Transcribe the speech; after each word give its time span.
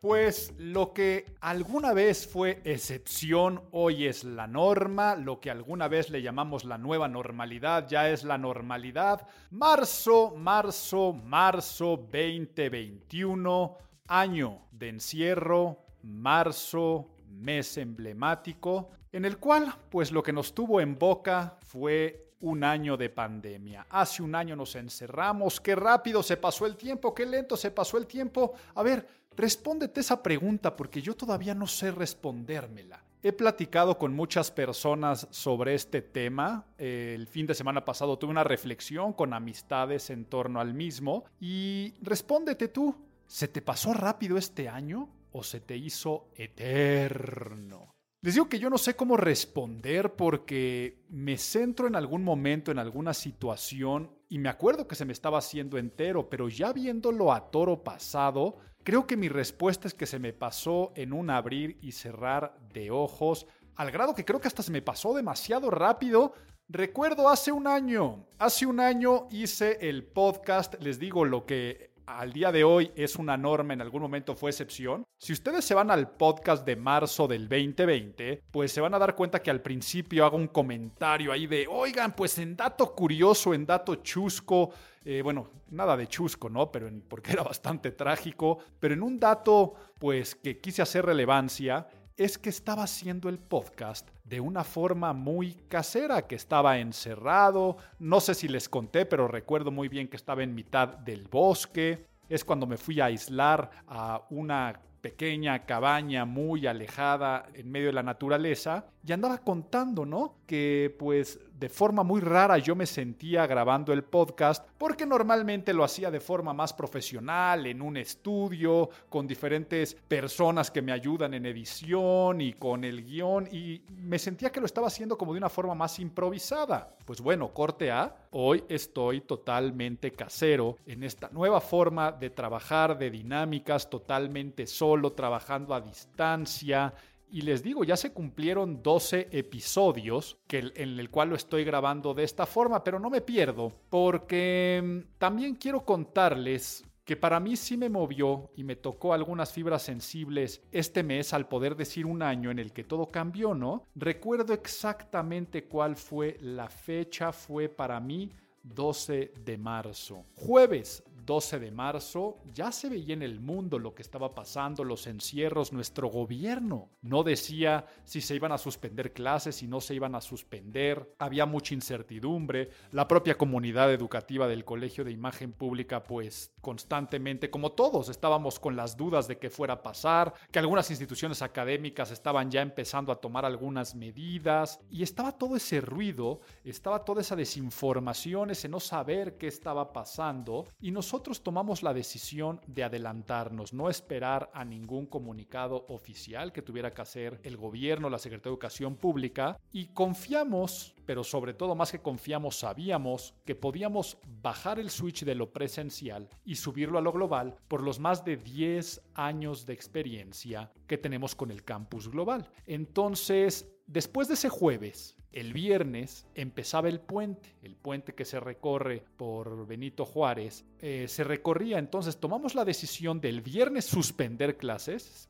Pues 0.00 0.54
lo 0.56 0.94
que 0.94 1.26
alguna 1.42 1.92
vez 1.92 2.26
fue 2.26 2.62
excepción 2.64 3.60
hoy 3.70 4.06
es 4.06 4.24
la 4.24 4.46
norma, 4.46 5.14
lo 5.14 5.40
que 5.40 5.50
alguna 5.50 5.88
vez 5.88 6.08
le 6.08 6.22
llamamos 6.22 6.64
la 6.64 6.78
nueva 6.78 7.06
normalidad 7.06 7.86
ya 7.86 8.08
es 8.08 8.24
la 8.24 8.38
normalidad. 8.38 9.28
Marzo, 9.50 10.32
marzo, 10.34 11.12
marzo 11.12 11.98
2021, 12.10 13.76
año 14.06 14.62
de 14.72 14.88
encierro, 14.88 15.84
marzo, 16.02 17.10
mes 17.28 17.76
emblemático, 17.76 18.92
en 19.12 19.26
el 19.26 19.36
cual 19.36 19.70
pues 19.90 20.12
lo 20.12 20.22
que 20.22 20.32
nos 20.32 20.54
tuvo 20.54 20.80
en 20.80 20.98
boca 20.98 21.58
fue 21.60 22.30
un 22.40 22.64
año 22.64 22.96
de 22.96 23.10
pandemia. 23.10 23.86
Hace 23.90 24.22
un 24.22 24.34
año 24.34 24.56
nos 24.56 24.74
encerramos, 24.76 25.60
qué 25.60 25.76
rápido 25.76 26.22
se 26.22 26.38
pasó 26.38 26.64
el 26.64 26.76
tiempo, 26.76 27.14
qué 27.14 27.26
lento 27.26 27.56
se 27.56 27.70
pasó 27.70 27.98
el 27.98 28.06
tiempo. 28.06 28.54
A 28.74 28.82
ver, 28.82 29.06
respóndete 29.36 30.00
esa 30.00 30.22
pregunta 30.22 30.76
porque 30.76 31.02
yo 31.02 31.14
todavía 31.14 31.54
no 31.54 31.66
sé 31.66 31.90
respondérmela. 31.90 33.04
He 33.22 33.32
platicado 33.32 33.98
con 33.98 34.14
muchas 34.14 34.50
personas 34.50 35.28
sobre 35.30 35.74
este 35.74 36.00
tema. 36.00 36.66
El 36.78 37.26
fin 37.26 37.46
de 37.46 37.54
semana 37.54 37.84
pasado 37.84 38.18
tuve 38.18 38.30
una 38.30 38.44
reflexión 38.44 39.12
con 39.12 39.34
amistades 39.34 40.08
en 40.08 40.24
torno 40.24 40.60
al 40.60 40.72
mismo 40.72 41.24
y 41.38 41.94
respóndete 42.00 42.68
tú, 42.68 42.96
¿se 43.26 43.48
te 43.48 43.60
pasó 43.60 43.92
rápido 43.92 44.38
este 44.38 44.68
año 44.68 45.10
o 45.32 45.42
se 45.42 45.60
te 45.60 45.76
hizo 45.76 46.30
eterno? 46.34 47.90
Les 48.22 48.34
digo 48.34 48.50
que 48.50 48.58
yo 48.58 48.68
no 48.68 48.76
sé 48.76 48.96
cómo 48.96 49.16
responder 49.16 50.14
porque 50.14 51.04
me 51.08 51.38
centro 51.38 51.86
en 51.86 51.96
algún 51.96 52.22
momento, 52.22 52.70
en 52.70 52.78
alguna 52.78 53.14
situación, 53.14 54.10
y 54.28 54.38
me 54.38 54.50
acuerdo 54.50 54.86
que 54.86 54.94
se 54.94 55.06
me 55.06 55.14
estaba 55.14 55.38
haciendo 55.38 55.78
entero, 55.78 56.28
pero 56.28 56.50
ya 56.50 56.72
viéndolo 56.74 57.32
a 57.32 57.50
toro 57.50 57.82
pasado, 57.82 58.58
creo 58.84 59.06
que 59.06 59.16
mi 59.16 59.28
respuesta 59.28 59.88
es 59.88 59.94
que 59.94 60.06
se 60.06 60.18
me 60.18 60.32
pasó 60.32 60.92
en 60.94 61.12
un 61.12 61.30
abrir 61.30 61.78
y 61.80 61.92
cerrar 61.92 62.56
de 62.72 62.90
ojos, 62.90 63.46
al 63.76 63.90
grado 63.90 64.14
que 64.14 64.24
creo 64.24 64.40
que 64.40 64.48
hasta 64.48 64.62
se 64.62 64.72
me 64.72 64.82
pasó 64.82 65.14
demasiado 65.14 65.70
rápido. 65.70 66.34
Recuerdo 66.68 67.28
hace 67.28 67.50
un 67.50 67.66
año, 67.66 68.26
hace 68.38 68.66
un 68.66 68.78
año 68.78 69.26
hice 69.30 69.88
el 69.88 70.04
podcast, 70.04 70.74
les 70.80 70.98
digo 70.98 71.24
lo 71.24 71.46
que 71.46 71.89
al 72.18 72.32
día 72.32 72.50
de 72.50 72.64
hoy 72.64 72.90
es 72.96 73.16
una 73.16 73.36
norma, 73.36 73.74
en 73.74 73.80
algún 73.80 74.02
momento 74.02 74.34
fue 74.34 74.50
excepción. 74.50 75.04
Si 75.18 75.32
ustedes 75.32 75.64
se 75.64 75.74
van 75.74 75.90
al 75.90 76.10
podcast 76.10 76.64
de 76.66 76.76
marzo 76.76 77.28
del 77.28 77.48
2020, 77.48 78.42
pues 78.50 78.72
se 78.72 78.80
van 78.80 78.94
a 78.94 78.98
dar 78.98 79.14
cuenta 79.14 79.42
que 79.42 79.50
al 79.50 79.60
principio 79.60 80.24
hago 80.24 80.36
un 80.36 80.48
comentario 80.48 81.32
ahí 81.32 81.46
de, 81.46 81.66
oigan, 81.68 82.14
pues 82.14 82.38
en 82.38 82.56
dato 82.56 82.94
curioso, 82.94 83.54
en 83.54 83.66
dato 83.66 83.96
chusco, 83.96 84.70
eh, 85.04 85.22
bueno, 85.22 85.50
nada 85.70 85.96
de 85.96 86.06
chusco, 86.06 86.50
¿no? 86.50 86.70
Pero 86.70 86.90
porque 87.08 87.32
era 87.32 87.42
bastante 87.42 87.92
trágico, 87.92 88.58
pero 88.78 88.94
en 88.94 89.02
un 89.02 89.18
dato, 89.18 89.74
pues 89.98 90.34
que 90.34 90.58
quise 90.58 90.82
hacer 90.82 91.06
relevancia, 91.06 91.86
es 92.20 92.36
que 92.36 92.50
estaba 92.50 92.82
haciendo 92.82 93.30
el 93.30 93.38
podcast 93.38 94.06
de 94.24 94.40
una 94.40 94.62
forma 94.62 95.14
muy 95.14 95.54
casera, 95.68 96.26
que 96.26 96.34
estaba 96.34 96.78
encerrado, 96.78 97.78
no 97.98 98.20
sé 98.20 98.34
si 98.34 98.46
les 98.46 98.68
conté, 98.68 99.06
pero 99.06 99.26
recuerdo 99.26 99.70
muy 99.70 99.88
bien 99.88 100.06
que 100.06 100.18
estaba 100.18 100.42
en 100.42 100.54
mitad 100.54 100.88
del 100.88 101.28
bosque, 101.28 102.04
es 102.28 102.44
cuando 102.44 102.66
me 102.66 102.76
fui 102.76 103.00
a 103.00 103.06
aislar 103.06 103.70
a 103.88 104.20
una 104.28 104.82
pequeña 105.00 105.64
cabaña 105.64 106.26
muy 106.26 106.66
alejada 106.66 107.46
en 107.54 107.70
medio 107.70 107.86
de 107.86 107.94
la 107.94 108.02
naturaleza 108.02 108.84
y 109.06 109.12
andaba 109.12 109.38
contando, 109.38 110.04
¿no? 110.04 110.36
Que 110.46 110.94
pues 110.98 111.38
de 111.58 111.68
forma 111.68 112.02
muy 112.02 112.22
rara 112.22 112.56
yo 112.56 112.74
me 112.74 112.86
sentía 112.86 113.46
grabando 113.46 113.92
el 113.92 114.02
podcast 114.02 114.66
porque 114.78 115.04
normalmente 115.04 115.74
lo 115.74 115.84
hacía 115.84 116.10
de 116.10 116.20
forma 116.20 116.54
más 116.54 116.72
profesional, 116.72 117.66
en 117.66 117.82
un 117.82 117.98
estudio, 117.98 118.88
con 119.10 119.26
diferentes 119.26 119.94
personas 119.94 120.70
que 120.70 120.80
me 120.80 120.92
ayudan 120.92 121.34
en 121.34 121.44
edición 121.44 122.40
y 122.40 122.54
con 122.54 122.84
el 122.84 123.04
guion 123.04 123.46
y 123.52 123.82
me 123.90 124.18
sentía 124.18 124.50
que 124.50 124.60
lo 124.60 124.66
estaba 124.66 124.86
haciendo 124.86 125.18
como 125.18 125.32
de 125.32 125.38
una 125.38 125.50
forma 125.50 125.74
más 125.74 125.98
improvisada. 125.98 126.96
Pues 127.04 127.20
bueno, 127.20 127.52
corte 127.52 127.90
A, 127.90 128.14
hoy 128.30 128.64
estoy 128.68 129.20
totalmente 129.20 130.12
casero 130.12 130.76
en 130.86 131.04
esta 131.04 131.28
nueva 131.30 131.60
forma 131.60 132.10
de 132.12 132.30
trabajar, 132.30 132.98
de 132.98 133.10
dinámicas, 133.10 133.90
totalmente 133.90 134.66
solo, 134.66 135.12
trabajando 135.12 135.74
a 135.74 135.80
distancia 135.80 136.94
y 137.30 137.42
les 137.42 137.62
digo, 137.62 137.84
ya 137.84 137.96
se 137.96 138.12
cumplieron 138.12 138.82
12 138.82 139.28
episodios 139.32 140.38
que, 140.46 140.72
en 140.74 140.98
el 140.98 141.10
cual 141.10 141.30
lo 141.30 141.36
estoy 141.36 141.64
grabando 141.64 142.14
de 142.14 142.24
esta 142.24 142.46
forma, 142.46 142.82
pero 142.84 142.98
no 142.98 143.10
me 143.10 143.20
pierdo 143.20 143.72
porque 143.88 144.82
mm, 144.82 145.18
también 145.18 145.54
quiero 145.54 145.84
contarles 145.84 146.84
que 147.04 147.16
para 147.16 147.40
mí 147.40 147.56
sí 147.56 147.76
me 147.76 147.88
movió 147.88 148.50
y 148.54 148.62
me 148.62 148.76
tocó 148.76 149.12
algunas 149.12 149.52
fibras 149.52 149.82
sensibles 149.82 150.62
este 150.70 151.02
mes 151.02 151.32
al 151.32 151.48
poder 151.48 151.74
decir 151.74 152.06
un 152.06 152.22
año 152.22 152.50
en 152.50 152.58
el 152.58 152.72
que 152.72 152.84
todo 152.84 153.10
cambió, 153.10 153.52
¿no? 153.54 153.86
Recuerdo 153.96 154.52
exactamente 154.52 155.64
cuál 155.64 155.96
fue 155.96 156.36
la 156.40 156.68
fecha, 156.68 157.32
fue 157.32 157.68
para 157.68 157.98
mí 157.98 158.30
12 158.62 159.32
de 159.44 159.58
marzo. 159.58 160.24
Jueves 160.36 161.02
12 161.30 161.60
de 161.60 161.70
marzo 161.70 162.38
ya 162.52 162.72
se 162.72 162.88
veía 162.88 163.14
en 163.14 163.22
el 163.22 163.38
mundo 163.38 163.78
lo 163.78 163.94
que 163.94 164.02
estaba 164.02 164.34
pasando, 164.34 164.82
los 164.82 165.06
encierros, 165.06 165.72
nuestro 165.72 166.08
gobierno 166.08 166.90
no 167.02 167.22
decía 167.22 167.86
si 168.02 168.20
se 168.20 168.34
iban 168.34 168.50
a 168.50 168.58
suspender 168.58 169.12
clases, 169.12 169.62
y 169.62 169.68
no 169.68 169.80
se 169.80 169.94
iban 169.94 170.16
a 170.16 170.22
suspender, 170.22 171.14
había 171.20 171.46
mucha 171.46 171.72
incertidumbre, 171.72 172.70
la 172.90 173.06
propia 173.06 173.38
comunidad 173.38 173.92
educativa 173.92 174.48
del 174.48 174.64
Colegio 174.64 175.04
de 175.04 175.12
Imagen 175.12 175.52
Pública 175.52 176.02
pues 176.02 176.52
constantemente, 176.60 177.50
como 177.50 177.72
todos, 177.72 178.08
estábamos 178.08 178.58
con 178.58 178.76
las 178.76 178.96
dudas 178.96 179.28
de 179.28 179.38
que 179.38 179.50
fuera 179.50 179.74
a 179.74 179.82
pasar, 179.82 180.34
que 180.50 180.58
algunas 180.58 180.90
instituciones 180.90 181.42
académicas 181.42 182.10
estaban 182.10 182.50
ya 182.50 182.62
empezando 182.62 183.12
a 183.12 183.20
tomar 183.20 183.44
algunas 183.44 183.94
medidas 183.94 184.80
y 184.90 185.02
estaba 185.02 185.32
todo 185.32 185.56
ese 185.56 185.80
ruido, 185.80 186.40
estaba 186.64 187.04
toda 187.04 187.20
esa 187.20 187.36
desinformación, 187.36 188.50
ese 188.50 188.68
no 188.68 188.80
saber 188.80 189.36
qué 189.36 189.46
estaba 189.46 189.92
pasando 189.92 190.66
y 190.80 190.90
nosotros 190.90 191.42
tomamos 191.42 191.82
la 191.82 191.94
decisión 191.94 192.60
de 192.66 192.84
adelantarnos, 192.84 193.72
no 193.72 193.88
esperar 193.88 194.50
a 194.52 194.64
ningún 194.64 195.06
comunicado 195.06 195.86
oficial 195.88 196.52
que 196.52 196.62
tuviera 196.62 196.92
que 196.92 197.02
hacer 197.02 197.40
el 197.42 197.56
gobierno, 197.56 198.10
la 198.10 198.18
Secretaría 198.18 198.50
de 198.50 198.54
Educación 198.54 198.96
Pública, 198.96 199.58
y 199.72 199.86
confiamos, 199.86 200.94
pero 201.06 201.24
sobre 201.24 201.54
todo 201.54 201.74
más 201.74 201.92
que 201.92 202.00
confiamos, 202.00 202.58
sabíamos 202.58 203.34
que 203.44 203.54
podíamos 203.54 204.18
bajar 204.42 204.78
el 204.78 204.90
switch 204.90 205.24
de 205.24 205.34
lo 205.34 205.52
presencial 205.52 206.28
y 206.44 206.54
subirlo 206.54 206.98
a 206.98 207.02
lo 207.02 207.12
global 207.12 207.56
por 207.68 207.82
los 207.82 207.98
más 207.98 208.24
de 208.24 208.36
10 208.36 209.02
años 209.14 209.66
de 209.66 209.72
experiencia 209.72 210.72
que 210.86 210.98
tenemos 210.98 211.34
con 211.34 211.50
el 211.50 211.64
campus 211.64 212.08
global. 212.08 212.50
Entonces, 212.66 213.70
después 213.86 214.28
de 214.28 214.34
ese 214.34 214.48
jueves, 214.48 215.16
el 215.32 215.52
viernes 215.52 216.26
empezaba 216.34 216.88
el 216.88 217.00
puente, 217.00 217.54
el 217.62 217.76
puente 217.76 218.14
que 218.14 218.24
se 218.24 218.40
recorre 218.40 219.04
por 219.16 219.66
Benito 219.66 220.04
Juárez. 220.04 220.64
Eh, 220.80 221.06
se 221.08 221.24
recorría, 221.24 221.78
entonces 221.78 222.18
tomamos 222.18 222.54
la 222.54 222.64
decisión 222.64 223.20
del 223.20 223.40
viernes 223.40 223.84
suspender 223.84 224.56
clases, 224.56 225.28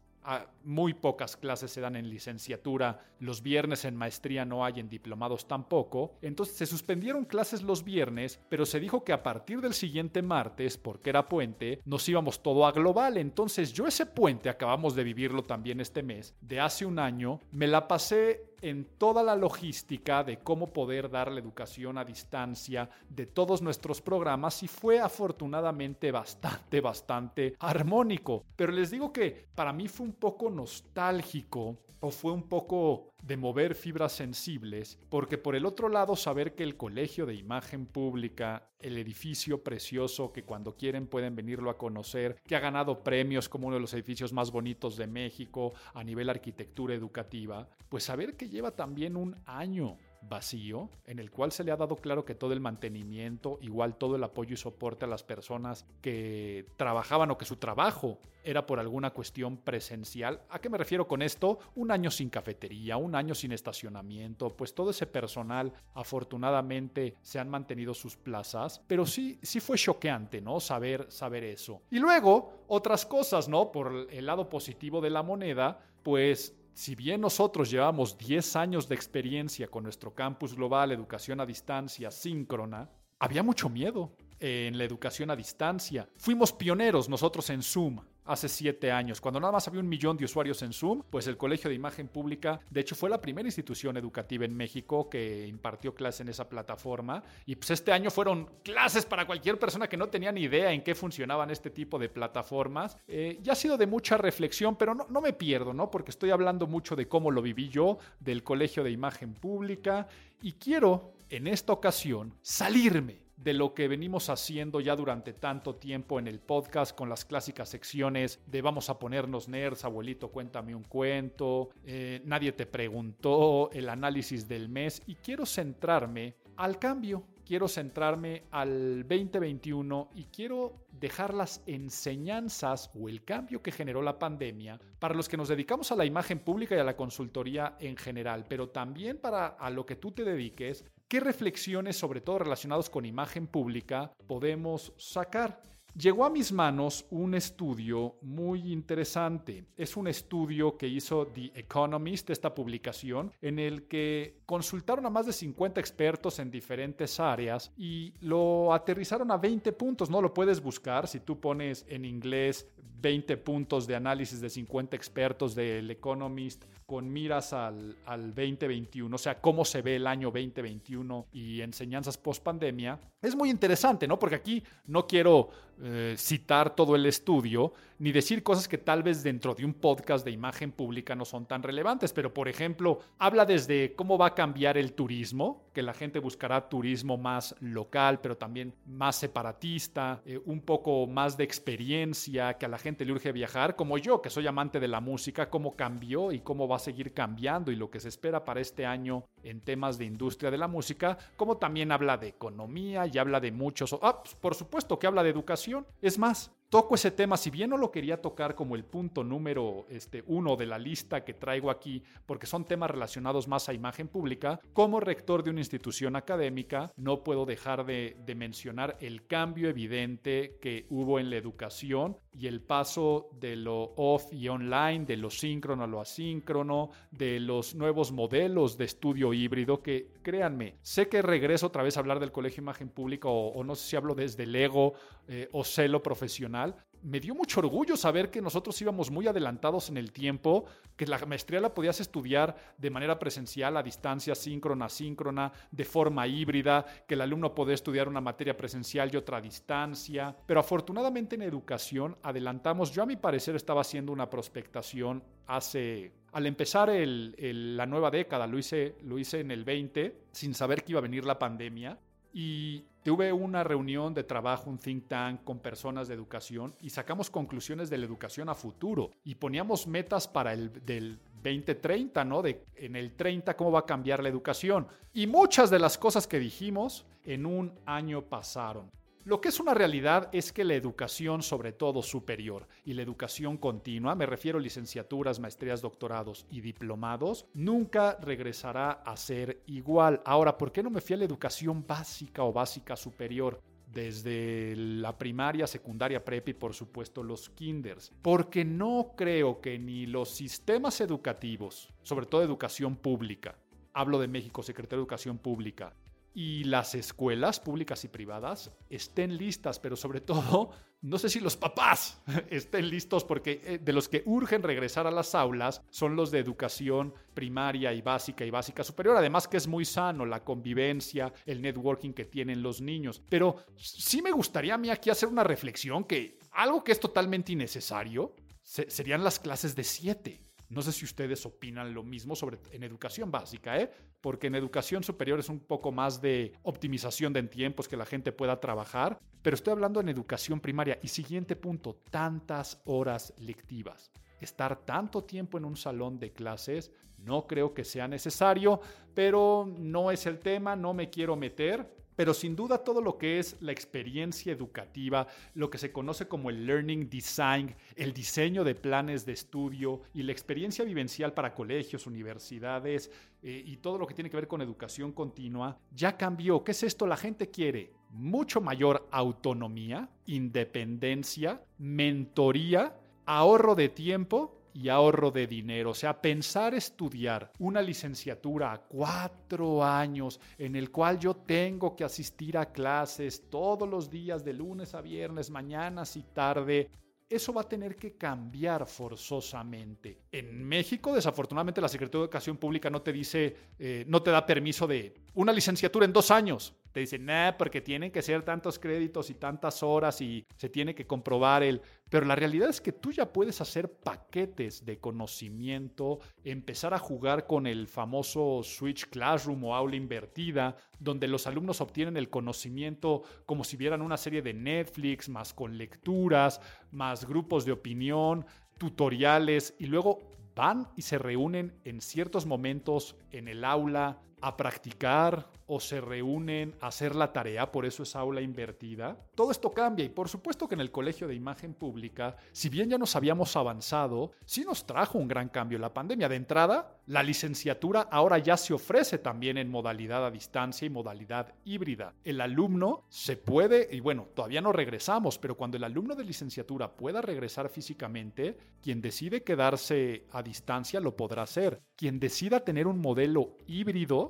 muy 0.64 0.94
pocas 0.94 1.36
clases 1.36 1.70
se 1.70 1.80
dan 1.80 1.96
en 1.96 2.08
licenciatura, 2.08 3.04
los 3.18 3.42
viernes 3.42 3.84
en 3.84 3.96
maestría 3.96 4.44
no 4.44 4.64
hay, 4.64 4.80
en 4.80 4.88
diplomados 4.88 5.46
tampoco. 5.48 6.14
Entonces 6.22 6.56
se 6.56 6.66
suspendieron 6.66 7.24
clases 7.24 7.62
los 7.62 7.84
viernes, 7.84 8.40
pero 8.48 8.66
se 8.66 8.80
dijo 8.80 9.04
que 9.04 9.12
a 9.12 9.22
partir 9.22 9.60
del 9.60 9.74
siguiente 9.74 10.22
martes, 10.22 10.76
porque 10.76 11.10
era 11.10 11.28
puente, 11.28 11.80
nos 11.84 12.08
íbamos 12.08 12.42
todo 12.42 12.66
a 12.66 12.72
global. 12.72 13.16
Entonces 13.16 13.72
yo 13.72 13.86
ese 13.86 14.06
puente, 14.06 14.48
acabamos 14.48 14.94
de 14.94 15.04
vivirlo 15.04 15.42
también 15.42 15.80
este 15.80 16.02
mes, 16.02 16.34
de 16.40 16.60
hace 16.60 16.84
un 16.84 16.98
año, 16.98 17.40
me 17.52 17.66
la 17.66 17.88
pasé 17.88 18.49
en 18.62 18.84
toda 18.98 19.22
la 19.22 19.36
logística 19.36 20.24
de 20.24 20.38
cómo 20.38 20.72
poder 20.72 21.10
dar 21.10 21.30
la 21.30 21.40
educación 21.40 21.98
a 21.98 22.04
distancia 22.04 22.88
de 23.08 23.26
todos 23.26 23.62
nuestros 23.62 24.00
programas 24.00 24.62
y 24.62 24.68
fue 24.68 25.00
afortunadamente 25.00 26.10
bastante, 26.10 26.80
bastante 26.80 27.54
armónico. 27.58 28.44
Pero 28.56 28.72
les 28.72 28.90
digo 28.90 29.12
que 29.12 29.46
para 29.54 29.72
mí 29.72 29.88
fue 29.88 30.06
un 30.06 30.14
poco 30.14 30.50
nostálgico 30.50 31.78
o 32.00 32.10
fue 32.10 32.32
un 32.32 32.44
poco 32.44 33.09
de 33.22 33.36
mover 33.36 33.74
fibras 33.74 34.12
sensibles, 34.12 34.98
porque 35.08 35.38
por 35.38 35.54
el 35.54 35.66
otro 35.66 35.88
lado 35.88 36.16
saber 36.16 36.54
que 36.54 36.62
el 36.62 36.76
Colegio 36.76 37.26
de 37.26 37.34
Imagen 37.34 37.86
Pública, 37.86 38.68
el 38.80 38.96
edificio 38.98 39.62
precioso 39.62 40.32
que 40.32 40.44
cuando 40.44 40.76
quieren 40.76 41.06
pueden 41.06 41.36
venirlo 41.36 41.70
a 41.70 41.78
conocer, 41.78 42.36
que 42.46 42.56
ha 42.56 42.60
ganado 42.60 43.02
premios 43.02 43.48
como 43.48 43.66
uno 43.66 43.76
de 43.76 43.80
los 43.82 43.94
edificios 43.94 44.32
más 44.32 44.50
bonitos 44.50 44.96
de 44.96 45.06
México 45.06 45.74
a 45.94 46.02
nivel 46.04 46.30
arquitectura 46.30 46.94
educativa, 46.94 47.68
pues 47.88 48.04
saber 48.04 48.36
que 48.36 48.48
lleva 48.48 48.70
también 48.70 49.16
un 49.16 49.36
año 49.46 49.98
vacío, 50.22 50.90
en 51.06 51.18
el 51.18 51.30
cual 51.30 51.52
se 51.52 51.64
le 51.64 51.72
ha 51.72 51.76
dado 51.76 51.96
claro 51.96 52.24
que 52.24 52.34
todo 52.34 52.52
el 52.52 52.60
mantenimiento, 52.60 53.58
igual 53.60 53.96
todo 53.96 54.16
el 54.16 54.24
apoyo 54.24 54.54
y 54.54 54.56
soporte 54.56 55.04
a 55.04 55.08
las 55.08 55.22
personas 55.22 55.86
que 56.00 56.66
trabajaban 56.76 57.30
o 57.30 57.38
que 57.38 57.44
su 57.44 57.56
trabajo 57.56 58.18
era 58.44 58.66
por 58.66 58.80
alguna 58.80 59.10
cuestión 59.10 59.58
presencial. 59.58 60.40
¿A 60.48 60.60
qué 60.60 60.68
me 60.68 60.78
refiero 60.78 61.06
con 61.06 61.22
esto? 61.22 61.58
Un 61.74 61.90
año 61.90 62.10
sin 62.10 62.30
cafetería, 62.30 62.96
un 62.96 63.14
año 63.14 63.34
sin 63.34 63.52
estacionamiento, 63.52 64.56
pues 64.56 64.74
todo 64.74 64.90
ese 64.90 65.06
personal 65.06 65.72
afortunadamente 65.94 67.16
se 67.22 67.38
han 67.38 67.48
mantenido 67.48 67.94
sus 67.94 68.16
plazas, 68.16 68.82
pero 68.86 69.06
sí, 69.06 69.38
sí 69.42 69.60
fue 69.60 69.76
choqueante, 69.76 70.40
¿no? 70.40 70.60
Saber, 70.60 71.06
saber 71.10 71.44
eso. 71.44 71.82
Y 71.90 71.98
luego, 71.98 72.64
otras 72.68 73.04
cosas, 73.04 73.48
¿no? 73.48 73.70
Por 73.72 74.08
el 74.10 74.26
lado 74.26 74.48
positivo 74.48 75.00
de 75.00 75.10
la 75.10 75.22
moneda, 75.22 75.80
pues 76.02 76.54
si 76.74 76.94
bien 76.94 77.20
nosotros 77.20 77.70
llevamos 77.70 78.16
10 78.16 78.56
años 78.56 78.88
de 78.88 78.94
experiencia 78.94 79.68
con 79.68 79.84
nuestro 79.84 80.14
campus 80.14 80.54
global, 80.54 80.92
educación 80.92 81.40
a 81.40 81.46
distancia, 81.46 82.10
síncrona, 82.10 82.88
había 83.18 83.42
mucho 83.42 83.68
miedo 83.68 84.12
en 84.38 84.78
la 84.78 84.84
educación 84.84 85.30
a 85.30 85.36
distancia. 85.36 86.08
Fuimos 86.16 86.52
pioneros 86.52 87.08
nosotros 87.08 87.50
en 87.50 87.62
Zoom 87.62 88.00
hace 88.32 88.48
siete 88.48 88.92
años, 88.92 89.20
cuando 89.20 89.40
nada 89.40 89.52
más 89.52 89.66
había 89.66 89.80
un 89.80 89.88
millón 89.88 90.16
de 90.16 90.24
usuarios 90.24 90.62
en 90.62 90.72
Zoom, 90.72 91.02
pues 91.10 91.26
el 91.26 91.36
Colegio 91.36 91.68
de 91.68 91.74
Imagen 91.74 92.08
Pública, 92.08 92.60
de 92.70 92.80
hecho, 92.80 92.94
fue 92.94 93.10
la 93.10 93.20
primera 93.20 93.48
institución 93.48 93.96
educativa 93.96 94.44
en 94.44 94.56
México 94.56 95.10
que 95.10 95.46
impartió 95.46 95.94
clases 95.94 96.20
en 96.20 96.28
esa 96.28 96.48
plataforma. 96.48 97.22
Y 97.46 97.56
pues 97.56 97.70
este 97.70 97.92
año 97.92 98.10
fueron 98.10 98.48
clases 98.62 99.04
para 99.04 99.26
cualquier 99.26 99.58
persona 99.58 99.88
que 99.88 99.96
no 99.96 100.08
tenía 100.08 100.30
ni 100.30 100.42
idea 100.42 100.72
en 100.72 100.82
qué 100.82 100.94
funcionaban 100.94 101.50
este 101.50 101.70
tipo 101.70 101.98
de 101.98 102.08
plataformas. 102.08 102.96
Eh, 103.08 103.38
ya 103.42 103.52
ha 103.52 103.56
sido 103.56 103.76
de 103.76 103.86
mucha 103.86 104.16
reflexión, 104.16 104.76
pero 104.76 104.94
no, 104.94 105.06
no 105.08 105.20
me 105.20 105.32
pierdo, 105.32 105.72
¿no? 105.72 105.90
Porque 105.90 106.10
estoy 106.10 106.30
hablando 106.30 106.66
mucho 106.66 106.94
de 106.94 107.08
cómo 107.08 107.30
lo 107.30 107.42
viví 107.42 107.68
yo, 107.68 107.98
del 108.20 108.44
Colegio 108.44 108.84
de 108.84 108.90
Imagen 108.90 109.34
Pública, 109.34 110.06
y 110.42 110.52
quiero 110.52 111.14
en 111.28 111.46
esta 111.46 111.72
ocasión 111.72 112.34
salirme 112.42 113.29
de 113.42 113.54
lo 113.54 113.72
que 113.74 113.88
venimos 113.88 114.28
haciendo 114.28 114.80
ya 114.80 114.94
durante 114.94 115.32
tanto 115.32 115.74
tiempo 115.74 116.18
en 116.18 116.26
el 116.26 116.40
podcast 116.40 116.96
con 116.96 117.08
las 117.08 117.24
clásicas 117.24 117.68
secciones 117.68 118.38
de 118.46 118.60
vamos 118.60 118.90
a 118.90 118.98
ponernos 118.98 119.48
nerds, 119.48 119.84
abuelito, 119.84 120.28
cuéntame 120.28 120.74
un 120.74 120.84
cuento, 120.84 121.70
eh, 121.84 122.20
nadie 122.24 122.52
te 122.52 122.66
preguntó, 122.66 123.70
el 123.72 123.88
análisis 123.88 124.46
del 124.46 124.68
mes 124.68 125.02
y 125.06 125.14
quiero 125.14 125.46
centrarme 125.46 126.36
al 126.56 126.78
cambio, 126.78 127.24
quiero 127.50 127.66
centrarme 127.66 128.44
al 128.52 129.02
2021 129.08 130.10
y 130.14 130.26
quiero 130.26 130.86
dejar 130.92 131.34
las 131.34 131.64
enseñanzas 131.66 132.92
o 132.94 133.08
el 133.08 133.24
cambio 133.24 133.60
que 133.60 133.72
generó 133.72 134.02
la 134.02 134.20
pandemia 134.20 134.78
para 135.00 135.14
los 135.16 135.28
que 135.28 135.36
nos 135.36 135.48
dedicamos 135.48 135.90
a 135.90 135.96
la 135.96 136.04
imagen 136.04 136.38
pública 136.38 136.76
y 136.76 136.78
a 136.78 136.84
la 136.84 136.96
consultoría 136.96 137.74
en 137.80 137.96
general, 137.96 138.46
pero 138.48 138.68
también 138.68 139.18
para 139.18 139.48
a 139.48 139.68
lo 139.68 139.84
que 139.84 139.96
tú 139.96 140.12
te 140.12 140.22
dediques 140.22 140.84
¿Qué 141.08 141.18
reflexiones, 141.18 141.96
sobre 141.96 142.20
todo 142.20 142.38
relacionados 142.38 142.88
con 142.88 143.04
imagen 143.04 143.48
pública, 143.48 144.12
podemos 144.28 144.92
sacar? 144.96 145.60
Llegó 146.00 146.24
a 146.24 146.30
mis 146.30 146.50
manos 146.50 147.04
un 147.10 147.34
estudio 147.34 148.16
muy 148.22 148.72
interesante. 148.72 149.66
Es 149.76 149.98
un 149.98 150.08
estudio 150.08 150.78
que 150.78 150.88
hizo 150.88 151.26
The 151.26 151.52
Economist, 151.54 152.30
esta 152.30 152.54
publicación, 152.54 153.30
en 153.42 153.58
el 153.58 153.82
que 153.86 154.40
consultaron 154.46 155.04
a 155.04 155.10
más 155.10 155.26
de 155.26 155.34
50 155.34 155.78
expertos 155.78 156.38
en 156.38 156.50
diferentes 156.50 157.20
áreas 157.20 157.70
y 157.76 158.14
lo 158.20 158.72
aterrizaron 158.72 159.30
a 159.30 159.36
20 159.36 159.72
puntos. 159.72 160.08
No 160.08 160.22
lo 160.22 160.32
puedes 160.32 160.62
buscar 160.62 161.06
si 161.06 161.20
tú 161.20 161.38
pones 161.38 161.84
en 161.86 162.06
inglés 162.06 162.66
20 163.00 163.36
puntos 163.38 163.86
de 163.86 163.96
análisis 163.96 164.40
de 164.40 164.50
50 164.50 164.96
expertos 164.96 165.54
del 165.54 165.90
Economist 165.90 166.64
con 166.86 167.10
miras 167.12 167.52
al, 167.52 167.96
al 168.04 168.34
2021, 168.34 169.14
o 169.14 169.18
sea, 169.18 169.40
cómo 169.40 169.64
se 169.64 169.80
ve 169.80 169.96
el 169.96 170.06
año 170.08 170.32
2021 170.32 171.28
y 171.32 171.60
enseñanzas 171.60 172.18
post 172.18 172.42
pandemia. 172.42 172.98
Es 173.22 173.36
muy 173.36 173.48
interesante, 173.48 174.08
¿no? 174.08 174.18
Porque 174.18 174.34
aquí 174.34 174.62
no 174.86 175.06
quiero 175.06 175.50
eh, 175.80 176.14
citar 176.18 176.74
todo 176.74 176.96
el 176.96 177.06
estudio, 177.06 177.72
ni 178.00 178.12
decir 178.12 178.42
cosas 178.42 178.66
que 178.66 178.78
tal 178.78 179.02
vez 179.02 179.22
dentro 179.22 179.54
de 179.54 179.62
un 179.62 179.74
podcast 179.74 180.24
de 180.24 180.30
imagen 180.30 180.72
pública 180.72 181.14
no 181.14 181.26
son 181.26 181.44
tan 181.44 181.62
relevantes, 181.62 182.14
pero 182.14 182.32
por 182.32 182.48
ejemplo, 182.48 182.98
habla 183.18 183.44
desde 183.44 183.94
cómo 183.94 184.16
va 184.16 184.28
a 184.28 184.34
cambiar 184.34 184.78
el 184.78 184.94
turismo, 184.94 185.66
que 185.74 185.82
la 185.82 185.92
gente 185.92 186.18
buscará 186.18 186.66
turismo 186.70 187.18
más 187.18 187.54
local, 187.60 188.20
pero 188.22 188.38
también 188.38 188.74
más 188.86 189.16
separatista, 189.16 190.22
eh, 190.24 190.40
un 190.46 190.62
poco 190.62 191.06
más 191.06 191.36
de 191.36 191.44
experiencia, 191.44 192.54
que 192.54 192.64
a 192.64 192.70
la 192.70 192.78
gente 192.78 193.04
le 193.04 193.12
urge 193.12 193.32
viajar, 193.32 193.76
como 193.76 193.98
yo, 193.98 194.22
que 194.22 194.30
soy 194.30 194.46
amante 194.46 194.80
de 194.80 194.88
la 194.88 195.02
música, 195.02 195.50
cómo 195.50 195.76
cambió 195.76 196.32
y 196.32 196.40
cómo 196.40 196.66
va 196.66 196.76
a 196.76 196.80
seguir 196.80 197.12
cambiando 197.12 197.70
y 197.70 197.76
lo 197.76 197.90
que 197.90 198.00
se 198.00 198.08
espera 198.08 198.46
para 198.46 198.62
este 198.62 198.86
año 198.86 199.26
en 199.42 199.60
temas 199.60 199.98
de 199.98 200.06
industria 200.06 200.50
de 200.50 200.56
la 200.56 200.68
música, 200.68 201.18
como 201.36 201.58
también 201.58 201.92
habla 201.92 202.16
de 202.16 202.28
economía 202.28 203.06
y 203.06 203.18
habla 203.18 203.40
de 203.40 203.52
muchos, 203.52 203.94
ah, 204.00 204.22
pues, 204.22 204.34
por 204.36 204.54
supuesto 204.54 204.98
que 204.98 205.06
habla 205.06 205.22
de 205.22 205.28
educación, 205.28 205.86
es 206.00 206.18
más, 206.18 206.50
toco 206.70 206.94
ese 206.94 207.10
tema, 207.10 207.36
si 207.36 207.50
bien 207.50 207.70
no 207.70 207.76
lo 207.76 207.90
quería 207.90 208.22
tocar 208.22 208.54
como 208.54 208.76
el 208.76 208.84
punto 208.84 209.24
número 209.24 209.86
este, 209.90 210.22
uno 210.26 210.56
de 210.56 210.66
la 210.66 210.78
lista 210.78 211.24
que 211.24 211.34
traigo 211.34 211.68
aquí, 211.68 212.02
porque 212.26 212.46
son 212.46 212.64
temas 212.64 212.90
relacionados 212.90 213.48
más 213.48 213.68
a 213.68 213.74
imagen 213.74 214.06
pública, 214.06 214.60
como 214.72 215.00
rector 215.00 215.42
de 215.42 215.50
una 215.50 215.60
institución 215.60 216.14
académica, 216.14 216.92
no 216.96 217.24
puedo 217.24 217.44
dejar 217.44 217.84
de, 217.84 218.16
de 218.24 218.34
mencionar 218.36 218.96
el 219.00 219.26
cambio 219.26 219.68
evidente 219.68 220.58
que 220.62 220.86
hubo 220.90 221.18
en 221.18 221.28
la 221.28 221.36
educación 221.36 222.16
y 222.32 222.46
el 222.46 222.60
paso 222.60 223.30
de 223.40 223.56
lo 223.56 223.92
off 223.96 224.32
y 224.32 224.48
online, 224.48 225.04
de 225.04 225.16
lo 225.16 225.30
síncrono 225.30 225.84
a 225.84 225.86
lo 225.86 226.00
asíncrono, 226.00 226.90
de 227.10 227.40
los 227.40 227.74
nuevos 227.74 228.12
modelos 228.12 228.78
de 228.78 228.84
estudio 228.84 229.32
híbrido, 229.32 229.82
que 229.82 230.12
créanme, 230.22 230.76
sé 230.82 231.08
que 231.08 231.22
regreso 231.22 231.66
otra 231.66 231.82
vez 231.82 231.96
a 231.96 232.00
hablar 232.00 232.20
del 232.20 232.32
colegio 232.32 232.62
imagen 232.62 232.88
pública 232.88 233.28
o, 233.28 233.62
no 233.64 233.74
sé 233.74 233.90
si 233.90 233.96
hablo 233.96 234.14
desde 234.14 234.44
el 234.44 234.54
ego 234.54 234.94
eh, 235.28 235.48
o 235.52 235.64
celo 235.64 236.02
profesional, 236.02 236.76
me 237.02 237.20
dio 237.20 237.34
mucho 237.34 237.60
orgullo 237.60 237.96
saber 237.96 238.30
que 238.30 238.40
nosotros 238.40 238.80
íbamos 238.80 239.10
muy 239.10 239.26
adelantados 239.26 239.88
en 239.88 239.96
el 239.96 240.12
tiempo, 240.12 240.64
que 240.96 241.06
la 241.06 241.18
maestría 241.26 241.60
la 241.60 241.74
podías 241.74 242.00
estudiar 242.00 242.56
de 242.76 242.90
manera 242.90 243.18
presencial, 243.18 243.76
a 243.76 243.82
distancia, 243.82 244.34
síncrona, 244.34 244.88
síncrona, 244.88 245.52
de 245.70 245.84
forma 245.84 246.26
híbrida, 246.26 246.84
que 247.06 247.14
el 247.14 247.20
alumno 247.22 247.54
podía 247.54 247.74
estudiar 247.74 248.08
una 248.08 248.20
materia 248.20 248.56
presencial 248.56 249.10
y 249.12 249.16
otra 249.16 249.38
a 249.38 249.40
distancia. 249.40 250.36
Pero 250.46 250.60
afortunadamente 250.60 251.36
en 251.36 251.42
educación 251.42 252.16
adelantamos, 252.22 252.92
yo 252.92 253.02
a 253.02 253.06
mi 253.06 253.16
parecer 253.16 253.56
estaba 253.56 253.80
haciendo 253.80 254.12
una 254.12 254.28
prospectación 254.28 255.22
hace 255.46 256.12
al 256.32 256.46
empezar 256.46 256.90
la 256.92 257.86
nueva 257.86 258.10
década, 258.10 258.46
lo 258.46 258.58
lo 259.02 259.18
hice 259.18 259.40
en 259.40 259.50
el 259.50 259.64
20, 259.64 260.16
sin 260.30 260.54
saber 260.54 260.84
que 260.84 260.92
iba 260.92 261.00
a 261.00 261.02
venir 261.02 261.24
la 261.24 261.38
pandemia, 261.38 261.98
y 262.32 262.84
tuve 263.02 263.32
una 263.32 263.64
reunión 263.64 264.14
de 264.14 264.24
trabajo, 264.24 264.70
un 264.70 264.78
think 264.78 265.08
tank 265.08 265.44
con 265.44 265.58
personas 265.58 266.08
de 266.08 266.14
educación 266.14 266.74
y 266.80 266.90
sacamos 266.90 267.30
conclusiones 267.30 267.90
de 267.90 267.98
la 267.98 268.06
educación 268.06 268.48
a 268.48 268.54
futuro 268.54 269.10
y 269.24 269.34
poníamos 269.34 269.86
metas 269.86 270.28
para 270.28 270.52
el 270.52 270.72
del 270.84 271.18
2030, 271.42 272.24
¿no? 272.24 272.42
De 272.42 272.64
en 272.76 272.96
el 272.96 273.12
30 273.14 273.56
cómo 273.56 273.72
va 273.72 273.80
a 273.80 273.86
cambiar 273.86 274.22
la 274.22 274.28
educación. 274.28 274.86
Y 275.12 275.26
muchas 275.26 275.70
de 275.70 275.78
las 275.78 275.96
cosas 275.98 276.26
que 276.26 276.38
dijimos 276.38 277.06
en 277.24 277.46
un 277.46 277.78
año 277.86 278.22
pasaron. 278.22 278.90
Lo 279.24 279.40
que 279.40 279.50
es 279.50 279.60
una 279.60 279.74
realidad 279.74 280.30
es 280.32 280.50
que 280.50 280.64
la 280.64 280.74
educación, 280.74 281.42
sobre 281.42 281.72
todo 281.72 282.02
superior, 282.02 282.66
y 282.86 282.94
la 282.94 283.02
educación 283.02 283.58
continua, 283.58 284.14
me 284.14 284.24
refiero 284.24 284.58
a 284.58 284.62
licenciaturas, 284.62 285.38
maestrías, 285.38 285.82
doctorados 285.82 286.46
y 286.50 286.62
diplomados, 286.62 287.46
nunca 287.52 288.16
regresará 288.22 288.92
a 288.92 289.16
ser 289.18 289.62
igual. 289.66 290.22
Ahora, 290.24 290.56
¿por 290.56 290.72
qué 290.72 290.82
no 290.82 290.88
me 290.88 291.02
fui 291.02 291.14
a 291.14 291.18
la 291.18 291.26
educación 291.26 291.84
básica 291.86 292.44
o 292.44 292.52
básica 292.52 292.96
superior? 292.96 293.60
desde 293.92 294.76
la 294.76 295.18
primaria, 295.18 295.66
secundaria, 295.66 296.24
prepa 296.24 296.50
y 296.50 296.54
por 296.54 296.74
supuesto 296.74 297.24
los 297.24 297.50
kinders, 297.50 298.12
porque 298.22 298.64
no 298.64 299.14
creo 299.16 299.60
que 299.60 299.80
ni 299.80 300.06
los 300.06 300.30
sistemas 300.30 301.00
educativos, 301.00 301.92
sobre 302.02 302.26
todo 302.26 302.42
educación 302.42 302.94
pública, 302.94 303.58
hablo 303.92 304.20
de 304.20 304.28
México, 304.28 304.62
Secretaría 304.62 304.98
de 304.98 305.02
Educación 305.02 305.38
Pública, 305.38 305.92
y 306.34 306.64
las 306.64 306.94
escuelas 306.94 307.60
públicas 307.60 308.04
y 308.04 308.08
privadas 308.08 308.70
estén 308.88 309.36
listas, 309.36 309.78
pero 309.80 309.96
sobre 309.96 310.20
todo, 310.20 310.70
no 311.02 311.18
sé 311.18 311.28
si 311.28 311.40
los 311.40 311.56
papás 311.56 312.20
estén 312.50 312.88
listos 312.88 313.24
porque 313.24 313.60
eh, 313.64 313.78
de 313.78 313.92
los 313.92 314.08
que 314.08 314.22
urgen 314.26 314.62
regresar 314.62 315.06
a 315.06 315.10
las 315.10 315.34
aulas 315.34 315.82
son 315.90 316.14
los 316.14 316.30
de 316.30 316.38
educación 316.38 317.14
primaria 317.34 317.92
y 317.92 318.02
básica 318.02 318.44
y 318.44 318.50
básica 318.50 318.84
superior, 318.84 319.16
además 319.16 319.48
que 319.48 319.56
es 319.56 319.66
muy 319.66 319.84
sano 319.84 320.24
la 320.24 320.44
convivencia, 320.44 321.32
el 321.46 321.60
networking 321.62 322.12
que 322.12 322.26
tienen 322.26 322.62
los 322.62 322.80
niños. 322.80 323.22
Pero 323.28 323.64
sí 323.76 324.22
me 324.22 324.30
gustaría 324.30 324.74
a 324.74 324.78
mí 324.78 324.90
aquí 324.90 325.10
hacer 325.10 325.28
una 325.28 325.44
reflexión 325.44 326.04
que 326.04 326.38
algo 326.52 326.84
que 326.84 326.92
es 326.92 327.00
totalmente 327.00 327.52
innecesario 327.52 328.34
serían 328.62 329.24
las 329.24 329.38
clases 329.40 329.74
de 329.74 329.84
7 329.84 330.49
No 330.70 330.82
sé 330.82 330.92
si 330.92 331.04
ustedes 331.04 331.44
opinan 331.44 331.92
lo 331.92 332.04
mismo 332.04 332.36
sobre 332.36 332.58
en 332.70 332.84
educación 332.84 333.30
básica, 333.30 333.76
¿eh? 333.76 333.90
porque 334.20 334.46
en 334.46 334.54
educación 334.54 335.02
superior 335.02 335.40
es 335.40 335.48
un 335.48 335.58
poco 335.58 335.90
más 335.90 336.22
de 336.22 336.52
optimización 336.62 337.32
de 337.32 337.42
tiempos 337.42 337.88
que 337.88 337.96
la 337.96 338.06
gente 338.06 338.30
pueda 338.30 338.60
trabajar, 338.60 339.18
pero 339.42 339.54
estoy 339.54 339.72
hablando 339.72 340.00
en 340.00 340.08
educación 340.08 340.60
primaria. 340.60 340.98
Y 341.02 341.08
siguiente 341.08 341.56
punto, 341.56 342.00
tantas 342.10 342.80
horas 342.84 343.34
lectivas. 343.38 344.12
Estar 344.40 344.84
tanto 344.84 345.24
tiempo 345.24 345.58
en 345.58 345.64
un 345.64 345.76
salón 345.76 346.18
de 346.20 346.32
clases 346.32 346.92
no 347.18 347.46
creo 347.46 347.74
que 347.74 347.84
sea 347.84 348.08
necesario, 348.08 348.80
pero 349.12 349.68
no 349.76 350.10
es 350.10 350.24
el 350.26 350.38
tema, 350.38 350.76
no 350.76 350.94
me 350.94 351.10
quiero 351.10 351.36
meter. 351.36 351.99
Pero 352.20 352.34
sin 352.34 352.54
duda 352.54 352.84
todo 352.84 353.00
lo 353.00 353.16
que 353.16 353.38
es 353.38 353.56
la 353.60 353.72
experiencia 353.72 354.52
educativa, 354.52 355.26
lo 355.54 355.70
que 355.70 355.78
se 355.78 355.90
conoce 355.90 356.28
como 356.28 356.50
el 356.50 356.66
learning 356.66 357.08
design, 357.08 357.74
el 357.96 358.12
diseño 358.12 358.62
de 358.62 358.74
planes 358.74 359.24
de 359.24 359.32
estudio 359.32 360.02
y 360.12 360.22
la 360.22 360.32
experiencia 360.32 360.84
vivencial 360.84 361.32
para 361.32 361.54
colegios, 361.54 362.06
universidades 362.06 363.10
eh, 363.42 363.62
y 363.64 363.78
todo 363.78 363.96
lo 363.96 364.06
que 364.06 364.12
tiene 364.12 364.28
que 364.28 364.36
ver 364.36 364.48
con 364.48 364.60
educación 364.60 365.12
continua, 365.12 365.78
ya 365.94 366.18
cambió. 366.18 366.62
¿Qué 366.62 366.72
es 366.72 366.82
esto? 366.82 367.06
La 367.06 367.16
gente 367.16 367.48
quiere 367.48 367.94
mucho 368.10 368.60
mayor 368.60 369.08
autonomía, 369.12 370.10
independencia, 370.26 371.64
mentoría, 371.78 373.00
ahorro 373.24 373.74
de 373.74 373.88
tiempo 373.88 374.59
y 374.74 374.88
ahorro 374.88 375.30
de 375.30 375.46
dinero. 375.46 375.90
O 375.90 375.94
sea, 375.94 376.20
pensar 376.20 376.74
estudiar 376.74 377.52
una 377.58 377.82
licenciatura 377.82 378.72
a 378.72 378.78
cuatro 378.78 379.84
años 379.84 380.40
en 380.58 380.76
el 380.76 380.90
cual 380.90 381.18
yo 381.18 381.34
tengo 381.34 381.96
que 381.96 382.04
asistir 382.04 382.58
a 382.58 382.72
clases 382.72 383.48
todos 383.50 383.88
los 383.88 384.10
días 384.10 384.44
de 384.44 384.52
lunes 384.52 384.94
a 384.94 385.00
viernes, 385.00 385.50
mañanas 385.50 386.16
y 386.16 386.22
tarde. 386.22 386.90
Eso 387.28 387.52
va 387.52 387.60
a 387.60 387.68
tener 387.68 387.94
que 387.94 388.16
cambiar 388.16 388.86
forzosamente. 388.86 390.22
En 390.32 390.64
México, 390.64 391.14
desafortunadamente, 391.14 391.80
la 391.80 391.88
Secretaría 391.88 392.22
de 392.22 392.24
Educación 392.24 392.56
Pública 392.56 392.90
no 392.90 393.02
te 393.02 393.12
dice, 393.12 393.56
eh, 393.78 394.04
no 394.08 394.20
te 394.20 394.32
da 394.32 394.44
permiso 394.44 394.88
de 394.88 395.14
una 395.34 395.52
licenciatura 395.52 396.06
en 396.06 396.12
dos 396.12 396.32
años. 396.32 396.74
Te 396.92 397.00
dicen, 397.00 397.26
nah, 397.26 397.52
porque 397.52 397.80
tienen 397.80 398.10
que 398.10 398.22
ser 398.22 398.42
tantos 398.42 398.78
créditos 398.78 399.30
y 399.30 399.34
tantas 399.34 399.82
horas 399.82 400.20
y 400.20 400.46
se 400.56 400.68
tiene 400.68 400.94
que 400.94 401.06
comprobar 401.06 401.62
el... 401.62 401.80
Pero 402.08 402.26
la 402.26 402.34
realidad 402.34 402.68
es 402.68 402.80
que 402.80 402.92
tú 402.92 403.12
ya 403.12 403.32
puedes 403.32 403.60
hacer 403.60 403.92
paquetes 403.92 404.84
de 404.84 404.98
conocimiento, 404.98 406.18
empezar 406.42 406.92
a 406.92 406.98
jugar 406.98 407.46
con 407.46 407.68
el 407.68 407.86
famoso 407.86 408.62
Switch 408.64 409.08
Classroom 409.08 409.62
o 409.64 409.74
aula 409.76 409.94
invertida, 409.94 410.76
donde 410.98 411.28
los 411.28 411.46
alumnos 411.46 411.80
obtienen 411.80 412.16
el 412.16 412.28
conocimiento 412.28 413.22
como 413.46 413.62
si 413.62 413.76
vieran 413.76 414.02
una 414.02 414.16
serie 414.16 414.42
de 414.42 414.54
Netflix, 414.54 415.28
más 415.28 415.54
con 415.54 415.78
lecturas, 415.78 416.60
más 416.90 417.24
grupos 417.26 417.64
de 417.64 417.72
opinión, 417.72 418.44
tutoriales, 418.78 419.76
y 419.78 419.86
luego 419.86 420.18
van 420.56 420.88
y 420.96 421.02
se 421.02 421.18
reúnen 421.18 421.78
en 421.84 422.00
ciertos 422.00 422.46
momentos 422.46 423.16
en 423.30 423.46
el 423.46 423.64
aula 423.64 424.20
a 424.40 424.56
practicar 424.56 425.48
o 425.72 425.78
se 425.78 426.00
reúnen 426.00 426.74
a 426.80 426.88
hacer 426.88 427.14
la 427.14 427.32
tarea, 427.32 427.70
por 427.70 427.86
eso 427.86 428.02
es 428.02 428.16
aula 428.16 428.40
invertida. 428.40 429.16
Todo 429.36 429.52
esto 429.52 429.70
cambia 429.70 430.04
y 430.04 430.08
por 430.08 430.28
supuesto 430.28 430.66
que 430.66 430.74
en 430.74 430.80
el 430.80 430.90
Colegio 430.90 431.28
de 431.28 431.36
Imagen 431.36 431.74
Pública, 431.74 432.36
si 432.50 432.68
bien 432.68 432.90
ya 432.90 432.98
nos 432.98 433.14
habíamos 433.14 433.54
avanzado, 433.54 434.32
sí 434.44 434.64
nos 434.64 434.84
trajo 434.84 435.18
un 435.18 435.28
gran 435.28 435.48
cambio 435.48 435.78
la 435.78 435.94
pandemia. 435.94 436.28
De 436.28 436.34
entrada, 436.34 436.98
la 437.06 437.22
licenciatura 437.22 438.00
ahora 438.10 438.38
ya 438.38 438.56
se 438.56 438.74
ofrece 438.74 439.18
también 439.18 439.58
en 439.58 439.70
modalidad 439.70 440.26
a 440.26 440.30
distancia 440.30 440.86
y 440.86 440.90
modalidad 440.90 441.54
híbrida. 441.64 442.14
El 442.24 442.40
alumno 442.40 443.04
se 443.08 443.36
puede, 443.36 443.88
y 443.92 444.00
bueno, 444.00 444.26
todavía 444.34 444.60
no 444.60 444.72
regresamos, 444.72 445.38
pero 445.38 445.56
cuando 445.56 445.76
el 445.76 445.84
alumno 445.84 446.16
de 446.16 446.24
licenciatura 446.24 446.96
pueda 446.96 447.22
regresar 447.22 447.68
físicamente, 447.68 448.56
quien 448.82 449.00
decide 449.00 449.44
quedarse 449.44 450.26
a 450.32 450.42
distancia 450.42 451.00
lo 451.00 451.16
podrá 451.16 451.42
hacer. 451.42 451.80
Quien 451.96 452.18
decida 452.18 452.60
tener 452.60 452.86
un 452.86 452.98
modelo 452.98 453.56
híbrido, 453.66 454.29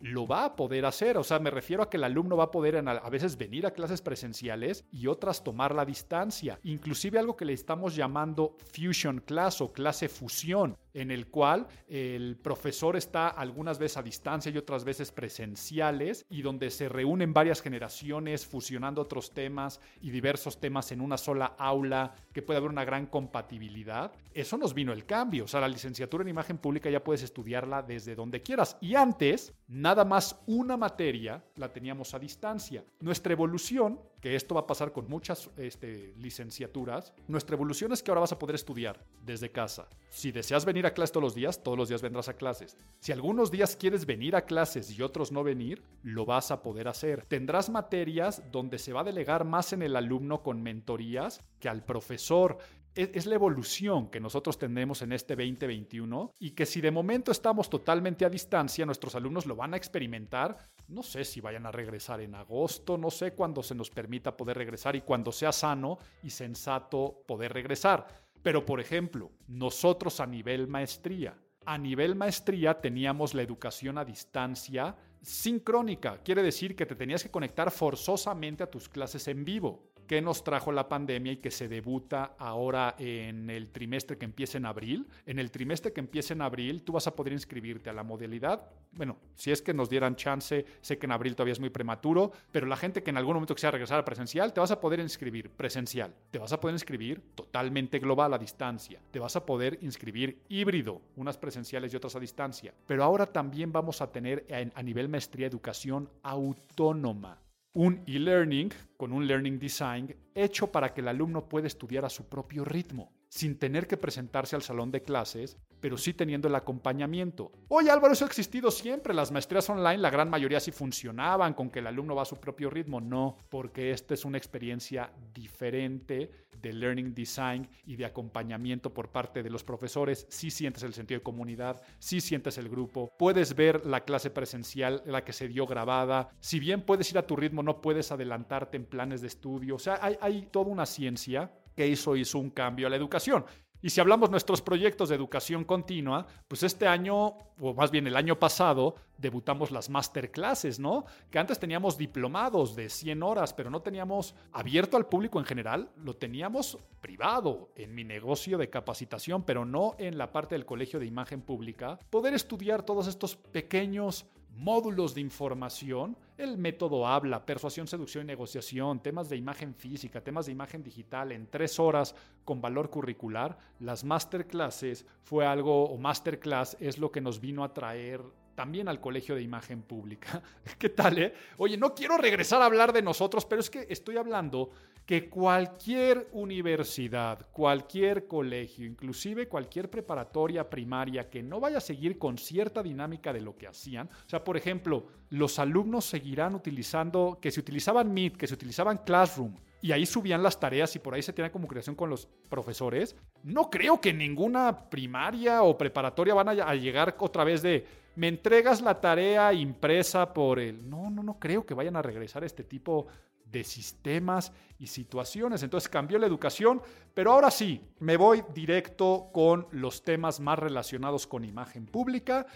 lo 0.00 0.26
va 0.26 0.44
a 0.44 0.56
poder 0.56 0.86
hacer. 0.86 1.16
O 1.16 1.24
sea, 1.24 1.38
me 1.38 1.50
refiero 1.50 1.82
a 1.82 1.90
que 1.90 1.96
el 1.96 2.04
alumno 2.04 2.36
va 2.36 2.44
a 2.44 2.50
poder 2.50 2.76
a 2.76 3.10
veces 3.10 3.36
venir 3.36 3.66
a 3.66 3.72
clases 3.72 4.02
presenciales 4.02 4.84
y 4.92 5.06
otras 5.06 5.44
tomar 5.44 5.74
la 5.74 5.84
distancia. 5.84 6.58
Inclusive 6.64 7.18
algo 7.18 7.36
que 7.36 7.44
le 7.44 7.52
estamos 7.52 7.94
llamando 7.94 8.56
fusion 8.72 9.20
class 9.20 9.60
o 9.60 9.72
clase 9.72 10.08
fusión 10.08 10.76
en 10.94 11.10
el 11.10 11.28
cual 11.28 11.66
el 11.88 12.36
profesor 12.36 12.96
está 12.96 13.28
algunas 13.28 13.78
veces 13.78 13.96
a 13.96 14.02
distancia 14.02 14.50
y 14.50 14.58
otras 14.58 14.84
veces 14.84 15.12
presenciales 15.12 16.26
y 16.28 16.42
donde 16.42 16.70
se 16.70 16.88
reúnen 16.88 17.32
varias 17.32 17.62
generaciones 17.62 18.46
fusionando 18.46 19.00
otros 19.02 19.32
temas 19.32 19.80
y 20.00 20.10
diversos 20.10 20.60
temas 20.60 20.90
en 20.92 21.00
una 21.00 21.16
sola 21.16 21.54
aula, 21.58 22.14
que 22.32 22.42
puede 22.42 22.58
haber 22.58 22.70
una 22.70 22.84
gran 22.84 23.06
compatibilidad. 23.06 24.12
Eso 24.34 24.56
nos 24.56 24.74
vino 24.74 24.92
el 24.92 25.06
cambio, 25.06 25.44
o 25.44 25.48
sea, 25.48 25.60
la 25.60 25.68
licenciatura 25.68 26.22
en 26.22 26.28
imagen 26.28 26.58
pública 26.58 26.90
ya 26.90 27.04
puedes 27.04 27.22
estudiarla 27.22 27.82
desde 27.82 28.14
donde 28.14 28.42
quieras 28.42 28.76
y 28.80 28.94
antes 28.94 29.52
nada 29.68 29.89
más 30.04 30.36
una 30.46 30.76
materia 30.76 31.42
la 31.56 31.72
teníamos 31.72 32.14
a 32.14 32.18
distancia. 32.18 32.84
Nuestra 33.00 33.32
evolución, 33.32 34.00
que 34.20 34.36
esto 34.36 34.54
va 34.54 34.62
a 34.62 34.66
pasar 34.66 34.92
con 34.92 35.08
muchas 35.08 35.50
este, 35.56 36.14
licenciaturas, 36.18 37.12
nuestra 37.28 37.56
evolución 37.56 37.92
es 37.92 38.02
que 38.02 38.10
ahora 38.10 38.22
vas 38.22 38.32
a 38.32 38.38
poder 38.38 38.54
estudiar 38.54 39.04
desde 39.24 39.50
casa. 39.50 39.88
Si 40.10 40.32
deseas 40.32 40.64
venir 40.64 40.86
a 40.86 40.94
clases 40.94 41.12
todos 41.12 41.24
los 41.24 41.34
días, 41.34 41.62
todos 41.62 41.78
los 41.78 41.88
días 41.88 42.02
vendrás 42.02 42.28
a 42.28 42.34
clases. 42.34 42.76
Si 43.00 43.12
algunos 43.12 43.50
días 43.50 43.76
quieres 43.76 44.06
venir 44.06 44.36
a 44.36 44.44
clases 44.44 44.90
y 44.90 45.02
otros 45.02 45.32
no 45.32 45.42
venir, 45.42 45.82
lo 46.02 46.24
vas 46.24 46.50
a 46.50 46.62
poder 46.62 46.88
hacer. 46.88 47.24
Tendrás 47.26 47.70
materias 47.70 48.42
donde 48.50 48.78
se 48.78 48.92
va 48.92 49.00
a 49.00 49.04
delegar 49.04 49.44
más 49.44 49.72
en 49.72 49.82
el 49.82 49.96
alumno 49.96 50.42
con 50.42 50.62
mentorías 50.62 51.42
que 51.58 51.68
al 51.68 51.84
profesor 51.84 52.58
es, 52.94 53.26
la 53.26 53.34
evolución 53.34 54.10
que 54.10 54.20
nosotros 54.20 54.58
tenemos 54.58 55.02
en 55.02 55.12
este 55.12 55.36
2021 55.36 56.34
y 56.38 56.50
que 56.50 56.66
si 56.66 56.80
de 56.80 56.90
momento 56.90 57.30
estamos 57.30 57.70
totalmente 57.70 58.24
a 58.24 58.30
distancia, 58.30 58.86
nuestros 58.86 59.14
alumnos 59.14 59.46
lo 59.46 59.56
van 59.56 59.74
a 59.74 59.76
experimentar. 59.76 60.70
No 60.88 61.02
sé 61.02 61.24
si 61.24 61.40
vayan 61.40 61.66
a 61.66 61.72
regresar 61.72 62.20
en 62.20 62.34
agosto, 62.34 62.98
no 62.98 63.10
sé 63.10 63.32
cuándo 63.32 63.62
se 63.62 63.74
nos 63.74 63.90
permita 63.90 64.36
poder 64.36 64.56
regresar 64.56 64.96
y 64.96 65.02
cuando 65.02 65.30
sea 65.32 65.52
sano 65.52 65.98
y 66.22 66.30
sensato 66.30 67.22
poder 67.26 67.52
regresar. 67.52 68.06
Pero, 68.42 68.64
por 68.64 68.80
ejemplo, 68.80 69.30
nosotros 69.46 70.18
a 70.18 70.26
nivel 70.26 70.66
maestría, 70.66 71.38
a 71.66 71.78
nivel 71.78 72.16
maestría 72.16 72.80
teníamos 72.80 73.34
la 73.34 73.42
educación 73.42 73.98
a 73.98 74.04
distancia 74.04 74.96
sincrónica. 75.22 76.18
Quiere 76.22 76.42
decir 76.42 76.74
que 76.74 76.86
te 76.86 76.94
tenías 76.94 77.22
que 77.22 77.30
conectar 77.30 77.70
forzosamente 77.70 78.62
a 78.62 78.70
tus 78.70 78.88
clases 78.88 79.28
en 79.28 79.44
vivo 79.44 79.89
que 80.10 80.20
nos 80.20 80.42
trajo 80.42 80.72
la 80.72 80.88
pandemia 80.88 81.34
y 81.34 81.36
que 81.36 81.52
se 81.52 81.68
debuta 81.68 82.34
ahora 82.36 82.96
en 82.98 83.48
el 83.48 83.70
trimestre 83.70 84.18
que 84.18 84.24
empieza 84.24 84.58
en 84.58 84.66
abril. 84.66 85.06
En 85.24 85.38
el 85.38 85.52
trimestre 85.52 85.92
que 85.92 86.00
empieza 86.00 86.34
en 86.34 86.42
abril, 86.42 86.82
tú 86.82 86.94
vas 86.94 87.06
a 87.06 87.14
poder 87.14 87.32
inscribirte 87.32 87.90
a 87.90 87.92
la 87.92 88.02
modalidad. 88.02 88.60
Bueno, 88.90 89.18
si 89.36 89.52
es 89.52 89.62
que 89.62 89.72
nos 89.72 89.88
dieran 89.88 90.16
chance, 90.16 90.66
sé 90.80 90.98
que 90.98 91.06
en 91.06 91.12
abril 91.12 91.36
todavía 91.36 91.52
es 91.52 91.60
muy 91.60 91.70
prematuro, 91.70 92.32
pero 92.50 92.66
la 92.66 92.76
gente 92.76 93.04
que 93.04 93.10
en 93.10 93.18
algún 93.18 93.34
momento 93.34 93.54
quisiera 93.54 93.70
regresar 93.70 94.00
a 94.00 94.04
presencial, 94.04 94.52
te 94.52 94.58
vas 94.58 94.72
a 94.72 94.80
poder 94.80 94.98
inscribir 94.98 95.48
presencial. 95.48 96.12
Te 96.32 96.40
vas 96.40 96.52
a 96.52 96.58
poder 96.58 96.74
inscribir 96.74 97.22
totalmente 97.36 98.00
global 98.00 98.34
a 98.34 98.38
distancia. 98.38 99.00
Te 99.12 99.20
vas 99.20 99.36
a 99.36 99.46
poder 99.46 99.78
inscribir 99.80 100.42
híbrido, 100.48 101.02
unas 101.14 101.38
presenciales 101.38 101.92
y 101.92 101.96
otras 101.96 102.16
a 102.16 102.18
distancia. 102.18 102.74
Pero 102.84 103.04
ahora 103.04 103.26
también 103.26 103.70
vamos 103.70 104.02
a 104.02 104.10
tener 104.10 104.44
a 104.74 104.82
nivel 104.82 105.08
maestría 105.08 105.46
educación 105.46 106.10
autónoma 106.24 107.38
un 107.72 108.02
e-learning 108.06 108.72
con 108.96 109.12
un 109.12 109.26
learning 109.26 109.58
design 109.58 110.12
hecho 110.34 110.72
para 110.72 110.92
que 110.92 111.00
el 111.00 111.08
alumno 111.08 111.48
pueda 111.48 111.68
estudiar 111.68 112.04
a 112.04 112.10
su 112.10 112.28
propio 112.28 112.64
ritmo, 112.64 113.12
sin 113.30 113.58
tener 113.58 113.86
que 113.86 113.96
presentarse 113.96 114.56
al 114.56 114.62
salón 114.62 114.90
de 114.90 115.02
clases, 115.02 115.56
pero 115.80 115.96
sí 115.96 116.12
teniendo 116.12 116.48
el 116.48 116.54
acompañamiento. 116.56 117.52
Oye 117.68 117.90
Álvaro, 117.90 118.12
eso 118.12 118.24
ha 118.24 118.28
existido 118.28 118.70
siempre. 118.70 119.14
Las 119.14 119.30
maestrías 119.30 119.70
online, 119.70 119.98
la 119.98 120.10
gran 120.10 120.28
mayoría 120.28 120.60
sí 120.60 120.72
funcionaban 120.72 121.54
con 121.54 121.70
que 121.70 121.78
el 121.78 121.86
alumno 121.86 122.16
va 122.16 122.22
a 122.22 122.26
su 122.26 122.36
propio 122.36 122.68
ritmo. 122.68 123.00
No, 123.00 123.38
porque 123.48 123.92
esta 123.92 124.14
es 124.14 124.24
una 124.24 124.36
experiencia 124.36 125.12
diferente 125.32 126.48
de 126.60 126.72
learning 126.72 127.14
design 127.14 127.68
y 127.86 127.96
de 127.96 128.04
acompañamiento 128.04 128.92
por 128.92 129.10
parte 129.10 129.42
de 129.42 129.48
los 129.48 129.64
profesores, 129.64 130.26
si 130.28 130.50
sientes 130.50 130.82
el 130.82 130.92
sentido 130.92 131.20
de 131.20 131.24
comunidad, 131.24 131.80
si 131.98 132.20
sientes 132.20 132.58
el 132.58 132.68
grupo, 132.68 133.10
puedes 133.18 133.54
ver 133.54 133.86
la 133.86 134.04
clase 134.04 134.30
presencial, 134.30 135.02
la 135.06 135.24
que 135.24 135.32
se 135.32 135.48
dio 135.48 135.66
grabada, 135.66 136.28
si 136.40 136.60
bien 136.60 136.82
puedes 136.82 137.10
ir 137.10 137.18
a 137.18 137.26
tu 137.26 137.36
ritmo, 137.36 137.62
no 137.62 137.80
puedes 137.80 138.12
adelantarte 138.12 138.76
en 138.76 138.84
planes 138.84 139.22
de 139.22 139.28
estudio, 139.28 139.76
o 139.76 139.78
sea, 139.78 139.98
hay, 140.02 140.18
hay 140.20 140.48
toda 140.50 140.70
una 140.70 140.84
ciencia 140.84 141.50
que 141.80 141.88
hizo, 141.88 142.14
hizo 142.14 142.38
un 142.38 142.50
cambio 142.50 142.86
a 142.86 142.90
la 142.90 142.96
educación. 142.96 143.42
Y 143.80 143.88
si 143.88 144.02
hablamos 144.02 144.28
nuestros 144.28 144.60
proyectos 144.60 145.08
de 145.08 145.14
educación 145.14 145.64
continua, 145.64 146.26
pues 146.46 146.62
este 146.62 146.86
año, 146.86 147.38
o 147.58 147.72
más 147.74 147.90
bien 147.90 148.06
el 148.06 148.16
año 148.16 148.38
pasado, 148.38 148.96
debutamos 149.16 149.70
las 149.70 149.88
masterclasses, 149.88 150.78
¿no? 150.78 151.06
Que 151.30 151.38
antes 151.38 151.58
teníamos 151.58 151.96
diplomados 151.96 152.76
de 152.76 152.90
100 152.90 153.22
horas, 153.22 153.54
pero 153.54 153.70
no 153.70 153.80
teníamos 153.80 154.34
abierto 154.52 154.98
al 154.98 155.06
público 155.06 155.38
en 155.38 155.46
general, 155.46 155.90
lo 155.96 156.14
teníamos 156.14 156.76
privado 157.00 157.72
en 157.76 157.94
mi 157.94 158.04
negocio 158.04 158.58
de 158.58 158.68
capacitación, 158.68 159.42
pero 159.44 159.64
no 159.64 159.94
en 159.96 160.18
la 160.18 160.32
parte 160.32 160.54
del 160.54 160.66
colegio 160.66 161.00
de 161.00 161.06
imagen 161.06 161.40
pública. 161.40 161.98
Poder 162.10 162.34
estudiar 162.34 162.82
todos 162.82 163.06
estos 163.06 163.36
pequeños 163.36 164.26
módulos 164.56 165.14
de 165.14 165.20
información, 165.20 166.16
el 166.36 166.58
método 166.58 167.06
habla, 167.06 167.44
persuasión, 167.44 167.86
seducción 167.86 168.24
y 168.24 168.26
negociación, 168.26 169.00
temas 169.00 169.28
de 169.28 169.36
imagen 169.36 169.74
física, 169.74 170.20
temas 170.20 170.46
de 170.46 170.52
imagen 170.52 170.82
digital 170.82 171.32
en 171.32 171.46
tres 171.46 171.78
horas 171.78 172.14
con 172.44 172.60
valor 172.60 172.90
curricular, 172.90 173.58
las 173.78 174.04
masterclasses 174.04 175.06
fue 175.22 175.46
algo, 175.46 175.84
o 175.84 175.96
masterclass 175.98 176.76
es 176.80 176.98
lo 176.98 177.10
que 177.10 177.20
nos 177.20 177.40
vino 177.40 177.64
a 177.64 177.72
traer 177.72 178.22
también 178.54 178.88
al 178.88 179.00
Colegio 179.00 179.34
de 179.34 179.42
Imagen 179.42 179.80
Pública. 179.82 180.42
¿Qué 180.78 180.90
tal, 180.90 181.18
eh? 181.18 181.34
Oye, 181.56 181.78
no 181.78 181.94
quiero 181.94 182.18
regresar 182.18 182.60
a 182.60 182.66
hablar 182.66 182.92
de 182.92 183.00
nosotros, 183.00 183.46
pero 183.46 183.60
es 183.60 183.70
que 183.70 183.86
estoy 183.88 184.18
hablando 184.18 184.70
que 185.10 185.28
cualquier 185.28 186.28
universidad, 186.34 187.44
cualquier 187.50 188.28
colegio, 188.28 188.86
inclusive 188.86 189.48
cualquier 189.48 189.90
preparatoria 189.90 190.70
primaria 190.70 191.28
que 191.28 191.42
no 191.42 191.58
vaya 191.58 191.78
a 191.78 191.80
seguir 191.80 192.16
con 192.16 192.38
cierta 192.38 192.80
dinámica 192.80 193.32
de 193.32 193.40
lo 193.40 193.58
que 193.58 193.66
hacían, 193.66 194.06
o 194.06 194.28
sea, 194.28 194.44
por 194.44 194.56
ejemplo, 194.56 195.08
los 195.28 195.58
alumnos 195.58 196.04
seguirán 196.04 196.54
utilizando, 196.54 197.40
que 197.42 197.50
se 197.50 197.58
utilizaban 197.58 198.14
Meet, 198.14 198.36
que 198.36 198.46
se 198.46 198.54
utilizaban 198.54 198.98
Classroom, 198.98 199.56
y 199.82 199.90
ahí 199.90 200.06
subían 200.06 200.44
las 200.44 200.60
tareas 200.60 200.94
y 200.94 201.00
por 201.00 201.14
ahí 201.14 201.22
se 201.22 201.32
tiene 201.32 201.50
comunicación 201.50 201.96
con 201.96 202.08
los 202.08 202.28
profesores, 202.48 203.16
no 203.42 203.68
creo 203.68 204.00
que 204.00 204.12
ninguna 204.12 204.90
primaria 204.90 205.64
o 205.64 205.76
preparatoria 205.76 206.34
van 206.34 206.50
a, 206.50 206.74
llegar 206.76 207.16
otra 207.18 207.42
vez 207.42 207.62
de, 207.62 207.84
me 208.14 208.28
entregas 208.28 208.80
la 208.80 209.00
tarea 209.00 209.52
impresa 209.54 210.32
por 210.32 210.60
el... 210.60 210.88
No, 210.88 211.10
no, 211.10 211.24
no 211.24 211.40
creo 211.40 211.66
que 211.66 211.74
vayan 211.74 211.96
a 211.96 212.02
regresar 212.02 212.44
a 212.44 212.46
este 212.46 212.62
tipo 212.62 213.08
de 213.50 213.64
sistemas 213.64 214.52
y 214.78 214.86
situaciones. 214.86 215.62
Entonces 215.62 215.88
cambió 215.88 216.18
la 216.18 216.26
educación, 216.26 216.80
pero 217.14 217.32
ahora 217.32 217.50
sí, 217.50 217.80
me 217.98 218.16
voy 218.16 218.42
directo 218.54 219.30
con 219.32 219.66
los 219.72 220.02
temas 220.02 220.40
más 220.40 220.58
relacionados 220.58 221.26
con 221.26 221.44
imagen 221.44 221.86
pública 221.86 222.46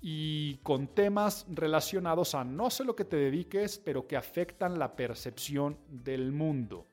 y 0.00 0.56
con 0.58 0.88
temas 0.88 1.46
relacionados 1.48 2.34
a 2.34 2.42
no 2.42 2.70
sé 2.70 2.84
lo 2.84 2.96
que 2.96 3.04
te 3.04 3.16
dediques, 3.16 3.78
pero 3.78 4.06
que 4.06 4.16
afectan 4.16 4.78
la 4.78 4.96
percepción 4.96 5.78
del 5.88 6.32
mundo. 6.32 6.86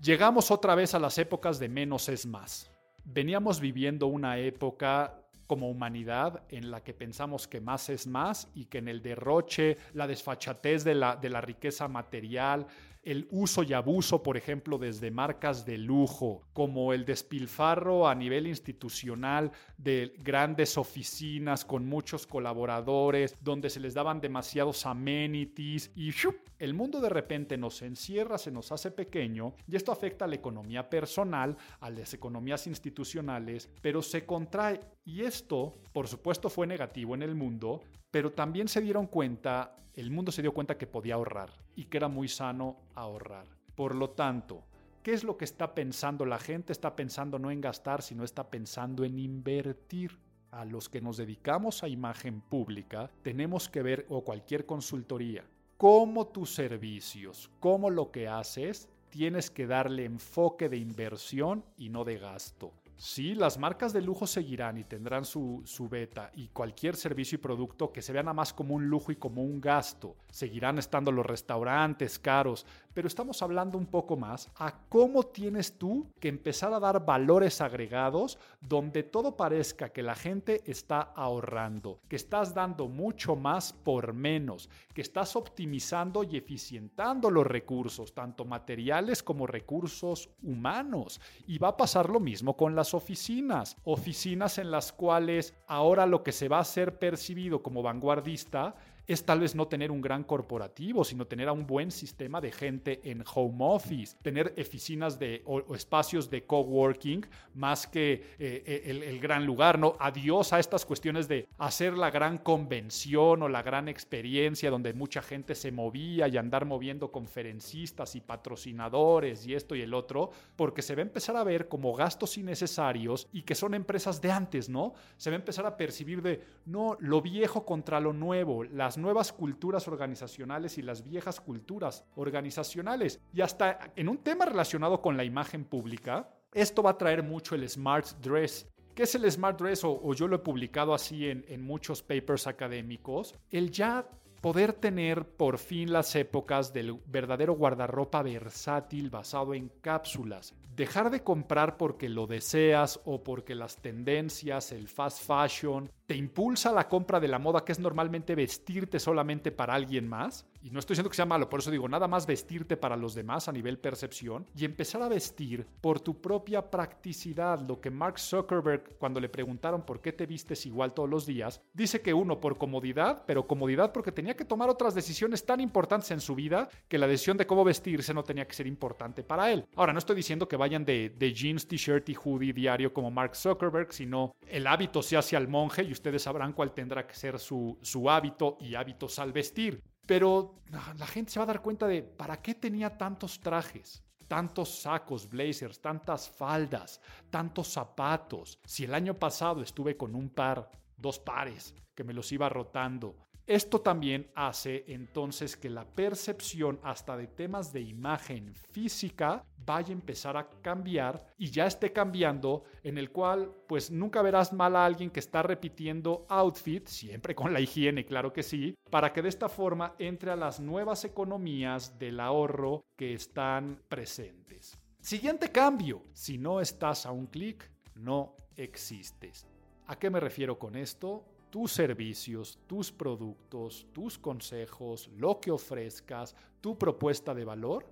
Llegamos 0.00 0.50
otra 0.50 0.74
vez 0.74 0.94
a 0.94 0.98
las 0.98 1.18
épocas 1.18 1.58
de 1.58 1.68
menos 1.68 2.08
es 2.08 2.26
más. 2.26 2.70
Veníamos 3.04 3.60
viviendo 3.60 4.06
una 4.06 4.38
época 4.38 5.20
como 5.46 5.68
humanidad 5.68 6.44
en 6.48 6.70
la 6.70 6.84
que 6.84 6.94
pensamos 6.94 7.48
que 7.48 7.60
más 7.60 7.88
es 7.88 8.06
más 8.06 8.48
y 8.54 8.66
que 8.66 8.78
en 8.78 8.86
el 8.86 9.02
derroche, 9.02 9.78
la 9.94 10.06
desfachatez 10.06 10.84
de 10.84 10.94
la, 10.94 11.16
de 11.16 11.28
la 11.28 11.40
riqueza 11.40 11.88
material, 11.88 12.68
el 13.10 13.26
uso 13.30 13.62
y 13.64 13.72
abuso, 13.72 14.22
por 14.22 14.36
ejemplo, 14.36 14.78
desde 14.78 15.10
marcas 15.10 15.66
de 15.66 15.78
lujo, 15.78 16.42
como 16.52 16.92
el 16.92 17.04
despilfarro 17.04 18.06
a 18.06 18.14
nivel 18.14 18.46
institucional 18.46 19.50
de 19.76 20.14
grandes 20.18 20.78
oficinas 20.78 21.64
con 21.64 21.86
muchos 21.86 22.26
colaboradores, 22.26 23.36
donde 23.40 23.68
se 23.68 23.80
les 23.80 23.94
daban 23.94 24.20
demasiados 24.20 24.86
amenities 24.86 25.90
y 25.96 26.12
el 26.58 26.74
mundo 26.74 27.00
de 27.00 27.08
repente 27.08 27.56
nos 27.56 27.82
encierra, 27.82 28.38
se 28.38 28.50
nos 28.50 28.70
hace 28.70 28.90
pequeño 28.90 29.54
y 29.66 29.76
esto 29.76 29.90
afecta 29.90 30.26
a 30.26 30.28
la 30.28 30.36
economía 30.36 30.88
personal, 30.88 31.56
a 31.80 31.90
las 31.90 32.14
economías 32.14 32.66
institucionales, 32.66 33.70
pero 33.80 34.02
se 34.02 34.24
contrae. 34.26 34.80
Y 35.04 35.22
esto, 35.22 35.74
por 35.92 36.06
supuesto, 36.06 36.50
fue 36.50 36.66
negativo 36.66 37.14
en 37.14 37.22
el 37.22 37.34
mundo, 37.34 37.80
pero 38.10 38.30
también 38.32 38.68
se 38.68 38.82
dieron 38.82 39.06
cuenta, 39.06 39.74
el 40.00 40.10
mundo 40.10 40.32
se 40.32 40.42
dio 40.42 40.54
cuenta 40.54 40.78
que 40.78 40.86
podía 40.86 41.14
ahorrar 41.14 41.50
y 41.76 41.84
que 41.84 41.98
era 41.98 42.08
muy 42.08 42.26
sano 42.26 42.78
ahorrar. 42.94 43.46
Por 43.74 43.94
lo 43.94 44.10
tanto, 44.10 44.64
¿qué 45.02 45.12
es 45.12 45.24
lo 45.24 45.36
que 45.36 45.44
está 45.44 45.74
pensando 45.74 46.24
la 46.24 46.38
gente? 46.38 46.72
Está 46.72 46.96
pensando 46.96 47.38
no 47.38 47.50
en 47.50 47.60
gastar, 47.60 48.00
sino 48.02 48.24
está 48.24 48.50
pensando 48.50 49.04
en 49.04 49.18
invertir. 49.18 50.18
A 50.52 50.64
los 50.64 50.88
que 50.88 51.00
nos 51.00 51.16
dedicamos 51.16 51.84
a 51.84 51.88
imagen 51.88 52.40
pública, 52.40 53.08
tenemos 53.22 53.68
que 53.68 53.82
ver, 53.82 54.06
o 54.08 54.24
cualquier 54.24 54.66
consultoría, 54.66 55.44
cómo 55.76 56.26
tus 56.26 56.52
servicios, 56.52 57.48
cómo 57.60 57.88
lo 57.88 58.10
que 58.10 58.26
haces, 58.26 58.88
tienes 59.10 59.48
que 59.48 59.68
darle 59.68 60.04
enfoque 60.06 60.68
de 60.68 60.78
inversión 60.78 61.64
y 61.76 61.88
no 61.88 62.04
de 62.04 62.18
gasto. 62.18 62.72
Sí, 63.02 63.34
las 63.34 63.56
marcas 63.56 63.94
de 63.94 64.02
lujo 64.02 64.26
seguirán 64.26 64.76
y 64.76 64.84
tendrán 64.84 65.24
su, 65.24 65.62
su, 65.64 65.88
beta 65.88 66.30
y 66.34 66.48
cualquier 66.48 66.96
servicio 66.96 67.36
y 67.36 67.38
producto 67.38 67.90
que 67.90 68.02
se 68.02 68.12
vea 68.12 68.22
nada 68.22 68.34
más 68.34 68.52
como 68.52 68.74
un 68.74 68.90
lujo 68.90 69.10
y 69.10 69.16
como 69.16 69.42
un 69.42 69.58
gasto. 69.58 70.16
Seguirán 70.30 70.78
estando 70.78 71.10
los 71.10 71.24
restaurantes 71.24 72.18
caros, 72.18 72.66
pero 72.92 73.08
estamos 73.08 73.40
hablando 73.40 73.78
un 73.78 73.86
poco 73.86 74.18
más 74.18 74.50
a 74.56 74.74
cómo 74.90 75.22
tienes 75.22 75.78
tú 75.78 76.10
que 76.20 76.28
empezar 76.28 76.74
a 76.74 76.80
dar 76.80 77.06
valores 77.06 77.62
agregados 77.62 78.38
donde 78.60 79.02
todo 79.02 79.34
parezca 79.34 79.88
que 79.88 80.02
la 80.02 80.14
gente 80.14 80.60
está 80.66 81.00
ahorrando, 81.00 82.00
que 82.06 82.16
estás 82.16 82.52
dando 82.52 82.86
mucho 82.88 83.34
más 83.34 83.72
por 83.72 84.12
menos, 84.12 84.68
que 84.92 85.00
estás 85.00 85.36
optimizando 85.36 86.22
y 86.22 86.36
eficientando 86.36 87.30
los 87.30 87.46
recursos, 87.46 88.12
tanto 88.12 88.44
materiales 88.44 89.22
como 89.22 89.46
recursos 89.46 90.28
humanos. 90.42 91.18
Y 91.46 91.56
va 91.56 91.68
a 91.68 91.76
pasar 91.78 92.10
lo 92.10 92.20
mismo 92.20 92.56
con 92.56 92.74
las 92.74 92.89
oficinas, 92.94 93.76
oficinas 93.84 94.58
en 94.58 94.70
las 94.70 94.92
cuales 94.92 95.54
ahora 95.66 96.06
lo 96.06 96.22
que 96.22 96.32
se 96.32 96.48
va 96.48 96.58
a 96.58 96.62
hacer 96.62 96.98
percibido 96.98 97.62
como 97.62 97.82
vanguardista 97.82 98.74
es 99.12 99.24
tal 99.24 99.40
vez 99.40 99.56
no 99.56 99.66
tener 99.66 99.90
un 99.90 100.00
gran 100.00 100.22
corporativo, 100.22 101.02
sino 101.02 101.26
tener 101.26 101.48
a 101.48 101.52
un 101.52 101.66
buen 101.66 101.90
sistema 101.90 102.40
de 102.40 102.52
gente 102.52 103.00
en 103.02 103.24
home 103.34 103.56
office, 103.58 104.16
tener 104.22 104.54
oficinas 104.56 105.18
de, 105.18 105.42
o, 105.46 105.74
espacios 105.74 106.30
de 106.30 106.44
coworking 106.44 107.26
más 107.54 107.88
que 107.88 108.12
eh, 108.12 108.62
eh, 108.64 108.82
el, 108.84 109.02
el, 109.02 109.18
gran 109.18 109.44
lugar, 109.44 109.80
¿no? 109.80 109.96
Adiós 109.98 110.52
a 110.52 110.60
estas 110.60 110.86
cuestiones 110.86 111.26
de 111.26 111.48
hacer 111.58 111.98
la 111.98 112.12
gran 112.12 112.38
convención 112.38 113.42
o 113.42 113.48
la 113.48 113.62
gran 113.62 113.88
experiencia 113.88 114.70
donde 114.70 114.94
mucha 114.94 115.22
gente 115.22 115.56
se 115.56 115.72
movía 115.72 116.28
y 116.28 116.36
andar 116.36 116.64
moviendo 116.64 117.10
conferencistas 117.10 118.14
y 118.14 118.20
patrocinadores 118.20 119.44
y 119.44 119.54
esto 119.54 119.74
y 119.74 119.82
el 119.82 119.92
otro, 119.92 120.30
porque 120.54 120.82
se 120.82 120.94
va 120.94 121.00
a 121.00 121.02
empezar 121.02 121.36
a 121.36 121.42
ver 121.42 121.66
como 121.66 121.94
gastos 121.94 122.38
innecesarios 122.38 123.26
y 123.32 123.42
que 123.42 123.56
son 123.56 123.74
empresas 123.74 124.20
de 124.20 124.30
antes, 124.30 124.68
¿no? 124.68 124.94
Se 125.16 125.30
va 125.30 125.34
a 125.34 125.40
empezar 125.40 125.66
a 125.66 125.76
percibir 125.76 126.22
de, 126.22 126.40
no, 126.66 126.96
lo 127.00 127.20
viejo 127.20 127.66
contra 127.66 127.98
lo 127.98 128.12
nuevo, 128.12 128.62
las 128.62 128.99
nuevas 129.00 129.32
culturas 129.32 129.88
organizacionales 129.88 130.78
y 130.78 130.82
las 130.82 131.02
viejas 131.02 131.40
culturas 131.40 132.04
organizacionales. 132.16 133.20
Y 133.32 133.40
hasta 133.40 133.92
en 133.96 134.08
un 134.08 134.18
tema 134.18 134.44
relacionado 134.44 135.00
con 135.00 135.16
la 135.16 135.24
imagen 135.24 135.64
pública, 135.64 136.30
esto 136.52 136.82
va 136.82 136.90
a 136.90 136.98
traer 136.98 137.22
mucho 137.22 137.54
el 137.54 137.68
smart 137.68 138.06
dress. 138.20 138.68
¿Qué 138.94 139.04
es 139.04 139.14
el 139.14 139.30
smart 139.30 139.58
dress? 139.58 139.82
O, 139.84 140.12
yo 140.14 140.26
lo 140.28 140.36
he 140.36 140.40
publicado 140.40 140.94
así 140.94 141.28
en, 141.28 141.44
en 141.48 141.62
muchos 141.62 142.02
papers 142.02 142.46
académicos. 142.46 143.34
El 143.50 143.70
ya 143.70 144.06
poder 144.40 144.72
tener 144.72 145.24
por 145.24 145.58
fin 145.58 145.92
las 145.92 146.14
épocas 146.16 146.72
del 146.72 146.98
verdadero 147.06 147.54
guardarropa 147.54 148.22
versátil 148.22 149.10
basado 149.10 149.54
en 149.54 149.70
cápsulas. 149.80 150.54
Dejar 150.74 151.10
de 151.10 151.22
comprar 151.22 151.76
porque 151.76 152.08
lo 152.08 152.26
deseas 152.26 153.00
o 153.04 153.22
porque 153.22 153.54
las 153.54 153.76
tendencias, 153.76 154.72
el 154.72 154.88
fast 154.88 155.24
fashion, 155.24 155.90
te 156.06 156.14
impulsa 156.14 156.72
la 156.72 156.88
compra 156.88 157.20
de 157.20 157.28
la 157.28 157.38
moda 157.38 157.64
que 157.64 157.72
es 157.72 157.78
normalmente 157.78 158.34
vestirte 158.34 158.98
solamente 158.98 159.50
para 159.50 159.74
alguien 159.74 160.08
más. 160.08 160.46
Y 160.62 160.70
no 160.70 160.78
estoy 160.78 160.94
diciendo 160.94 161.10
que 161.10 161.16
sea 161.16 161.26
malo, 161.26 161.48
por 161.48 161.60
eso 161.60 161.70
digo, 161.70 161.88
nada 161.88 162.06
más 162.06 162.26
vestirte 162.26 162.76
para 162.76 162.96
los 162.96 163.14
demás 163.14 163.48
a 163.48 163.52
nivel 163.52 163.78
percepción 163.78 164.46
y 164.54 164.64
empezar 164.64 165.02
a 165.02 165.08
vestir 165.08 165.66
por 165.80 166.00
tu 166.00 166.20
propia 166.20 166.70
practicidad. 166.70 167.60
Lo 167.60 167.80
que 167.80 167.90
Mark 167.90 168.18
Zuckerberg, 168.18 168.96
cuando 168.98 169.20
le 169.20 169.28
preguntaron 169.28 169.82
por 169.82 170.00
qué 170.00 170.12
te 170.12 170.26
vistes 170.26 170.66
igual 170.66 170.92
todos 170.92 171.08
los 171.08 171.26
días, 171.26 171.62
dice 171.72 172.02
que 172.02 172.12
uno, 172.12 172.40
por 172.40 172.58
comodidad, 172.58 173.24
pero 173.26 173.46
comodidad 173.46 173.92
porque 173.92 174.12
tenía 174.12 174.36
que 174.36 174.44
tomar 174.44 174.68
otras 174.68 174.94
decisiones 174.94 175.44
tan 175.44 175.60
importantes 175.60 176.10
en 176.10 176.20
su 176.20 176.34
vida 176.34 176.68
que 176.88 176.98
la 176.98 177.06
decisión 177.06 177.36
de 177.36 177.46
cómo 177.46 177.64
vestirse 177.64 178.12
no 178.12 178.22
tenía 178.22 178.46
que 178.46 178.54
ser 178.54 178.66
importante 178.66 179.22
para 179.22 179.50
él. 179.50 179.64
Ahora, 179.76 179.92
no 179.92 179.98
estoy 179.98 180.16
diciendo 180.16 180.48
que 180.48 180.56
vayan 180.56 180.84
de, 180.84 181.32
jeans, 181.34 181.66
t-shirt 181.66 182.08
y 182.08 182.14
hoodie 182.14 182.52
diario 182.52 182.92
como 182.92 183.10
Mark 183.10 183.34
Zuckerberg, 183.34 183.92
sino 183.92 184.34
el 184.46 184.66
hábito 184.66 185.02
se 185.02 185.16
hace 185.16 185.36
al 185.36 185.48
monje 185.48 185.84
y 185.84 185.92
ustedes 185.92 186.22
sabrán 186.22 186.52
cuál 186.52 186.72
tendrá 186.72 187.06
que 187.06 187.14
ser 187.14 187.38
su, 187.38 187.78
su 187.80 188.10
hábito 188.10 188.58
y 188.60 188.74
hábitos 188.74 189.18
al 189.18 189.32
vestir. 189.32 189.82
Pero 190.10 190.56
la 190.98 191.06
gente 191.06 191.30
se 191.30 191.38
va 191.38 191.44
a 191.44 191.46
dar 191.46 191.62
cuenta 191.62 191.86
de 191.86 192.02
para 192.02 192.42
qué 192.42 192.56
tenía 192.56 192.98
tantos 192.98 193.38
trajes, 193.38 194.02
tantos 194.26 194.80
sacos, 194.80 195.28
blazers, 195.28 195.80
tantas 195.80 196.28
faldas, 196.28 197.00
tantos 197.30 197.68
zapatos. 197.68 198.58
Si 198.64 198.82
el 198.82 198.94
año 198.94 199.14
pasado 199.14 199.62
estuve 199.62 199.96
con 199.96 200.16
un 200.16 200.28
par, 200.28 200.68
dos 200.96 201.20
pares, 201.20 201.76
que 201.94 202.02
me 202.02 202.12
los 202.12 202.32
iba 202.32 202.48
rotando, 202.48 203.28
esto 203.46 203.80
también 203.80 204.30
hace 204.34 204.84
entonces 204.88 205.56
que 205.56 205.70
la 205.70 205.84
percepción 205.84 206.78
hasta 206.82 207.16
de 207.16 207.26
temas 207.26 207.72
de 207.72 207.80
imagen 207.80 208.54
física 208.54 209.44
vaya 209.66 209.88
a 209.88 209.92
empezar 209.92 210.36
a 210.36 210.48
cambiar 210.62 211.26
y 211.36 211.50
ya 211.50 211.66
esté 211.66 211.92
cambiando 211.92 212.64
en 212.82 212.98
el 212.98 213.10
cual 213.10 213.52
pues 213.66 213.90
nunca 213.90 214.22
verás 214.22 214.52
mal 214.52 214.76
a 214.76 214.84
alguien 214.84 215.10
que 215.10 215.20
está 215.20 215.42
repitiendo 215.42 216.26
outfit, 216.28 216.86
siempre 216.86 217.34
con 217.34 217.52
la 217.52 217.60
higiene, 217.60 218.06
claro 218.06 218.32
que 218.32 218.42
sí, 218.42 218.74
para 218.90 219.12
que 219.12 219.22
de 219.22 219.28
esta 219.28 219.48
forma 219.48 219.94
entre 219.98 220.30
a 220.30 220.36
las 220.36 220.60
nuevas 220.60 221.04
economías 221.04 221.98
del 221.98 222.20
ahorro 222.20 222.84
que 222.96 223.14
están 223.14 223.82
presentes. 223.88 224.78
Siguiente 225.00 225.50
cambio, 225.50 226.02
si 226.12 226.38
no 226.38 226.60
estás 226.60 227.06
a 227.06 227.12
un 227.12 227.26
clic, 227.26 227.70
no 227.94 228.36
existes. 228.56 229.46
¿A 229.86 229.98
qué 229.98 230.10
me 230.10 230.20
refiero 230.20 230.58
con 230.58 230.76
esto? 230.76 231.24
Tus 231.50 231.72
servicios, 231.72 232.58
tus 232.66 232.92
productos, 232.92 233.86
tus 233.92 234.18
consejos, 234.18 235.10
lo 235.16 235.40
que 235.40 235.50
ofrezcas, 235.50 236.34
tu 236.60 236.78
propuesta 236.78 237.34
de 237.34 237.44
valor, 237.44 237.86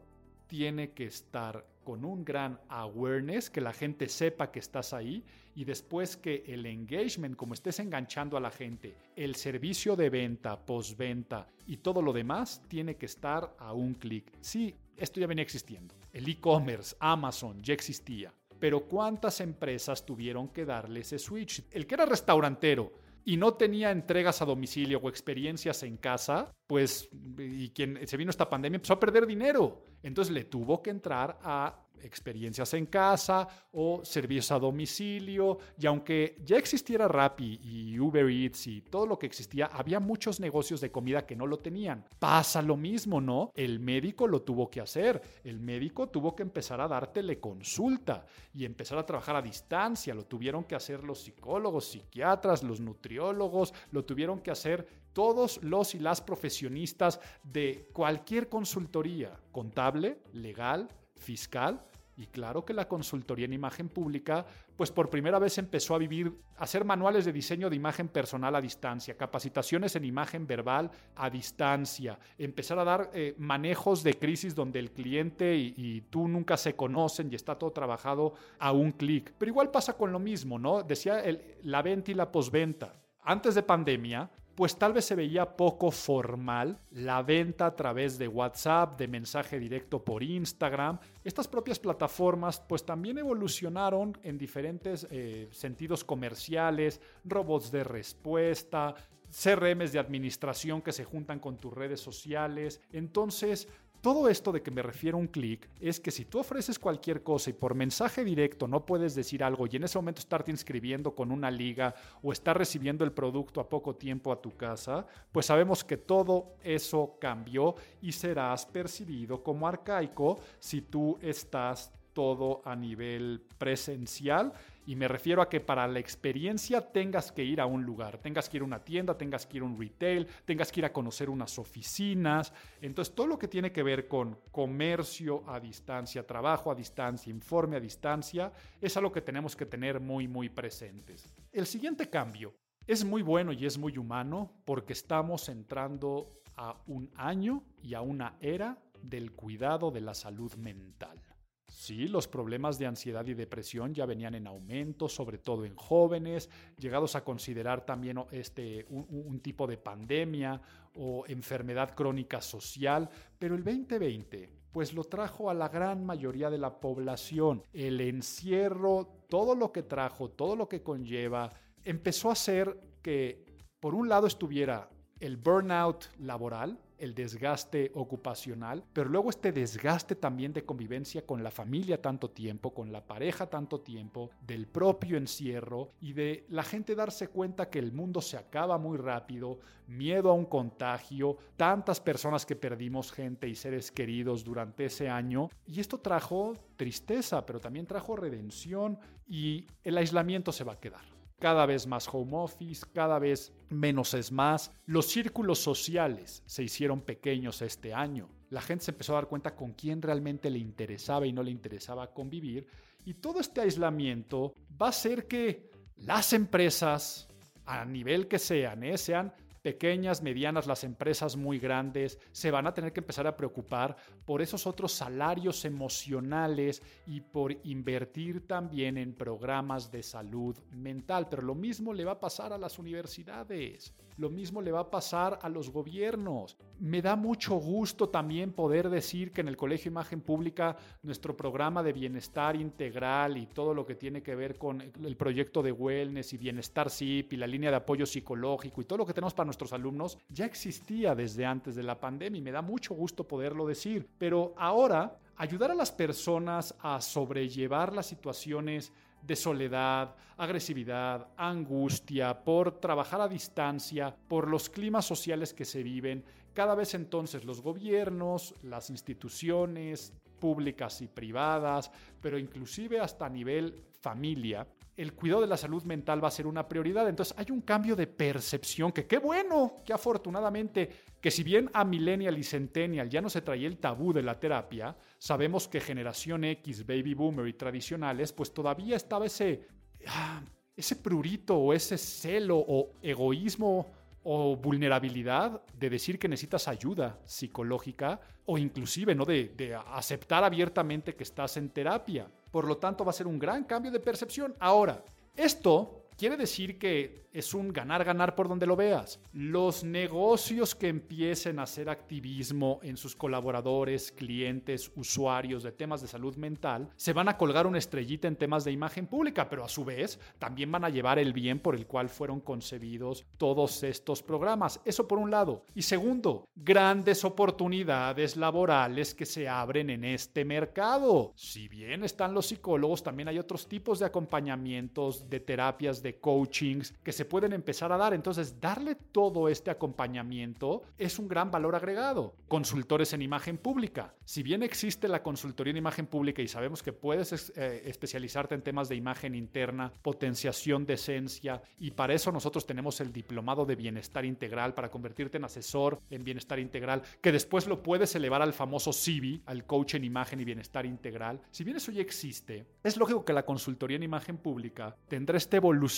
tiene 0.47 0.93
que 0.93 1.05
estar 1.05 1.65
con 1.85 2.05
un 2.05 2.25
gran 2.25 2.59
awareness, 2.69 3.51
que 3.51 3.61
la 3.61 3.73
gente 3.73 4.09
sepa 4.09 4.51
que 4.51 4.59
estás 4.59 4.93
ahí 4.93 5.25
y 5.55 5.65
después 5.65 6.17
que 6.17 6.45
el 6.47 6.67
engagement, 6.67 7.37
como 7.37 7.55
estés 7.55 7.81
enganchando 7.81 8.37
a 8.37 8.41
la 8.41 8.51
gente, 8.51 8.95
el 9.17 9.35
servicio 9.35 9.97
de 9.97 10.11
venta, 10.11 10.59
postventa 10.65 11.47
y 11.67 11.79
todo 11.79 12.01
lo 12.01 12.13
demás 12.13 12.63
tiene 12.69 12.97
que 12.97 13.07
estar 13.07 13.55
a 13.59 13.73
un 13.73 13.95
clic. 13.95 14.33
Sí, 14.41 14.75
esto 14.97 15.21
ya 15.21 15.27
venía 15.27 15.43
existiendo. 15.43 15.95
El 16.13 16.29
e-commerce, 16.29 16.97
Amazon, 17.01 17.61
ya 17.63 17.75
existía. 17.75 18.33
Pero 18.59 18.81
¿cuántas 18.81 19.41
empresas 19.41 20.05
tuvieron 20.05 20.49
que 20.49 20.65
darle 20.65 21.01
ese 21.01 21.19
switch? 21.19 21.65
El 21.71 21.87
que 21.87 21.95
era 21.95 22.07
restaurantero 22.07 22.93
y 23.25 23.37
no 23.37 23.55
tenía 23.55 23.91
entregas 23.91 24.41
a 24.43 24.45
domicilio 24.45 25.01
o 25.03 25.09
experiencias 25.09 25.83
en 25.83 25.97
casa, 25.97 26.53
pues, 26.67 27.09
y 27.39 27.71
quien 27.71 28.07
se 28.07 28.17
vino 28.17 28.31
esta 28.31 28.49
pandemia 28.49 28.77
empezó 28.77 28.95
a 28.95 29.01
perder 29.01 29.27
dinero. 29.27 29.85
Entonces 30.03 30.33
le 30.33 30.45
tuvo 30.45 30.83
que 30.83 30.91
entrar 30.91 31.39
a 31.43 31.88
experiencias 32.03 32.75
en 32.75 32.87
casa 32.87 33.49
o 33.73 34.05
servicios 34.05 34.51
a 34.53 34.59
domicilio. 34.59 35.59
Y 35.79 35.87
aunque 35.87 36.37
ya 36.45 36.57
existiera 36.57 37.09
Rappi 37.09 37.61
y 37.63 37.99
Uber 37.99 38.29
Eats 38.29 38.67
y 38.67 38.83
todo 38.83 39.07
lo 39.07 39.19
que 39.19 39.27
existía, 39.27 39.67
había 39.67 40.01
muchos 40.01 40.41
negocios 40.41 40.81
de 40.81 40.91
comida 40.91 41.27
que 41.27 41.37
no 41.37 41.47
lo 41.47 41.59
tenían. 41.59 42.05
Pasa 42.19 42.63
lo 42.63 42.77
mismo, 42.77 43.21
¿no? 43.21 43.53
El 43.55 43.81
médico 43.81 44.27
lo 44.27 44.43
tuvo 44.43 44.71
que 44.71 44.81
hacer. 44.81 45.21
El 45.45 45.61
médico 45.61 46.09
tuvo 46.09 46.35
que 46.35 46.43
empezar 46.43 46.81
a 46.81 46.89
dar 46.89 47.13
teleconsulta 47.13 48.27
y 48.53 48.65
empezar 48.65 48.99
a 48.99 49.07
trabajar 49.07 49.37
a 49.37 49.43
distancia. 49.43 50.15
Lo 50.15 50.25
tuvieron 50.25 50.65
que 50.65 50.75
hacer 50.75 51.05
los 51.05 51.21
psicólogos, 51.21 51.87
psiquiatras, 51.87 52.63
los 52.63 52.81
nutriólogos, 52.81 53.75
lo 53.91 54.05
tuvieron 54.05 54.41
que 54.41 54.51
hacer 54.51 54.87
todos 55.13 55.63
los 55.63 55.95
y 55.95 55.99
las 55.99 56.21
profesionistas 56.21 57.21
de 57.43 57.89
cualquier 57.93 58.49
consultoría, 58.49 59.41
contable, 59.51 60.19
legal, 60.33 60.89
fiscal, 61.19 61.83
y 62.19 62.27
claro 62.27 62.65
que 62.65 62.75
la 62.75 62.89
consultoría 62.89 63.45
en 63.45 63.53
imagen 63.53 63.89
pública, 63.89 64.45
pues 64.77 64.91
por 64.91 65.09
primera 65.09 65.39
vez 65.39 65.57
empezó 65.57 65.95
a 65.95 65.99
vivir, 65.99 66.33
a 66.57 66.65
hacer 66.65 66.85
manuales 66.85 67.25
de 67.25 67.33
diseño 67.33 67.71
de 67.71 67.77
imagen 67.77 68.09
personal 68.09 68.57
a 68.57 68.61
distancia, 68.61 69.17
capacitaciones 69.17 69.95
en 69.95 70.05
imagen 70.05 70.45
verbal 70.45 70.91
a 71.15 71.31
distancia, 71.31 72.19
empezar 72.37 72.81
a 72.81 72.85
dar 72.85 73.11
eh, 73.15 73.37
manejos 73.39 74.03
de 74.03 74.15
crisis 74.15 74.57
donde 74.57 74.81
el 74.81 74.91
cliente 74.91 75.57
y, 75.57 76.01
tú 76.11 76.27
nunca 76.27 76.57
se 76.57 76.75
conocen 76.75 77.31
y 77.31 77.37
está 77.37 77.57
todo 77.57 77.71
trabajado 77.71 78.35
a 78.59 78.73
un 78.73 78.93
clic. 78.93 79.33
Pero 79.39 79.51
igual 79.51 79.71
pasa 79.71 79.93
con 79.97 80.11
lo 80.11 80.19
mismo, 80.19 80.59
¿no? 80.59 80.83
Decía 80.83 81.23
la 81.63 81.83
venta 81.83 82.11
y 82.11 82.15
la 82.15 82.33
posventa. 82.33 82.95
Antes 83.23 83.55
de 83.55 83.63
pandemia, 83.63 84.29
pues 84.59 84.75
tal 84.75 84.93
vez 84.93 85.05
se 85.05 85.15
veía 85.15 85.57
poco 85.57 85.93
formal 85.93 86.81
la 86.91 87.23
venta 87.23 87.67
a 87.67 87.77
través 87.77 88.19
de 88.19 88.27
WhatsApp, 88.27 88.99
de 88.99 89.07
mensaje 89.07 89.57
directo 89.57 90.05
por 90.05 90.25
Instagram. 90.25 90.99
Estas 91.23 91.47
propias 91.47 91.79
plataformas 91.79 92.59
pues 92.69 92.85
también 92.85 93.19
evolucionaron 93.19 94.19
en 94.25 94.37
diferentes 94.37 95.07
eh, 95.13 95.47
sentidos 95.53 96.03
comerciales, 96.03 97.01
robots 97.23 97.71
de 97.71 97.85
respuesta, 97.85 98.97
CRMs 99.31 99.93
de 99.93 100.01
administración 100.01 100.83
que 100.83 100.91
se 100.91 101.05
juntan 101.05 101.39
con 101.39 101.57
tus 101.57 101.73
redes 101.73 102.01
sociales. 102.01 102.81
Entonces, 102.91 103.69
todo 104.01 104.29
esto 104.29 104.53
de 104.53 104.63
que 104.63 104.71
me 104.71 104.83
refiero 104.83 105.17
a 105.17 105.21
un 105.21 105.27
clic 105.27 105.69
es 105.81 105.99
que 105.99 106.11
si 106.11 106.25
tú 106.25 106.39
ofreces 106.39 106.79
cualquier 106.79 107.23
cosa 107.23 107.51
y 107.51 107.53
por 107.53 107.75
mensaje 107.75 108.25
directo 108.25 108.69
no 108.69 108.87
puedes 108.87 109.15
decir 109.15 109.43
algo 109.43 109.67
y 109.67 109.77
en 109.77 109.85
ese 109.85 109.99
momento 109.99 110.21
estarte 110.21 110.51
inscribiendo 110.51 111.15
con 111.15 111.33
una 111.33 111.51
liga 111.51 111.95
o 112.23 112.33
estar 112.33 112.57
recibiendo 112.57 113.05
el 113.05 113.13
producto 113.13 113.61
a 113.61 113.69
poco 113.69 113.97
tiempo 113.97 114.31
a 114.31 114.41
tu 114.41 114.57
casa, 114.57 115.07
pues 115.33 115.47
sabemos 115.47 115.83
que 115.83 115.97
todo 115.97 116.55
eso 116.63 117.17
cambió 117.21 117.75
y 118.01 118.13
serás 118.13 118.67
percibido 118.67 119.43
como 119.43 119.67
arcaico 119.67 120.39
si 120.59 120.83
tú 120.83 121.19
estás 121.21 121.93
todo 122.13 122.63
a 122.65 122.75
nivel 122.75 123.43
presencial 123.59 124.53
y 124.89 124.97
me 124.97 125.07
refiero 125.07 125.43
a 125.43 125.51
que 125.51 125.61
para 125.61 125.87
la 125.87 125.99
experiencia 125.99 126.81
tengas 126.81 127.31
que 127.31 127.45
ir 127.45 127.61
a 127.61 127.67
un 127.67 127.85
lugar, 127.85 128.17
tengas 128.17 128.49
que 128.49 128.57
ir 128.57 128.63
a 128.63 128.65
una 128.65 128.83
tienda, 128.83 129.19
tengas 129.19 129.45
que 129.45 129.59
ir 129.59 129.63
a 129.63 129.67
un 129.67 129.79
retail, 129.79 130.27
tengas 130.47 130.73
que 130.73 130.81
ir 130.81 130.87
a 130.87 130.93
conocer 130.95 131.29
unas 131.29 131.59
oficinas. 131.59 132.55
Entonces, 132.81 133.15
todo 133.15 133.27
lo 133.27 133.39
que 133.39 133.49
tiene 133.49 133.71
que 133.71 133.83
ver 133.83 134.09
con 134.09 134.39
comercio 134.51 135.45
a 135.47 135.61
distancia, 135.61 136.27
trabajo 136.27 136.71
a 136.71 136.75
distancia, 136.75 137.31
informe 137.31 137.77
a 137.77 137.81
distancia, 137.81 138.51
es 138.81 138.97
algo 138.97 139.13
que 139.13 139.21
tenemos 139.21 139.55
que 139.55 139.67
tener 139.67 140.01
muy, 140.01 140.27
muy 140.27 140.49
presentes. 140.49 141.35
El 141.53 141.67
siguiente 141.67 142.09
cambio 142.09 142.55
es 142.87 143.05
muy 143.05 143.21
bueno 143.21 143.53
y 143.53 143.67
es 143.67 143.77
muy 143.77 143.99
humano 143.99 144.51
porque 144.65 144.95
estamos 144.95 145.51
entrando 145.51 146.41
a 146.57 146.75
un 146.87 147.11
año 147.15 147.63
y 147.83 147.93
a 147.93 148.01
una 148.01 148.39
era 148.41 148.79
del 149.03 149.33
cuidado 149.33 149.91
de 149.91 150.01
la 150.01 150.15
salud 150.15 150.55
mental. 150.55 151.21
Sí, 151.69 152.09
los 152.09 152.27
problemas 152.27 152.79
de 152.79 152.87
ansiedad 152.87 153.27
y 153.27 153.35
depresión 153.35 153.93
ya 153.93 154.07
venían 154.07 154.35
en 154.35 154.47
aumento, 154.47 155.07
sobre 155.07 155.37
todo 155.37 155.67
en 155.67 155.77
jóvenes, 155.77 156.49
llegados 156.79 157.15
a 157.15 157.23
considerar 157.23 157.85
también 157.85 158.19
este, 158.31 158.87
un, 158.89 159.39
tipo 159.41 159.67
de 159.67 159.77
pandemia 159.77 160.61
o 160.97 161.25
enfermedad 161.27 161.95
crónica 161.95 162.41
social, 162.41 163.09
pero 163.39 163.55
el 163.55 163.63
2020 163.63 164.59
pues 164.73 164.95
lo 164.95 165.05
trajo 165.05 165.51
a 165.51 165.55
la 165.55 165.69
gran 165.69 166.05
mayoría 166.05 166.51
de 166.51 166.59
la 166.59 166.79
población. 166.79 167.63
El 167.73 168.01
encierro, 168.01 169.09
todo 169.29 169.55
lo 169.55 169.73
que 169.73 169.83
trajo, 169.83 170.31
todo 170.31 170.57
lo 170.57 170.69
que 170.69 170.83
conlleva, 170.83 171.51
empezó 171.85 172.29
a 172.29 172.33
hacer 172.33 172.79
que 173.03 173.45
por 173.81 173.95
un 173.95 174.09
lado 174.09 174.27
estuviera 174.27 174.89
el 175.21 175.37
burnout 175.37 176.07
laboral, 176.19 176.79
el 176.99 177.15
desgaste 177.15 177.91
ocupacional, 177.95 178.85
pero 178.93 179.09
luego 179.09 179.31
este 179.31 179.53
desgaste 179.53 180.15
también 180.15 180.53
de 180.53 180.65
convivencia 180.65 181.25
con 181.25 181.43
la 181.43 181.51
familia 181.51 182.01
tanto 182.01 182.31
tiempo, 182.31 182.75
con 182.75 182.93
la 182.93 183.05
pareja 183.05 183.47
tanto 183.47 183.81
tiempo, 183.81 184.31
del 184.47 184.67
propio 184.67 185.17
encierro 185.17 185.93
y 186.01 186.13
de 186.13 186.45
la 186.49 186.63
gente 186.63 186.95
darse 186.95 187.29
cuenta 187.29 187.71
que 187.71 187.79
el 187.79 187.93
mundo 187.93 188.21
se 188.21 188.37
acaba 188.37 188.79
muy 188.79 188.99
rápido, 188.99 189.59
miedo 189.87 190.31
a 190.31 190.35
un 190.35 190.47
contagio, 190.47 191.37
tantas 191.57 192.01
personas 192.01 192.45
que 192.45 192.57
perdimos 192.57 193.13
gente 193.13 193.49
y 193.49 193.55
seres 193.55 193.91
queridos 193.91 194.45
durante 194.45 194.87
ese 194.87 195.09
año. 195.09 195.51
Y 195.67 195.81
esto 195.81 195.99
trajo 195.99 196.57
tristeza, 196.77 197.45
pero 197.45 197.61
también 197.61 197.87
trajo 197.87 198.17
redención 198.17 198.99
y 199.27 199.67
el 199.85 199.99
aislamiento 199.99 200.53
se 200.53 200.65
va 200.65 200.75
a 200.75 200.81
quedar 200.81 201.18
cada 201.39 201.67
vez 201.67 201.87
más 201.87 202.09
home 202.13 202.37
office, 202.37 202.85
cada 202.93 203.19
vez 203.19 203.53
menos 203.69 204.15
es 204.15 204.33
más. 204.33 204.73
Los 204.87 205.07
círculos 205.07 205.59
sociales 205.59 206.43
se 206.47 206.63
hicieron 206.63 207.01
pequeños 207.01 207.63
este 207.63 207.95
año. 207.95 208.29
La 208.51 208.61
gente 208.61 208.87
se 208.87 208.91
empezó 208.91 209.13
a 209.13 209.17
dar 209.17 209.29
cuenta 209.29 209.55
con 209.55 209.73
quién 209.73 210.03
realmente 210.03 210.51
le 210.51 210.59
interesaba 210.59 211.27
y 211.27 211.33
no 211.33 211.43
le 211.43 211.51
interesaba 211.51 212.13
convivir. 212.13 212.67
Y 213.05 213.15
todo 213.15 213.41
este 213.41 213.61
aislamiento 213.61 214.55
va 214.81 214.87
a 214.87 214.91
hacer 214.91 215.27
que 215.27 215.71
las 215.97 216.33
empresas, 216.33 217.29
a 217.65 217.85
nivel 217.85 218.29
que 218.29 218.39
sean, 218.39 218.83
¿eh? 218.83 218.99
sean 218.99 219.33
pequeñas, 219.69 220.23
medianas, 220.23 220.67
las 220.67 220.83
empresas 220.83 221.37
muy 221.37 221.59
grandes, 221.59 222.19
se 222.33 222.51
van 222.51 222.67
a 222.67 222.73
tener 222.73 222.95
que 222.95 223.01
empezar 223.01 223.27
a 223.27 223.37
preocupar 223.37 223.97
por 224.25 224.41
esos 224.41 224.67
otros 224.67 224.93
salarios 224.93 225.63
emocionales 225.67 226.83
y 227.07 227.21
por 227.21 227.53
invertir 227.65 228.47
también 228.47 228.97
en 228.97 229.13
programas 229.13 229.93
de 229.93 230.03
salud 230.03 230.57
mental. 230.71 231.27
Pero 231.29 231.43
lo 231.43 231.55
mismo 231.55 231.93
le 231.93 232.07
va 232.07 232.13
a 232.13 232.21
pasar 232.21 232.55
a 232.55 232.57
las 232.57 232.79
universidades. 232.79 233.93
Lo 234.19 234.31
mismo 234.31 234.61
le 234.61 234.73
va 234.73 234.81
a 234.81 234.91
pasar 234.91 235.39
a 235.43 235.49
los 235.49 235.71
gobiernos. 235.71 236.57
Me 236.81 237.01
da 237.01 237.15
mucho 237.15 237.55
gusto 237.55 238.09
también 238.09 238.53
poder 238.53 238.91
decir 238.91 239.31
que 239.31 239.43
en 239.43 239.49
el 239.49 239.57
Colegio 239.57 239.93
Imagen 239.93 240.23
Pública 240.23 240.77
nuestro 241.03 241.37
programa 241.37 241.85
de 241.85 241.93
bienestar 241.93 242.57
integral 242.57 243.37
y 243.37 243.47
todo 243.47 243.73
lo 243.75 243.87
que 243.87 243.95
tiene 243.95 244.21
que 244.21 244.35
ver 244.35 244.59
con 244.59 244.81
el 244.81 245.17
proyecto 245.17 245.63
de 245.63 245.71
wellness 245.71 246.33
y 246.33 246.37
bienestar 246.37 246.91
SIP 246.91 247.35
y 247.35 247.37
la 247.37 247.47
línea 247.47 247.71
de 247.71 247.77
apoyo 247.77 248.07
psicológico 248.07 248.81
y 248.81 248.87
todo 248.87 248.99
lo 248.99 249.07
que 249.07 249.15
tenemos 249.15 249.35
para 249.35 249.47
nuestros 249.47 249.73
alumnos 249.73 250.19
ya 250.29 250.47
existía 250.47 251.15
desde 251.15 251.47
antes 251.47 251.77
de 251.77 251.85
la 251.85 252.01
pandemia 252.01 252.41
y 252.41 252.43
me 252.43 252.51
da 252.51 252.61
mucho 252.61 252.95
gusto 252.95 253.23
poderlo 253.23 253.69
decir. 253.69 254.09
Pero 254.19 254.53
ahora 254.57 255.17
ayudar 255.37 255.71
a 255.71 255.77
las 255.77 255.93
personas 255.93 256.75
a 256.81 257.01
sobrellevar 257.01 257.95
las 257.95 258.07
situaciones 258.07 258.93
de 259.23 259.37
soledad, 259.37 260.15
agresividad, 260.37 261.29
angustia, 261.37 262.43
por 262.43 262.81
trabajar 262.81 263.21
a 263.21 263.29
distancia, 263.29 264.15
por 264.29 264.49
los 264.49 264.69
climas 264.69 265.05
sociales 265.05 265.53
que 265.53 265.65
se 265.65 265.83
viven. 265.83 266.25
Cada 266.55 266.75
vez 266.75 266.95
entonces 266.95 267.45
los 267.45 267.61
gobiernos, 267.61 268.55
las 268.63 268.91
instituciones 268.91 270.13
públicas 270.39 271.03
y 271.03 271.09
privadas, 271.09 271.91
pero 272.21 272.39
inclusive 272.39 273.01
hasta 273.01 273.27
a 273.27 273.31
nivel 273.31 273.83
familia, 274.01 274.67
el 274.99 275.15
cuidado 275.15 275.43
de 275.43 275.47
la 275.47 275.57
salud 275.57 275.85
mental 275.85 276.23
va 276.23 276.29
a 276.29 276.33
ser 276.33 276.47
una 276.47 276.67
prioridad. 276.67 277.09
Entonces 277.09 277.35
hay 277.39 277.47
un 277.51 277.61
cambio 277.61 277.95
de 277.95 278.09
percepción 278.09 278.91
que 278.91 279.07
qué 279.07 279.19
bueno, 279.19 279.77
que 279.85 279.93
afortunadamente, 279.93 280.91
que 281.21 281.31
si 281.31 281.43
bien 281.43 281.71
a 281.75 281.85
Millennial 281.85 282.39
y 282.39 282.45
Centennial 282.45 283.09
ya 283.09 283.21
no 283.21 283.31
se 283.31 283.43
traía 283.43 283.67
el 283.67 283.79
tabú 283.79 284.13
de 284.13 284.23
la 284.23 284.39
terapia, 284.39 284.97
sabemos 285.19 285.69
que 285.69 285.81
generación 285.81 286.45
X, 286.45 286.87
Baby 286.87 287.15
Boomer 287.15 287.47
y 287.49 287.55
tradicionales, 287.55 288.33
pues 288.33 288.53
todavía 288.53 288.97
estaba 288.97 289.27
ese... 289.27 289.67
Ah, 290.07 290.43
ese 290.79 290.95
prurito 290.95 291.57
o 291.57 291.73
ese 291.73 291.99
celo 291.99 292.57
o 292.57 292.93
egoísmo 293.03 293.91
o 294.23 294.55
vulnerabilidad 294.55 295.61
de 295.75 295.91
decir 295.91 296.21
que 296.21 296.29
necesitas 296.29 296.69
ayuda 296.69 297.19
psicológica 297.25 298.21
o 298.47 298.57
inclusive 298.59 299.13
¿no? 299.13 299.25
de, 299.25 299.53
de, 299.57 299.75
aceptar 299.75 300.45
abiertamente 300.45 301.17
que 301.17 301.25
estás 301.25 301.57
en 301.57 301.71
terapia. 301.71 302.31
Por 302.53 302.65
lo 302.65 302.77
tanto, 302.77 303.05
va 303.05 303.11
a 303.11 303.15
ser 303.15 303.27
un 303.27 303.41
gran 303.41 303.65
cambio 303.65 303.91
de 303.91 303.99
percepción. 303.99 304.55
Ahora, 304.61 305.03
esto 305.35 306.08
quiere 306.19 306.37
decir 306.37 306.79
que 306.79 307.29
es 307.33 307.55
un 307.55 307.73
ganar-ganar 307.73 308.35
por 308.35 308.49
donde 308.49 308.67
lo 308.67 308.75
veas. 308.75 309.21
Los 309.33 309.85
negocios 309.85 310.75
que 310.75 310.89
empiecen 310.89 311.59
a 311.59 311.63
hacer 311.63 311.89
activismo 311.89 312.81
en 312.83 312.97
sus 312.97 313.15
colaboradores, 313.15 314.11
clientes, 314.11 314.91
usuarios 314.97 315.63
de 315.63 315.71
temas 315.71 316.01
de 316.03 316.09
salud 316.09 316.35
mental, 316.37 316.91
se 316.97 317.13
van 317.13 317.29
a 317.29 317.37
colgar 317.37 317.67
una 317.67 317.79
estrellita 317.79 318.27
en 318.27 318.37
temas 318.37 318.65
de 318.65 318.73
imagen 318.73 319.07
pública, 319.07 319.49
pero 319.49 319.65
a 319.65 319.69
su 319.69 319.85
vez 319.85 320.19
también 320.39 320.73
van 320.73 320.85
a 320.85 320.89
llevar 320.89 321.21
el 321.21 321.33
bien 321.33 321.61
por 321.61 321.77
el 321.77 321.87
cual 321.87 322.09
fueron 322.09 322.41
concebidos 322.41 323.25
todos 323.37 323.85
estos 323.85 324.23
programas. 324.23 324.81
Eso 324.85 325.07
por 325.07 325.19
un 325.19 325.31
lado. 325.31 325.65
Y 325.75 325.83
segundo, 325.83 326.49
grandes 326.57 327.25
oportunidades 327.25 328.37
laborales 328.37 329.15
que 329.15 329.27
se 329.27 329.49
abren 329.49 329.91
en 329.91 330.05
este 330.05 330.45
mercado. 330.45 331.33
Si 331.37 331.69
bien 331.69 332.03
están 332.03 332.35
los 332.35 332.47
psicólogos, 332.47 333.05
también 333.05 333.29
hay 333.29 333.39
otros 333.39 333.69
tipos 333.69 334.01
de 334.01 334.07
acompañamientos, 334.07 335.29
de 335.29 335.41
terapias, 335.41 336.03
de 336.03 336.08
coachings 336.17 336.95
que 337.03 337.13
se 337.13 337.25
pueden 337.25 337.53
empezar 337.53 337.93
a 337.93 337.97
dar. 337.97 338.15
Entonces, 338.15 338.61
darle 338.61 338.95
todo 338.95 339.49
este 339.49 339.71
acompañamiento 339.71 340.83
es 340.97 341.19
un 341.19 341.29
gran 341.29 341.51
valor 341.51 341.75
agregado. 341.75 342.35
Consultores 342.49 343.13
en 343.13 343.23
imagen 343.23 343.59
pública. 343.59 344.15
Si 344.25 344.43
bien 344.43 344.63
existe 344.63 345.09
la 345.09 345.23
consultoría 345.23 345.71
en 345.71 345.77
imagen 345.77 346.07
pública 346.07 346.43
y 346.43 346.49
sabemos 346.49 346.83
que 346.83 346.93
puedes 346.93 347.53
eh, 347.57 347.83
especializarte 347.87 348.55
en 348.55 348.63
temas 348.63 348.89
de 348.89 348.97
imagen 348.97 349.35
interna, 349.35 349.93
potenciación 350.03 350.87
de 350.87 350.95
esencia, 350.95 351.63
y 351.79 351.91
para 351.93 352.15
eso 352.15 352.33
nosotros 352.33 352.67
tenemos 352.67 353.01
el 353.01 353.13
diplomado 353.13 353.65
de 353.65 353.77
bienestar 353.77 354.25
integral 354.25 354.75
para 354.75 354.91
convertirte 354.91 355.37
en 355.37 355.45
asesor 355.45 356.01
en 356.11 356.25
bienestar 356.25 356.59
integral, 356.59 357.03
que 357.21 357.33
después 357.33 357.67
lo 357.67 357.83
puedes 357.83 358.15
elevar 358.15 358.43
al 358.43 358.53
famoso 358.53 358.93
CIVI, 358.93 359.43
al 359.47 359.65
coach 359.65 359.95
en 359.95 360.05
imagen 360.05 360.41
y 360.41 360.45
bienestar 360.45 360.87
integral. 360.87 361.41
Si 361.51 361.65
bien 361.65 361.77
eso 361.77 361.93
ya 361.93 362.01
existe, 362.01 362.67
es 362.83 362.97
lógico 362.97 363.25
que 363.25 363.33
la 363.33 363.45
consultoría 363.45 363.97
en 363.97 364.03
imagen 364.03 364.39
pública 364.39 364.97
tendrá 365.09 365.37
esta 365.37 365.57
evolución 365.57 365.98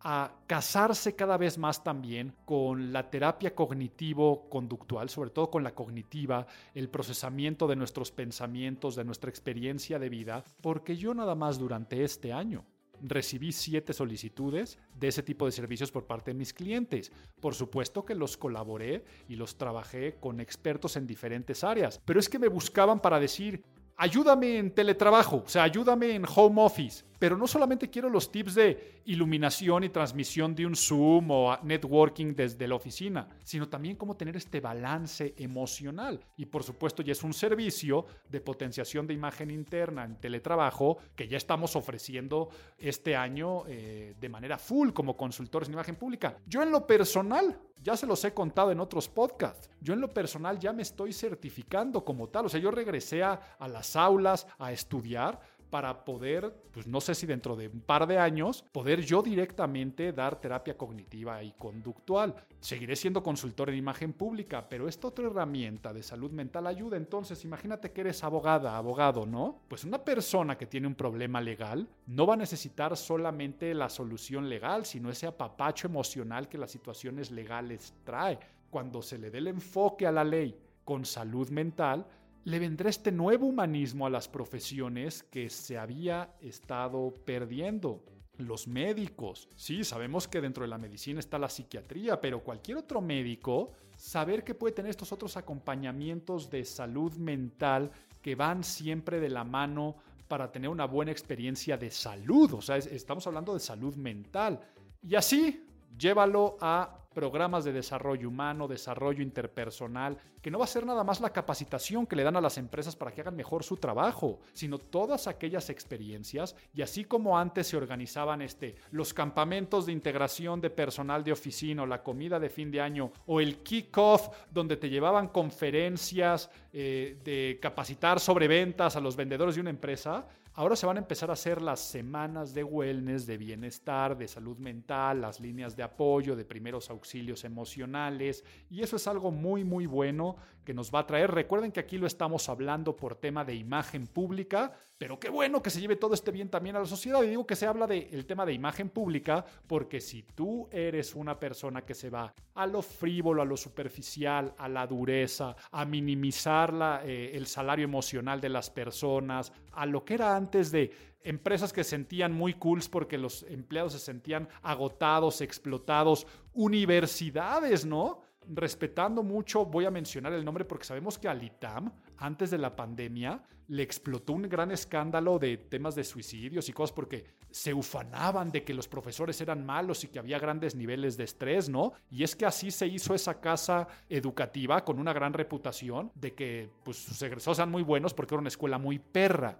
a 0.00 0.32
casarse 0.46 1.14
cada 1.16 1.36
vez 1.36 1.58
más 1.58 1.82
también 1.82 2.32
con 2.44 2.92
la 2.92 3.10
terapia 3.10 3.54
cognitivo-conductual, 3.54 5.10
sobre 5.10 5.30
todo 5.30 5.50
con 5.50 5.64
la 5.64 5.74
cognitiva, 5.74 6.46
el 6.74 6.88
procesamiento 6.88 7.66
de 7.66 7.76
nuestros 7.76 8.12
pensamientos, 8.12 8.94
de 8.94 9.04
nuestra 9.04 9.30
experiencia 9.30 9.98
de 9.98 10.08
vida, 10.08 10.44
porque 10.62 10.96
yo 10.96 11.12
nada 11.12 11.34
más 11.34 11.58
durante 11.58 12.04
este 12.04 12.32
año 12.32 12.64
recibí 13.02 13.52
siete 13.52 13.92
solicitudes 13.92 14.78
de 14.98 15.08
ese 15.08 15.22
tipo 15.22 15.44
de 15.44 15.52
servicios 15.52 15.90
por 15.90 16.06
parte 16.06 16.30
de 16.30 16.38
mis 16.38 16.54
clientes. 16.54 17.12
Por 17.40 17.54
supuesto 17.54 18.04
que 18.04 18.14
los 18.14 18.36
colaboré 18.36 19.04
y 19.28 19.36
los 19.36 19.58
trabajé 19.58 20.16
con 20.20 20.40
expertos 20.40 20.96
en 20.96 21.06
diferentes 21.06 21.62
áreas, 21.62 22.00
pero 22.04 22.20
es 22.20 22.28
que 22.28 22.38
me 22.38 22.48
buscaban 22.48 23.00
para 23.00 23.20
decir, 23.20 23.62
ayúdame 23.96 24.58
en 24.58 24.70
teletrabajo, 24.70 25.42
o 25.44 25.48
sea, 25.48 25.64
ayúdame 25.64 26.14
en 26.14 26.24
home 26.32 26.62
office. 26.62 27.04
Pero 27.18 27.36
no 27.36 27.46
solamente 27.46 27.90
quiero 27.90 28.08
los 28.08 28.30
tips 28.30 28.54
de 28.54 29.02
iluminación 29.06 29.84
y 29.84 29.88
transmisión 29.88 30.54
de 30.54 30.66
un 30.66 30.76
Zoom 30.76 31.30
o 31.30 31.58
networking 31.62 32.34
desde 32.34 32.68
la 32.68 32.74
oficina, 32.74 33.28
sino 33.42 33.68
también 33.68 33.96
cómo 33.96 34.16
tener 34.16 34.36
este 34.36 34.60
balance 34.60 35.34
emocional. 35.38 36.20
Y 36.36 36.46
por 36.46 36.62
supuesto 36.62 37.02
ya 37.02 37.12
es 37.12 37.22
un 37.22 37.32
servicio 37.32 38.06
de 38.28 38.40
potenciación 38.40 39.06
de 39.06 39.14
imagen 39.14 39.50
interna 39.50 40.04
en 40.04 40.16
teletrabajo 40.16 40.98
que 41.14 41.28
ya 41.28 41.36
estamos 41.36 41.76
ofreciendo 41.76 42.48
este 42.78 43.16
año 43.16 43.64
eh, 43.66 44.14
de 44.18 44.28
manera 44.28 44.58
full 44.58 44.90
como 44.90 45.16
consultores 45.16 45.68
en 45.68 45.74
imagen 45.74 45.96
pública. 45.96 46.38
Yo 46.46 46.62
en 46.62 46.70
lo 46.70 46.86
personal, 46.86 47.58
ya 47.82 47.96
se 47.96 48.06
los 48.06 48.24
he 48.24 48.32
contado 48.34 48.72
en 48.72 48.80
otros 48.80 49.08
podcasts, 49.08 49.70
yo 49.80 49.94
en 49.94 50.00
lo 50.00 50.12
personal 50.12 50.58
ya 50.58 50.72
me 50.72 50.82
estoy 50.82 51.12
certificando 51.12 52.04
como 52.04 52.28
tal. 52.28 52.46
O 52.46 52.48
sea, 52.48 52.60
yo 52.60 52.70
regresé 52.70 53.22
a, 53.22 53.56
a 53.58 53.68
las 53.68 53.96
aulas 53.96 54.46
a 54.58 54.72
estudiar 54.72 55.40
para 55.70 56.04
poder, 56.04 56.54
pues 56.72 56.86
no 56.86 57.00
sé 57.00 57.14
si 57.14 57.26
dentro 57.26 57.56
de 57.56 57.68
un 57.68 57.80
par 57.80 58.06
de 58.06 58.18
años, 58.18 58.64
poder 58.72 59.02
yo 59.02 59.22
directamente 59.22 60.12
dar 60.12 60.40
terapia 60.40 60.76
cognitiva 60.76 61.42
y 61.42 61.52
conductual. 61.52 62.34
Seguiré 62.60 62.96
siendo 62.96 63.22
consultor 63.22 63.70
en 63.70 63.76
imagen 63.76 64.12
pública, 64.12 64.68
pero 64.68 64.88
esta 64.88 65.08
otra 65.08 65.26
herramienta 65.26 65.92
de 65.92 66.02
salud 66.02 66.30
mental 66.30 66.66
ayuda. 66.66 66.96
Entonces, 66.96 67.44
imagínate 67.44 67.92
que 67.92 68.00
eres 68.00 68.24
abogada, 68.24 68.76
abogado, 68.76 69.26
¿no? 69.26 69.60
Pues 69.68 69.84
una 69.84 70.04
persona 70.04 70.56
que 70.56 70.66
tiene 70.66 70.86
un 70.86 70.94
problema 70.94 71.40
legal 71.40 71.88
no 72.06 72.26
va 72.26 72.34
a 72.34 72.38
necesitar 72.38 72.96
solamente 72.96 73.74
la 73.74 73.88
solución 73.88 74.48
legal, 74.48 74.86
sino 74.86 75.10
ese 75.10 75.26
apapacho 75.26 75.86
emocional 75.86 76.48
que 76.48 76.58
las 76.58 76.70
situaciones 76.70 77.30
legales 77.30 77.94
trae. 78.04 78.38
Cuando 78.70 79.02
se 79.02 79.18
le 79.18 79.30
dé 79.30 79.38
el 79.38 79.48
enfoque 79.48 80.06
a 80.06 80.12
la 80.12 80.24
ley 80.24 80.58
con 80.84 81.04
salud 81.04 81.48
mental, 81.50 82.06
le 82.46 82.60
vendrá 82.60 82.88
este 82.88 83.10
nuevo 83.10 83.46
humanismo 83.46 84.06
a 84.06 84.10
las 84.10 84.28
profesiones 84.28 85.24
que 85.24 85.50
se 85.50 85.78
había 85.78 86.36
estado 86.40 87.12
perdiendo. 87.24 88.04
Los 88.38 88.68
médicos. 88.68 89.48
Sí, 89.56 89.82
sabemos 89.82 90.28
que 90.28 90.40
dentro 90.40 90.62
de 90.62 90.68
la 90.68 90.78
medicina 90.78 91.18
está 91.18 91.40
la 91.40 91.48
psiquiatría, 91.48 92.20
pero 92.20 92.44
cualquier 92.44 92.78
otro 92.78 93.00
médico, 93.00 93.72
saber 93.96 94.44
que 94.44 94.54
puede 94.54 94.74
tener 94.74 94.90
estos 94.90 95.10
otros 95.10 95.36
acompañamientos 95.36 96.48
de 96.48 96.64
salud 96.64 97.16
mental 97.16 97.90
que 98.22 98.36
van 98.36 98.62
siempre 98.62 99.18
de 99.18 99.30
la 99.30 99.42
mano 99.42 99.96
para 100.28 100.52
tener 100.52 100.70
una 100.70 100.84
buena 100.84 101.10
experiencia 101.10 101.76
de 101.76 101.90
salud. 101.90 102.52
O 102.52 102.62
sea, 102.62 102.76
estamos 102.76 103.26
hablando 103.26 103.54
de 103.54 103.60
salud 103.60 103.96
mental. 103.96 104.60
Y 105.02 105.16
así, 105.16 105.65
llévalo 105.98 106.56
a 106.60 107.06
programas 107.16 107.64
de 107.64 107.72
desarrollo 107.72 108.28
humano, 108.28 108.68
desarrollo 108.68 109.22
interpersonal, 109.22 110.18
que 110.42 110.50
no 110.50 110.58
va 110.58 110.66
a 110.66 110.68
ser 110.68 110.84
nada 110.84 111.02
más 111.02 111.18
la 111.22 111.32
capacitación 111.32 112.06
que 112.06 112.14
le 112.14 112.22
dan 112.22 112.36
a 112.36 112.42
las 112.42 112.58
empresas 112.58 112.94
para 112.94 113.10
que 113.10 113.22
hagan 113.22 113.34
mejor 113.34 113.64
su 113.64 113.78
trabajo, 113.78 114.38
sino 114.52 114.76
todas 114.76 115.26
aquellas 115.26 115.70
experiencias. 115.70 116.54
Y 116.74 116.82
así 116.82 117.04
como 117.04 117.38
antes 117.38 117.68
se 117.68 117.78
organizaban 117.78 118.42
este, 118.42 118.76
los 118.90 119.14
campamentos 119.14 119.86
de 119.86 119.92
integración 119.92 120.60
de 120.60 120.68
personal 120.68 121.24
de 121.24 121.32
oficina 121.32 121.86
la 121.86 122.02
comida 122.02 122.38
de 122.38 122.50
fin 122.50 122.70
de 122.70 122.82
año 122.82 123.10
o 123.24 123.40
el 123.40 123.62
kick-off 123.62 124.28
donde 124.50 124.76
te 124.76 124.90
llevaban 124.90 125.28
conferencias 125.28 126.50
eh, 126.74 127.18
de 127.24 127.58
capacitar 127.62 128.20
sobre 128.20 128.46
ventas 128.46 128.94
a 128.94 129.00
los 129.00 129.16
vendedores 129.16 129.54
de 129.54 129.62
una 129.62 129.70
empresa, 129.70 130.26
Ahora 130.58 130.74
se 130.74 130.86
van 130.86 130.96
a 130.96 131.00
empezar 131.00 131.28
a 131.28 131.34
hacer 131.34 131.60
las 131.60 131.80
semanas 131.80 132.54
de 132.54 132.64
wellness, 132.64 133.26
de 133.26 133.36
bienestar, 133.36 134.16
de 134.16 134.26
salud 134.26 134.56
mental, 134.56 135.20
las 135.20 135.38
líneas 135.38 135.76
de 135.76 135.82
apoyo, 135.82 136.34
de 136.34 136.46
primeros 136.46 136.88
auxilios 136.88 137.44
emocionales, 137.44 138.42
y 138.70 138.80
eso 138.80 138.96
es 138.96 139.06
algo 139.06 139.30
muy, 139.30 139.64
muy 139.64 139.84
bueno 139.84 140.36
que 140.66 140.74
nos 140.74 140.94
va 140.94 140.98
a 140.98 141.06
traer. 141.06 141.30
Recuerden 141.30 141.72
que 141.72 141.80
aquí 141.80 141.96
lo 141.96 142.06
estamos 142.06 142.50
hablando 142.50 142.94
por 142.94 143.14
tema 143.14 143.44
de 143.44 143.54
imagen 143.54 144.06
pública, 144.06 144.72
pero 144.98 145.18
qué 145.18 145.30
bueno 145.30 145.62
que 145.62 145.70
se 145.70 145.80
lleve 145.80 145.96
todo 145.96 146.12
este 146.12 146.30
bien 146.30 146.50
también 146.50 146.76
a 146.76 146.80
la 146.80 146.84
sociedad. 146.84 147.22
Y 147.22 147.28
digo 147.28 147.46
que 147.46 147.56
se 147.56 147.66
habla 147.66 147.86
del 147.86 148.26
tema 148.26 148.44
de 148.44 148.52
imagen 148.52 148.90
pública, 148.90 149.42
porque 149.66 150.02
si 150.02 150.24
tú 150.24 150.68
eres 150.70 151.14
una 151.14 151.38
persona 151.40 151.82
que 151.86 151.94
se 151.94 152.10
va 152.10 152.34
a 152.54 152.66
lo 152.66 152.82
frívolo, 152.82 153.40
a 153.40 153.46
lo 153.46 153.56
superficial, 153.56 154.52
a 154.58 154.68
la 154.68 154.86
dureza, 154.86 155.56
a 155.70 155.84
minimizar 155.86 156.72
la, 156.72 157.00
eh, 157.04 157.30
el 157.34 157.46
salario 157.46 157.84
emocional 157.84 158.40
de 158.40 158.48
las 158.48 158.68
personas, 158.68 159.52
a 159.72 159.86
lo 159.86 160.04
que 160.04 160.14
era 160.14 160.36
antes 160.36 160.72
de 160.72 160.90
empresas 161.22 161.72
que 161.72 161.84
sentían 161.84 162.32
muy 162.32 162.54
cool 162.54 162.82
porque 162.90 163.18
los 163.18 163.44
empleados 163.44 163.92
se 163.92 163.98
sentían 163.98 164.48
agotados, 164.62 165.40
explotados, 165.40 166.26
universidades, 166.52 167.86
¿no? 167.86 168.20
Respetando 168.48 169.22
mucho, 169.22 169.64
voy 169.64 169.84
a 169.84 169.90
mencionar 169.90 170.32
el 170.32 170.44
nombre 170.44 170.64
porque 170.64 170.84
sabemos 170.84 171.18
que 171.18 171.28
al 171.28 171.42
ITAM, 171.42 171.92
antes 172.18 172.50
de 172.50 172.58
la 172.58 172.74
pandemia, 172.74 173.42
le 173.68 173.82
explotó 173.82 174.32
un 174.32 174.42
gran 174.42 174.70
escándalo 174.70 175.38
de 175.38 175.56
temas 175.56 175.94
de 175.94 176.04
suicidios 176.04 176.68
y 176.68 176.72
cosas 176.72 176.94
porque 176.94 177.24
se 177.50 177.74
ufanaban 177.74 178.50
de 178.50 178.64
que 178.64 178.74
los 178.74 178.86
profesores 178.86 179.40
eran 179.40 179.64
malos 179.64 180.04
y 180.04 180.08
que 180.08 180.18
había 180.18 180.38
grandes 180.38 180.74
niveles 180.74 181.16
de 181.16 181.24
estrés, 181.24 181.68
¿no? 181.68 181.92
Y 182.10 182.22
es 182.22 182.36
que 182.36 182.46
así 182.46 182.70
se 182.70 182.86
hizo 182.86 183.14
esa 183.14 183.40
casa 183.40 183.88
educativa 184.08 184.84
con 184.84 184.98
una 184.98 185.12
gran 185.12 185.32
reputación 185.32 186.12
de 186.14 186.34
que 186.34 186.70
pues, 186.84 186.98
sus 186.98 187.20
egresados 187.22 187.58
eran 187.58 187.70
muy 187.70 187.82
buenos 187.82 188.14
porque 188.14 188.34
era 188.34 188.40
una 188.40 188.48
escuela 188.48 188.78
muy 188.78 188.98
perra. 188.98 189.58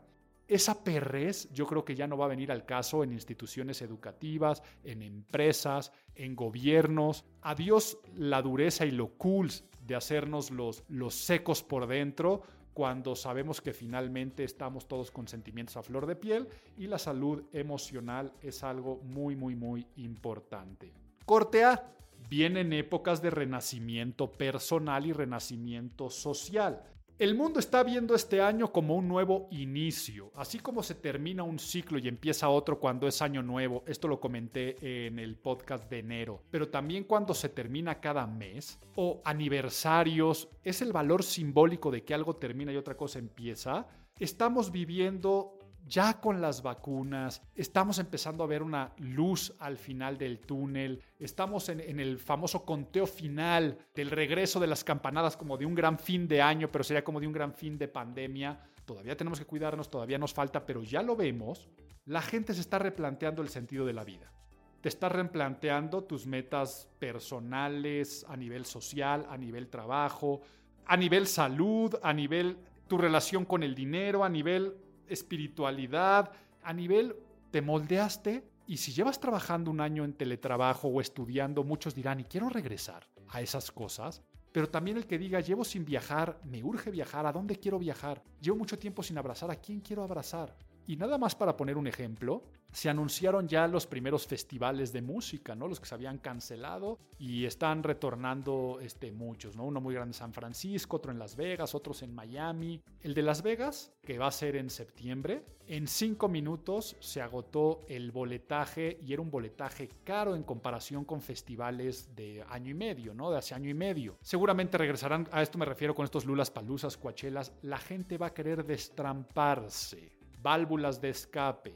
Esa 0.48 0.84
perrez 0.84 1.48
yo 1.52 1.66
creo 1.66 1.84
que 1.84 1.96
ya 1.96 2.06
no 2.06 2.16
va 2.16 2.26
a 2.26 2.28
venir 2.28 2.52
al 2.52 2.64
caso 2.64 3.02
en 3.02 3.12
instituciones 3.12 3.82
educativas, 3.82 4.62
en 4.84 5.02
empresas, 5.02 5.92
en 6.14 6.36
gobiernos. 6.36 7.24
Adiós 7.42 7.98
la 8.14 8.42
dureza 8.42 8.86
y 8.86 8.92
lo 8.92 9.08
cool 9.14 9.50
de 9.84 9.96
hacernos 9.96 10.50
los, 10.50 10.84
los 10.88 11.14
secos 11.14 11.62
por 11.62 11.86
dentro 11.86 12.42
cuando 12.76 13.16
sabemos 13.16 13.62
que 13.62 13.72
finalmente 13.72 14.44
estamos 14.44 14.86
todos 14.86 15.10
con 15.10 15.26
sentimientos 15.26 15.78
a 15.78 15.82
flor 15.82 16.06
de 16.06 16.14
piel 16.14 16.46
y 16.76 16.86
la 16.86 16.98
salud 16.98 17.44
emocional 17.54 18.34
es 18.42 18.62
algo 18.62 19.00
muy, 19.02 19.34
muy, 19.34 19.56
muy 19.56 19.86
importante. 19.96 20.92
Corte 21.24 21.64
A. 21.64 21.90
Vienen 22.28 22.74
épocas 22.74 23.22
de 23.22 23.30
renacimiento 23.30 24.30
personal 24.30 25.06
y 25.06 25.12
renacimiento 25.14 26.10
social. 26.10 26.82
El 27.18 27.34
mundo 27.34 27.60
está 27.60 27.82
viendo 27.82 28.14
este 28.14 28.42
año 28.42 28.70
como 28.70 28.94
un 28.94 29.08
nuevo 29.08 29.48
inicio, 29.50 30.30
así 30.34 30.58
como 30.58 30.82
se 30.82 30.94
termina 30.94 31.44
un 31.44 31.58
ciclo 31.58 31.98
y 31.98 32.08
empieza 32.08 32.50
otro 32.50 32.78
cuando 32.78 33.08
es 33.08 33.22
año 33.22 33.42
nuevo. 33.42 33.82
Esto 33.86 34.06
lo 34.06 34.20
comenté 34.20 35.06
en 35.06 35.18
el 35.18 35.34
podcast 35.36 35.88
de 35.88 36.00
enero, 36.00 36.42
pero 36.50 36.68
también 36.68 37.04
cuando 37.04 37.32
se 37.32 37.48
termina 37.48 38.00
cada 38.00 38.26
mes 38.26 38.78
o 38.96 39.22
aniversarios, 39.24 40.50
es 40.62 40.82
el 40.82 40.92
valor 40.92 41.22
simbólico 41.22 41.90
de 41.90 42.04
que 42.04 42.12
algo 42.12 42.36
termina 42.36 42.70
y 42.70 42.76
otra 42.76 42.98
cosa 42.98 43.18
empieza. 43.18 43.86
Estamos 44.18 44.70
viviendo 44.70 45.55
ya 45.86 46.20
con 46.20 46.40
las 46.40 46.62
vacunas, 46.62 47.42
estamos 47.54 47.98
empezando 47.98 48.42
a 48.42 48.48
ver 48.48 48.62
una 48.62 48.92
luz 48.98 49.54
al 49.60 49.78
final 49.78 50.18
del 50.18 50.40
túnel, 50.40 51.00
estamos 51.18 51.68
en, 51.68 51.80
el 51.80 52.18
famoso 52.18 52.64
conteo 52.64 53.06
final 53.06 53.78
del 53.94 54.10
regreso 54.10 54.58
de 54.58 54.66
las 54.66 54.82
campanadas 54.82 55.36
como 55.36 55.56
de 55.56 55.64
un 55.64 55.74
gran 55.74 55.98
fin 55.98 56.26
de 56.26 56.42
año, 56.42 56.70
pero 56.70 56.82
sería 56.82 57.04
como 57.04 57.20
de 57.20 57.28
un 57.28 57.32
gran 57.32 57.54
fin 57.54 57.78
de 57.78 57.86
pandemia. 57.86 58.58
Todavía 58.84 59.16
tenemos 59.16 59.38
que 59.38 59.46
cuidarnos, 59.46 59.88
todavía 59.88 60.18
nos 60.18 60.34
falta, 60.34 60.66
pero 60.66 60.82
ya 60.82 61.02
lo 61.02 61.14
vemos. 61.14 61.68
La 62.04 62.22
gente 62.22 62.52
se 62.52 62.60
está 62.60 62.78
replanteando 62.78 63.42
el 63.42 63.48
sentido 63.48 63.86
de 63.86 63.92
la 63.92 64.04
vida. 64.04 64.32
Te 64.80 64.88
estás 64.88 65.12
replanteando 65.12 66.04
tus 66.04 66.26
metas 66.26 66.88
personales, 66.98 68.24
a 68.28 68.36
nivel 68.36 68.64
social, 68.64 69.26
a 69.28 69.36
nivel 69.36 69.68
trabajo, 69.68 70.40
a 70.84 70.96
nivel 70.96 71.26
salud, 71.26 71.96
a 72.02 72.12
nivel 72.12 72.58
tu 72.86 72.98
relación 72.98 73.44
con 73.44 73.62
el 73.62 73.74
dinero, 73.74 74.24
a 74.24 74.28
nivel 74.28 74.76
espiritualidad, 75.08 76.32
a 76.62 76.72
nivel 76.72 77.16
te 77.50 77.62
moldeaste 77.62 78.44
y 78.66 78.78
si 78.78 78.92
llevas 78.92 79.20
trabajando 79.20 79.70
un 79.70 79.80
año 79.80 80.04
en 80.04 80.12
teletrabajo 80.12 80.88
o 80.88 81.00
estudiando, 81.00 81.62
muchos 81.62 81.94
dirán, 81.94 82.20
y 82.20 82.24
quiero 82.24 82.48
regresar 82.48 83.06
a 83.28 83.40
esas 83.40 83.70
cosas. 83.70 84.22
Pero 84.52 84.68
también 84.68 84.96
el 84.96 85.06
que 85.06 85.18
diga, 85.18 85.40
llevo 85.40 85.64
sin 85.64 85.84
viajar, 85.84 86.40
me 86.44 86.64
urge 86.64 86.90
viajar, 86.90 87.26
¿a 87.26 87.32
dónde 87.32 87.56
quiero 87.56 87.78
viajar? 87.78 88.22
Llevo 88.40 88.56
mucho 88.56 88.78
tiempo 88.78 89.02
sin 89.02 89.18
abrazar, 89.18 89.50
¿a 89.50 89.56
quién 89.56 89.80
quiero 89.80 90.02
abrazar? 90.02 90.56
Y 90.86 90.96
nada 90.96 91.18
más 91.18 91.34
para 91.34 91.56
poner 91.56 91.76
un 91.76 91.86
ejemplo, 91.86 92.44
se 92.72 92.88
anunciaron 92.88 93.48
ya 93.48 93.66
los 93.66 93.86
primeros 93.86 94.26
festivales 94.26 94.92
de 94.92 95.02
música, 95.02 95.54
¿no? 95.54 95.66
Los 95.66 95.80
que 95.80 95.86
se 95.86 95.94
habían 95.94 96.18
cancelado 96.18 96.98
y 97.18 97.44
están 97.44 97.82
retornando 97.82 98.78
este, 98.80 99.12
muchos, 99.12 99.56
¿no? 99.56 99.64
Uno 99.64 99.80
muy 99.80 99.94
grande 99.94 100.10
en 100.10 100.14
San 100.14 100.32
Francisco, 100.32 100.96
otro 100.96 101.10
en 101.10 101.18
Las 101.18 101.36
Vegas, 101.36 101.74
otros 101.74 102.02
en 102.02 102.14
Miami. 102.14 102.80
El 103.02 103.14
de 103.14 103.22
Las 103.22 103.42
Vegas, 103.42 103.92
que 104.02 104.18
va 104.18 104.26
a 104.26 104.30
ser 104.30 104.56
en 104.56 104.70
septiembre, 104.70 105.44
en 105.68 105.88
cinco 105.88 106.28
minutos 106.28 106.96
se 107.00 107.20
agotó 107.20 107.80
el 107.88 108.12
boletaje 108.12 108.98
y 109.02 109.12
era 109.12 109.22
un 109.22 109.30
boletaje 109.30 109.88
caro 110.04 110.36
en 110.36 110.44
comparación 110.44 111.04
con 111.04 111.20
festivales 111.20 112.14
de 112.14 112.44
año 112.48 112.70
y 112.70 112.74
medio, 112.74 113.14
¿no? 113.14 113.30
De 113.30 113.38
hace 113.38 113.54
año 113.54 113.68
y 113.68 113.74
medio. 113.74 114.16
Seguramente 114.20 114.78
regresarán, 114.78 115.28
a 115.32 115.42
esto 115.42 115.58
me 115.58 115.64
refiero 115.64 115.94
con 115.94 116.04
estos 116.04 116.24
Lulas 116.24 116.52
Palusas, 116.52 116.96
Coachelas, 116.96 117.52
la 117.62 117.78
gente 117.78 118.16
va 118.16 118.28
a 118.28 118.34
querer 118.34 118.64
destramparse, 118.64 120.12
válvulas 120.46 121.00
de 121.00 121.08
escape 121.08 121.74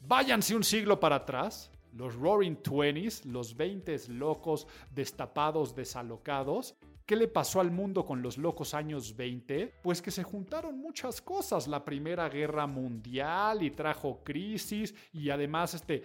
Váyanse 0.00 0.54
un 0.54 0.62
siglo 0.62 0.98
para 0.98 1.16
atrás, 1.16 1.70
los 1.92 2.14
Roaring 2.14 2.56
Twenties, 2.56 3.24
los 3.24 3.54
20 3.54 4.08
locos, 4.08 4.66
destapados, 4.90 5.74
desalocados. 5.74 6.74
¿Qué 7.06 7.16
le 7.16 7.28
pasó 7.28 7.60
al 7.60 7.70
mundo 7.70 8.04
con 8.04 8.22
los 8.22 8.38
locos 8.38 8.74
años 8.74 9.16
20? 9.16 9.74
Pues 9.82 10.00
que 10.00 10.10
se 10.10 10.22
juntaron 10.22 10.78
muchas 10.78 11.20
cosas. 11.20 11.66
La 11.66 11.84
Primera 11.84 12.28
Guerra 12.28 12.66
Mundial 12.66 13.62
y 13.62 13.70
trajo 13.70 14.20
crisis 14.22 14.94
y 15.12 15.30
además 15.30 15.74
este, 15.74 15.96
eh, 15.96 16.02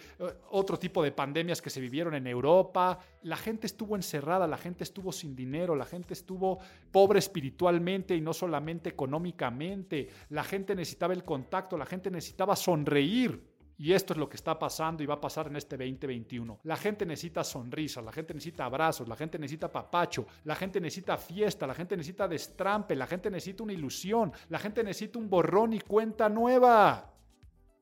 otro 0.49 0.79
tipo 0.79 1.03
de 1.03 1.11
pandemias 1.11 1.61
que 1.61 1.69
se 1.69 1.79
vivieron 1.81 2.15
en 2.15 2.27
Europa. 2.27 2.99
La 3.23 3.37
gente 3.37 3.67
estuvo 3.67 3.95
encerrada, 3.95 4.47
la 4.47 4.57
gente 4.57 4.83
estuvo 4.83 5.11
sin 5.11 5.35
dinero, 5.35 5.75
la 5.75 5.85
gente 5.85 6.13
estuvo 6.13 6.59
pobre 6.91 7.19
espiritualmente 7.19 8.15
y 8.15 8.21
no 8.21 8.33
solamente 8.33 8.89
económicamente. 8.89 10.09
La 10.29 10.43
gente 10.43 10.75
necesitaba 10.75 11.13
el 11.13 11.23
contacto, 11.23 11.77
la 11.77 11.85
gente 11.85 12.09
necesitaba 12.09 12.55
sonreír. 12.55 13.54
Y 13.77 13.91
esto 13.91 14.13
es 14.13 14.19
lo 14.19 14.29
que 14.29 14.37
está 14.37 14.57
pasando 14.57 15.03
y 15.03 15.05
va 15.05 15.15
a 15.15 15.21
pasar 15.21 15.47
en 15.47 15.57
este 15.57 15.75
2021. 15.75 16.61
La 16.63 16.77
gente 16.77 17.05
necesita 17.05 17.43
sonrisas, 17.43 18.03
la 18.03 18.11
gente 18.11 18.33
necesita 18.33 18.65
abrazos, 18.65 19.07
la 19.07 19.17
gente 19.17 19.37
necesita 19.37 19.71
papacho, 19.71 20.25
la 20.45 20.55
gente 20.55 20.79
necesita 20.79 21.17
fiesta, 21.17 21.67
la 21.67 21.73
gente 21.73 21.97
necesita 21.97 22.27
destrampe, 22.27 22.95
la 22.95 23.05
gente 23.05 23.29
necesita 23.29 23.63
una 23.63 23.73
ilusión, 23.73 24.31
la 24.47 24.59
gente 24.59 24.83
necesita 24.83 25.19
un 25.19 25.29
borrón 25.29 25.73
y 25.73 25.81
cuenta 25.81 26.29
nueva. 26.29 27.13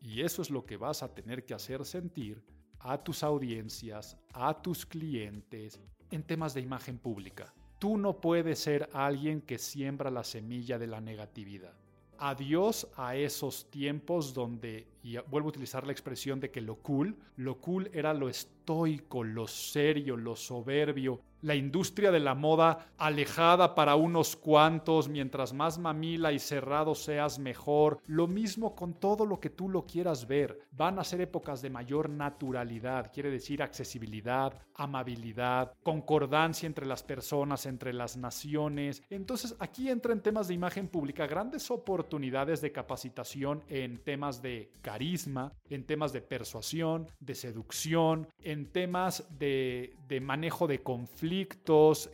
Y 0.01 0.21
eso 0.21 0.41
es 0.41 0.49
lo 0.49 0.65
que 0.65 0.77
vas 0.77 1.03
a 1.03 1.13
tener 1.13 1.45
que 1.45 1.53
hacer 1.53 1.86
sentir 1.86 2.43
a 2.79 2.97
tus 2.97 3.21
audiencias, 3.21 4.17
a 4.34 4.62
tus 4.62 4.86
clientes 4.86 5.79
en 6.10 6.23
temas 6.23 6.56
de 6.56 6.62
imagen 6.62 6.97
pública. 6.97 7.53
Tú 7.77 7.97
no 7.97 8.19
puedes 8.19 8.60
ser 8.60 8.89
alguien 8.93 9.41
que 9.41 9.60
siembra 9.60 10.10
la 10.10 10.23
semilla 10.23 10.79
de 10.79 10.88
la 10.88 11.01
negatividad 11.01 11.83
adiós 12.17 12.88
a 12.95 13.15
esos 13.15 13.69
tiempos 13.69 14.34
donde, 14.34 14.88
y 15.04 15.17
vuelvo 15.30 15.47
a 15.47 15.49
utilizar 15.49 15.86
la 15.86 15.91
expresión 15.91 16.39
de 16.39 16.52
que 16.52 16.62
lo 16.62 16.76
cool, 16.76 17.15
lo 17.38 17.60
cool 17.60 17.89
era 17.93 18.13
lo 18.13 18.30
estoico, 18.30 19.23
lo 19.23 19.47
serio, 19.47 20.17
lo 20.17 20.36
soberbio, 20.36 21.19
la 21.43 21.56
industria 21.56 22.12
de 22.12 22.19
la 22.19 22.34
moda 22.34 22.88
alejada 22.97 23.75
para 23.75 23.95
unos 23.95 24.36
cuantos, 24.36 25.08
mientras 25.08 25.53
más 25.53 25.77
mamila 25.77 26.32
y 26.32 26.39
cerrado 26.39 26.95
seas 26.95 27.38
mejor. 27.38 27.99
Lo 28.08 28.27
mismo 28.27 28.75
con 28.75 28.95
todo 28.95 29.25
lo 29.25 29.39
que 29.39 29.49
tú 29.49 29.69
lo 29.69 29.86
quieras 29.86 30.27
ver. 30.27 30.60
Van 30.71 30.97
a 30.97 31.03
ser 31.03 31.21
épocas 31.21 31.62
de 31.62 31.69
mayor 31.69 32.10
naturalidad, 32.10 33.12
quiere 33.13 33.29
decir 33.29 33.62
accesibilidad, 33.62 34.53
amabilidad, 34.75 35.73
concordancia 35.84 36.65
entre 36.65 36.86
las 36.86 37.03
personas, 37.03 37.65
entre 37.65 37.93
las 37.93 38.17
naciones. 38.17 39.03
Entonces 39.10 39.56
aquí 39.60 39.89
entra 39.89 40.13
en 40.13 40.21
temas 40.21 40.47
de 40.47 40.56
imagen 40.56 40.88
pública 40.88 41.27
grandes 41.27 41.69
oportunidades 41.69 42.62
de 42.62 42.71
capacitación 42.71 43.63
en 43.67 43.97
temas 43.97 44.41
de 44.41 44.71
carisma, 44.82 45.51
en 45.69 45.86
temas 45.86 46.13
de 46.13 46.21
persuasión, 46.21 47.08
de 47.19 47.36
seducción, 47.36 48.27
en 48.41 48.71
temas 48.71 49.25
de, 49.38 49.95
manejo 50.21 50.67
de 50.67 50.82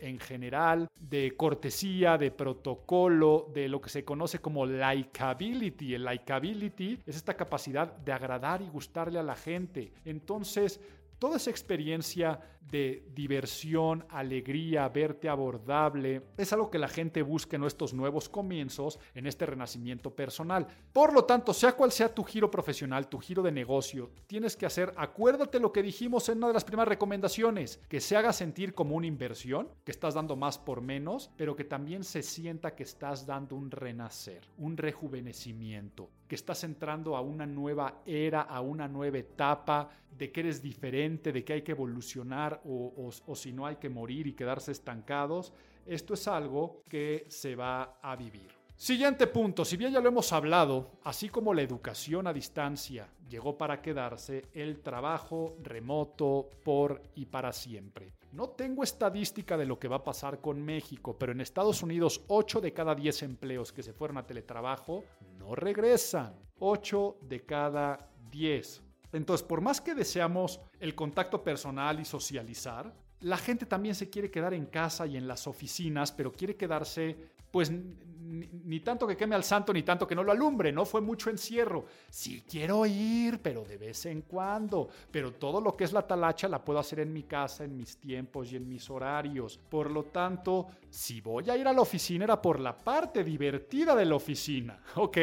en 0.00 0.18
general, 0.18 0.88
de 0.98 1.36
cortesía, 1.36 2.16
de 2.16 2.30
protocolo, 2.30 3.50
de 3.52 3.68
lo 3.68 3.80
que 3.80 3.90
se 3.90 4.04
conoce 4.04 4.38
como 4.38 4.64
likability. 4.64 5.94
El 5.94 6.04
likability 6.04 6.98
es 7.06 7.16
esta 7.16 7.34
capacidad 7.34 7.92
de 7.92 8.12
agradar 8.12 8.62
y 8.62 8.68
gustarle 8.68 9.18
a 9.18 9.22
la 9.22 9.36
gente. 9.36 9.92
Entonces, 10.04 10.80
toda 11.18 11.36
esa 11.36 11.50
experiencia 11.50 12.40
de 12.60 13.04
diversión, 13.14 14.04
alegría, 14.08 14.88
verte 14.88 15.28
abordable, 15.28 16.22
es 16.36 16.52
algo 16.52 16.70
que 16.70 16.78
la 16.78 16.88
gente 16.88 17.22
busca 17.22 17.56
en 17.56 17.64
estos 17.64 17.92
nuevos 17.92 18.28
comienzos, 18.28 18.98
en 19.14 19.26
este 19.26 19.46
renacimiento 19.46 20.14
personal. 20.14 20.66
Por 20.92 21.12
lo 21.12 21.24
tanto, 21.24 21.52
sea 21.52 21.72
cual 21.72 21.90
sea 21.90 22.14
tu 22.14 22.22
giro 22.22 22.50
profesional, 22.50 23.08
tu 23.08 23.18
giro 23.18 23.42
de 23.42 23.52
negocio, 23.52 24.10
tienes 24.26 24.56
que 24.56 24.66
hacer, 24.66 24.92
acuérdate 24.96 25.58
lo 25.58 25.72
que 25.72 25.82
dijimos 25.82 26.28
en 26.28 26.38
una 26.38 26.48
de 26.48 26.54
las 26.54 26.64
primeras 26.64 26.88
recomendaciones, 26.88 27.80
que 27.88 28.00
se 28.00 28.16
haga 28.16 28.32
sentir 28.32 28.74
como 28.74 28.94
una 28.94 29.06
inversión, 29.06 29.68
que 29.84 29.92
estás 29.92 30.14
dando 30.14 30.36
más 30.36 30.58
por 30.58 30.80
menos, 30.80 31.30
pero 31.36 31.56
que 31.56 31.64
también 31.64 32.04
se 32.04 32.22
sienta 32.22 32.74
que 32.74 32.84
estás 32.84 33.26
dando 33.26 33.56
un 33.56 33.70
renacer, 33.70 34.42
un 34.58 34.76
rejuvenecimiento, 34.76 36.08
que 36.28 36.36
estás 36.36 36.62
entrando 36.62 37.16
a 37.16 37.20
una 37.20 37.46
nueva 37.46 38.02
era, 38.06 38.42
a 38.42 38.60
una 38.60 38.86
nueva 38.86 39.18
etapa, 39.18 39.90
de 40.16 40.30
que 40.30 40.40
eres 40.40 40.62
diferente, 40.62 41.32
de 41.32 41.44
que 41.44 41.54
hay 41.54 41.62
que 41.62 41.72
evolucionar 41.72 42.59
o, 42.64 43.34
si 43.34 43.52
no 43.52 43.66
hay 43.66 43.76
que 43.76 43.88
morir 43.88 44.26
y 44.26 44.32
quedarse 44.32 44.72
estancados. 44.72 45.52
Esto 45.86 46.14
es 46.14 46.28
algo 46.28 46.82
que 46.88 47.26
se 47.28 47.56
va 47.56 47.98
a 48.02 48.16
vivir. 48.16 48.60
Siguiente 48.76 49.26
punto, 49.26 49.64
si 49.64 49.76
bien 49.76 49.92
ya 49.92 50.00
lo 50.00 50.08
hemos 50.08 50.32
hablado, 50.32 50.92
así 51.04 51.28
como 51.28 51.52
la 51.52 51.60
educación 51.60 52.26
a 52.26 52.32
distancia 52.32 53.08
llegó 53.28 53.58
para 53.58 53.82
quedarse, 53.82 54.46
el 54.54 54.80
trabajo 54.80 55.56
remoto 55.62 56.48
por 56.64 57.02
y 57.14 57.26
para 57.26 57.52
siempre. 57.52 58.14
No 58.32 58.50
tengo 58.50 58.82
estadística 58.82 59.58
de 59.58 59.66
lo 59.66 59.78
que 59.78 59.88
va 59.88 59.96
a 59.96 60.04
pasar 60.04 60.40
con 60.40 60.62
México, 60.62 61.16
pero 61.18 61.32
en 61.32 61.40
Estados 61.40 61.82
Unidos 61.82 62.24
8 62.28 62.60
de 62.60 62.72
cada 62.72 62.94
10 62.94 63.22
empleos 63.24 63.72
que 63.72 63.82
se 63.82 63.92
fueron 63.92 64.18
a 64.18 64.26
teletrabajo 64.26 65.04
no 65.38 65.54
regresan. 65.54 66.34
8 66.60 67.18
de 67.22 67.44
cada 67.44 68.08
10. 68.30 68.82
Entonces, 69.12 69.46
por 69.46 69.60
más 69.60 69.80
que 69.80 69.94
deseamos 69.94 70.60
el 70.78 70.94
contacto 70.94 71.42
personal 71.42 72.00
y 72.00 72.04
socializar, 72.04 72.92
la 73.20 73.36
gente 73.36 73.66
también 73.66 73.94
se 73.94 74.08
quiere 74.08 74.30
quedar 74.30 74.54
en 74.54 74.66
casa 74.66 75.06
y 75.06 75.16
en 75.16 75.28
las 75.28 75.46
oficinas, 75.46 76.12
pero 76.12 76.32
quiere 76.32 76.56
quedarse, 76.56 77.16
pues, 77.50 77.70
ni, 78.20 78.80
tanto 78.80 79.06
que 79.06 79.16
queme 79.16 79.34
al 79.34 79.44
santo, 79.44 79.72
ni 79.72 79.82
tanto 79.82 80.06
que 80.06 80.14
no 80.14 80.22
lo 80.22 80.32
alumbre, 80.32 80.72
¿no? 80.72 80.84
Fue 80.84 81.00
mucho 81.00 81.30
encierro. 81.30 81.86
Sí 82.08 82.44
quiero 82.48 82.86
ir, 82.86 83.40
pero 83.42 83.64
de 83.64 83.76
vez 83.76 84.06
en 84.06 84.22
cuando. 84.22 84.88
Pero 85.10 85.32
todo 85.32 85.60
lo 85.60 85.76
que 85.76 85.84
es 85.84 85.92
la 85.92 86.06
talacha 86.06 86.48
la 86.48 86.64
puedo 86.64 86.78
hacer 86.78 87.00
en 87.00 87.12
mi 87.12 87.24
casa, 87.24 87.64
en 87.64 87.76
mis 87.76 87.96
tiempos 87.96 88.52
y 88.52 88.56
en 88.56 88.68
mis 88.68 88.88
horarios. 88.88 89.58
Por 89.68 89.90
lo 89.90 90.04
tanto, 90.04 90.68
si 90.88 91.20
voy 91.20 91.50
a 91.50 91.56
ir 91.56 91.66
a 91.66 91.72
la 91.72 91.80
oficina 91.80 92.24
era 92.24 92.40
por 92.40 92.60
la 92.60 92.76
parte 92.76 93.24
divertida 93.24 93.96
de 93.96 94.04
la 94.04 94.14
oficina, 94.14 94.80
¿ok? 94.96 95.18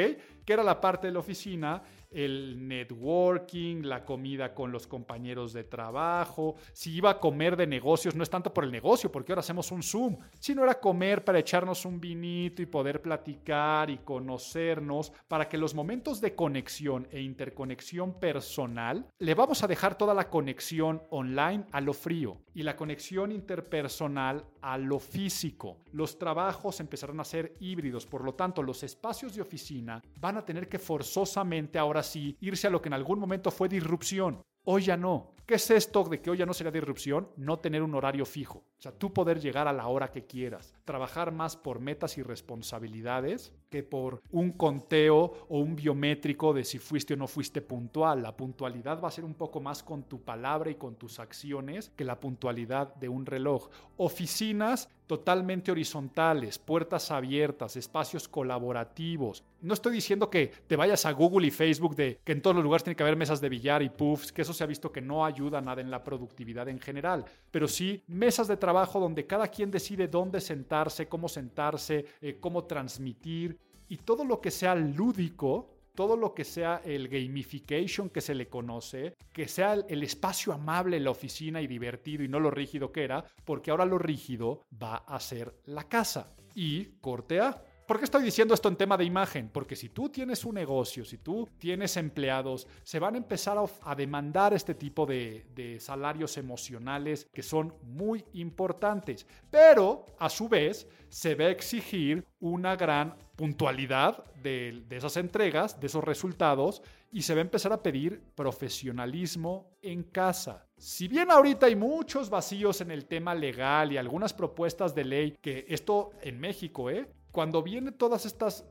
Que 0.46 0.54
era 0.54 0.64
la 0.64 0.80
parte 0.80 1.08
de 1.08 1.14
la 1.14 1.20
oficina 1.20 1.82
el 2.18 2.68
networking, 2.68 3.84
la 3.84 4.04
comida 4.04 4.56
con 4.56 4.72
los 4.72 4.88
compañeros 4.88 5.54
de 5.54 5.64
trabajo. 5.64 6.56
Si 6.74 6.96
iba 6.96 7.12
a 7.12 7.20
comer 7.20 7.56
de 7.56 7.68
negocios, 7.68 8.16
no 8.16 8.24
es 8.24 8.30
tanto 8.30 8.52
por 8.52 8.64
el 8.64 8.72
negocio, 8.72 9.12
porque 9.12 9.32
ahora 9.32 9.42
hacemos 9.42 9.72
un 9.72 9.84
Zoom, 9.84 10.18
sino 10.40 10.64
era 10.64 10.80
comer 10.80 11.24
para 11.24 11.38
echarnos 11.38 11.86
un 11.86 12.00
vinito 12.00 12.64
y 12.64 12.66
poder 12.66 13.04
platicar 13.04 13.92
y 13.92 14.00
conocernos, 14.00 15.14
para 15.28 15.48
que 15.48 15.60
los 15.60 15.76
momentos 15.76 16.20
de 16.20 16.34
conexión 16.34 17.08
e 17.12 17.22
interconexión 17.22 18.20
personal, 18.20 19.06
le 19.20 19.36
vamos 19.36 19.62
a 19.62 19.68
dejar 19.68 19.96
toda 19.96 20.16
la 20.16 20.28
conexión 20.28 21.04
online 21.12 21.66
a 21.72 21.82
lo 21.82 21.94
frío 21.94 22.40
y 22.56 22.64
la 22.64 22.76
conexión 22.76 23.32
interpersonal 23.32 24.44
a 24.62 24.80
lo 24.80 25.00
físico. 25.00 25.78
Los 25.92 26.18
trabajos 26.18 26.80
empezarán 26.80 27.20
a 27.20 27.24
ser 27.24 27.56
híbridos, 27.60 28.08
por 28.08 28.24
lo 28.24 28.34
tanto 28.34 28.64
los 28.64 28.82
espacios 28.82 29.36
de 29.36 29.44
oficina 29.44 30.02
van 30.20 30.38
a 30.38 30.46
tener 30.46 30.68
que 30.68 30.80
forzosamente 30.80 31.78
ahora 31.78 32.02
sí 32.08 32.36
irse 32.42 32.68
a 32.68 32.70
lo 32.70 32.82
que 32.82 32.90
en 32.90 32.94
algún 32.94 33.20
momento 33.20 33.52
fue 33.52 33.70
disrupción. 33.70 34.42
Hoy 34.70 34.84
ya 34.84 34.98
no. 34.98 35.32
¿Qué 35.46 35.56
es 35.56 35.72
esto 35.72 36.04
de 36.04 36.20
que 36.20 36.30
hoy 36.30 36.40
ya 36.40 36.46
no 36.46 36.54
sería 36.54 36.72
disrupción? 36.72 37.30
No 37.38 37.58
tener 37.58 37.82
un 37.82 37.96
horario 37.96 38.26
fijo. 38.26 38.66
O 38.78 38.82
sea, 38.82 38.92
tú 38.92 39.14
poder 39.14 39.40
llegar 39.40 39.66
a 39.66 39.72
la 39.72 39.88
hora 39.88 40.12
que 40.12 40.26
quieras. 40.26 40.76
Trabajar 40.84 41.32
más 41.32 41.56
por 41.56 41.80
metas 41.80 42.18
y 42.18 42.22
responsabilidades 42.22 43.54
que 43.70 43.82
por 43.82 44.22
un 44.30 44.52
conteo 44.52 45.46
o 45.48 45.60
un 45.60 45.78
biométrico 45.78 46.54
de 46.54 46.66
si 46.66 46.80
fuiste 46.80 47.14
o 47.14 47.18
no 47.18 47.28
fuiste 47.28 47.62
puntual. 47.62 48.22
La 48.22 48.36
puntualidad 48.36 49.02
va 49.02 49.08
a 49.08 49.12
ser 49.12 49.24
un 49.24 49.36
poco 49.36 49.62
más 49.62 49.84
con 49.84 50.04
tu 50.04 50.22
palabra 50.22 50.70
y 50.70 50.76
con 50.76 50.98
tus 50.98 51.18
acciones 51.18 51.94
que 51.96 52.04
la 52.04 52.20
puntualidad 52.20 52.94
de 52.96 53.08
un 53.08 53.26
reloj. 53.26 53.70
Oficinas 53.96 54.90
totalmente 55.08 55.72
horizontales, 55.72 56.60
puertas 56.60 57.10
abiertas, 57.12 57.78
espacios 57.78 58.28
colaborativos. 58.28 59.44
No 59.62 59.74
estoy 59.74 59.94
diciendo 59.94 60.30
que 60.30 60.52
te 60.68 60.76
vayas 60.76 61.06
a 61.06 61.12
Google 61.14 61.48
y 61.48 61.52
Facebook 61.52 61.96
de 61.96 62.20
que 62.24 62.34
en 62.34 62.42
todos 62.42 62.56
los 62.56 62.64
lugares 62.64 62.84
tiene 62.84 62.96
que 62.96 63.04
haber 63.04 63.16
mesas 63.16 63.42
de 63.42 63.50
billar 63.50 63.82
y 63.82 63.90
puffs, 63.90 64.32
que 64.32 64.42
eso 64.42 64.54
se 64.54 64.64
ha 64.64 64.68
visto 64.68 64.92
que 64.92 65.02
no 65.02 65.26
ayuda 65.26 65.62
nada 65.62 65.82
en 65.82 65.90
la 65.90 66.04
productividad 66.04 66.68
en 66.68 66.80
general, 66.80 67.26
pero 67.50 67.68
sí 67.68 68.04
mesas 68.08 68.48
de 68.48 68.58
trabajo 68.58 69.00
donde 69.00 69.26
cada 69.26 69.48
quien 69.48 69.72
decide 69.72 70.08
dónde 70.08 70.42
sentarse, 70.42 71.08
cómo 71.08 71.30
sentarse, 71.30 72.06
eh, 72.22 72.38
cómo 72.40 72.66
transmitir 72.66 73.58
y 73.88 73.98
todo 73.98 74.26
lo 74.26 74.42
que 74.42 74.52
sea 74.52 74.76
lúdico 74.76 75.77
todo 75.98 76.16
lo 76.16 76.36
que 76.36 76.44
sea 76.44 76.84
el 76.86 77.08
gamification 77.08 78.12
que 78.12 78.22
se 78.22 78.36
le 78.36 78.48
conoce, 78.48 79.16
que 79.34 79.48
sea 79.48 79.74
el, 79.74 80.04
espacio 80.04 80.54
amable 80.54 81.00
la 81.00 81.10
oficina 81.10 81.60
y 81.60 81.66
divertido 81.66 82.24
y 82.24 82.28
no 82.28 82.40
lo 82.40 82.52
rígido 82.52 82.92
que 82.92 83.04
era, 83.04 83.26
porque 83.44 83.72
ahora 83.72 83.84
lo 83.84 83.98
rígido 83.98 84.62
va 84.72 84.98
a 84.98 85.20
ser 85.20 85.56
la 85.66 85.90
casa. 85.90 86.36
Y 86.54 87.00
corte 87.02 87.40
A. 87.40 87.64
¿Por 87.88 87.98
qué 87.98 88.06
estoy 88.06 88.22
diciendo 88.22 88.54
esto 88.54 88.70
en 88.70 88.76
tema 88.76 88.96
de 88.96 89.06
imagen? 89.06 89.50
Porque 89.50 89.76
si 89.76 89.90
tú 89.90 90.10
tienes 90.10 90.46
un 90.46 90.54
negocio, 90.54 91.04
si 91.04 91.18
tú 91.18 91.50
tienes 91.58 91.98
empleados, 91.98 92.68
se 92.84 93.00
van 93.00 93.16
a 93.16 93.18
empezar 93.18 93.58
a, 93.82 93.96
demandar 93.96 94.54
este 94.54 94.76
tipo 94.76 95.08
de, 95.08 95.48
de, 95.56 95.80
salarios 95.80 96.38
emocionales 96.38 97.28
que 97.34 97.42
son 97.42 97.74
muy 97.82 98.24
importantes. 98.34 99.26
Pero, 99.50 100.06
a 100.20 100.30
su 100.30 100.48
vez, 100.48 100.88
se 101.10 101.34
va 101.34 101.46
a 101.46 101.50
exigir 101.50 102.24
una 102.40 102.76
gran 102.76 103.16
puntualidad 103.38 104.26
de, 104.42 104.84
esas 104.90 105.16
entregas, 105.16 105.80
de 105.80 105.88
esos 105.88 106.04
resultados, 106.04 106.82
y 107.12 107.22
se 107.22 107.34
va 107.34 107.40
a 107.40 107.42
empezar 107.42 107.72
a 107.72 107.82
pedir 107.82 108.22
profesionalismo 108.36 109.70
en 109.82 110.04
casa. 110.04 110.68
Si 110.76 111.08
bien 111.08 111.32
ahorita 111.32 111.68
hay 111.68 111.76
muchos 111.76 112.30
vacíos 112.30 112.82
en 112.82 112.92
el 112.92 113.06
tema 113.06 113.34
legal 113.34 113.94
y 113.94 113.98
algunas 113.98 114.34
propuestas 114.34 114.94
de 114.94 115.06
ley, 115.06 115.38
que 115.40 115.66
esto 115.70 116.10
en 116.22 116.40
México, 116.40 116.90
¿eh? 116.90 117.08
cuando 117.32 117.62
vienen 117.62 117.94
todas 117.94 118.26
estas 118.26 118.66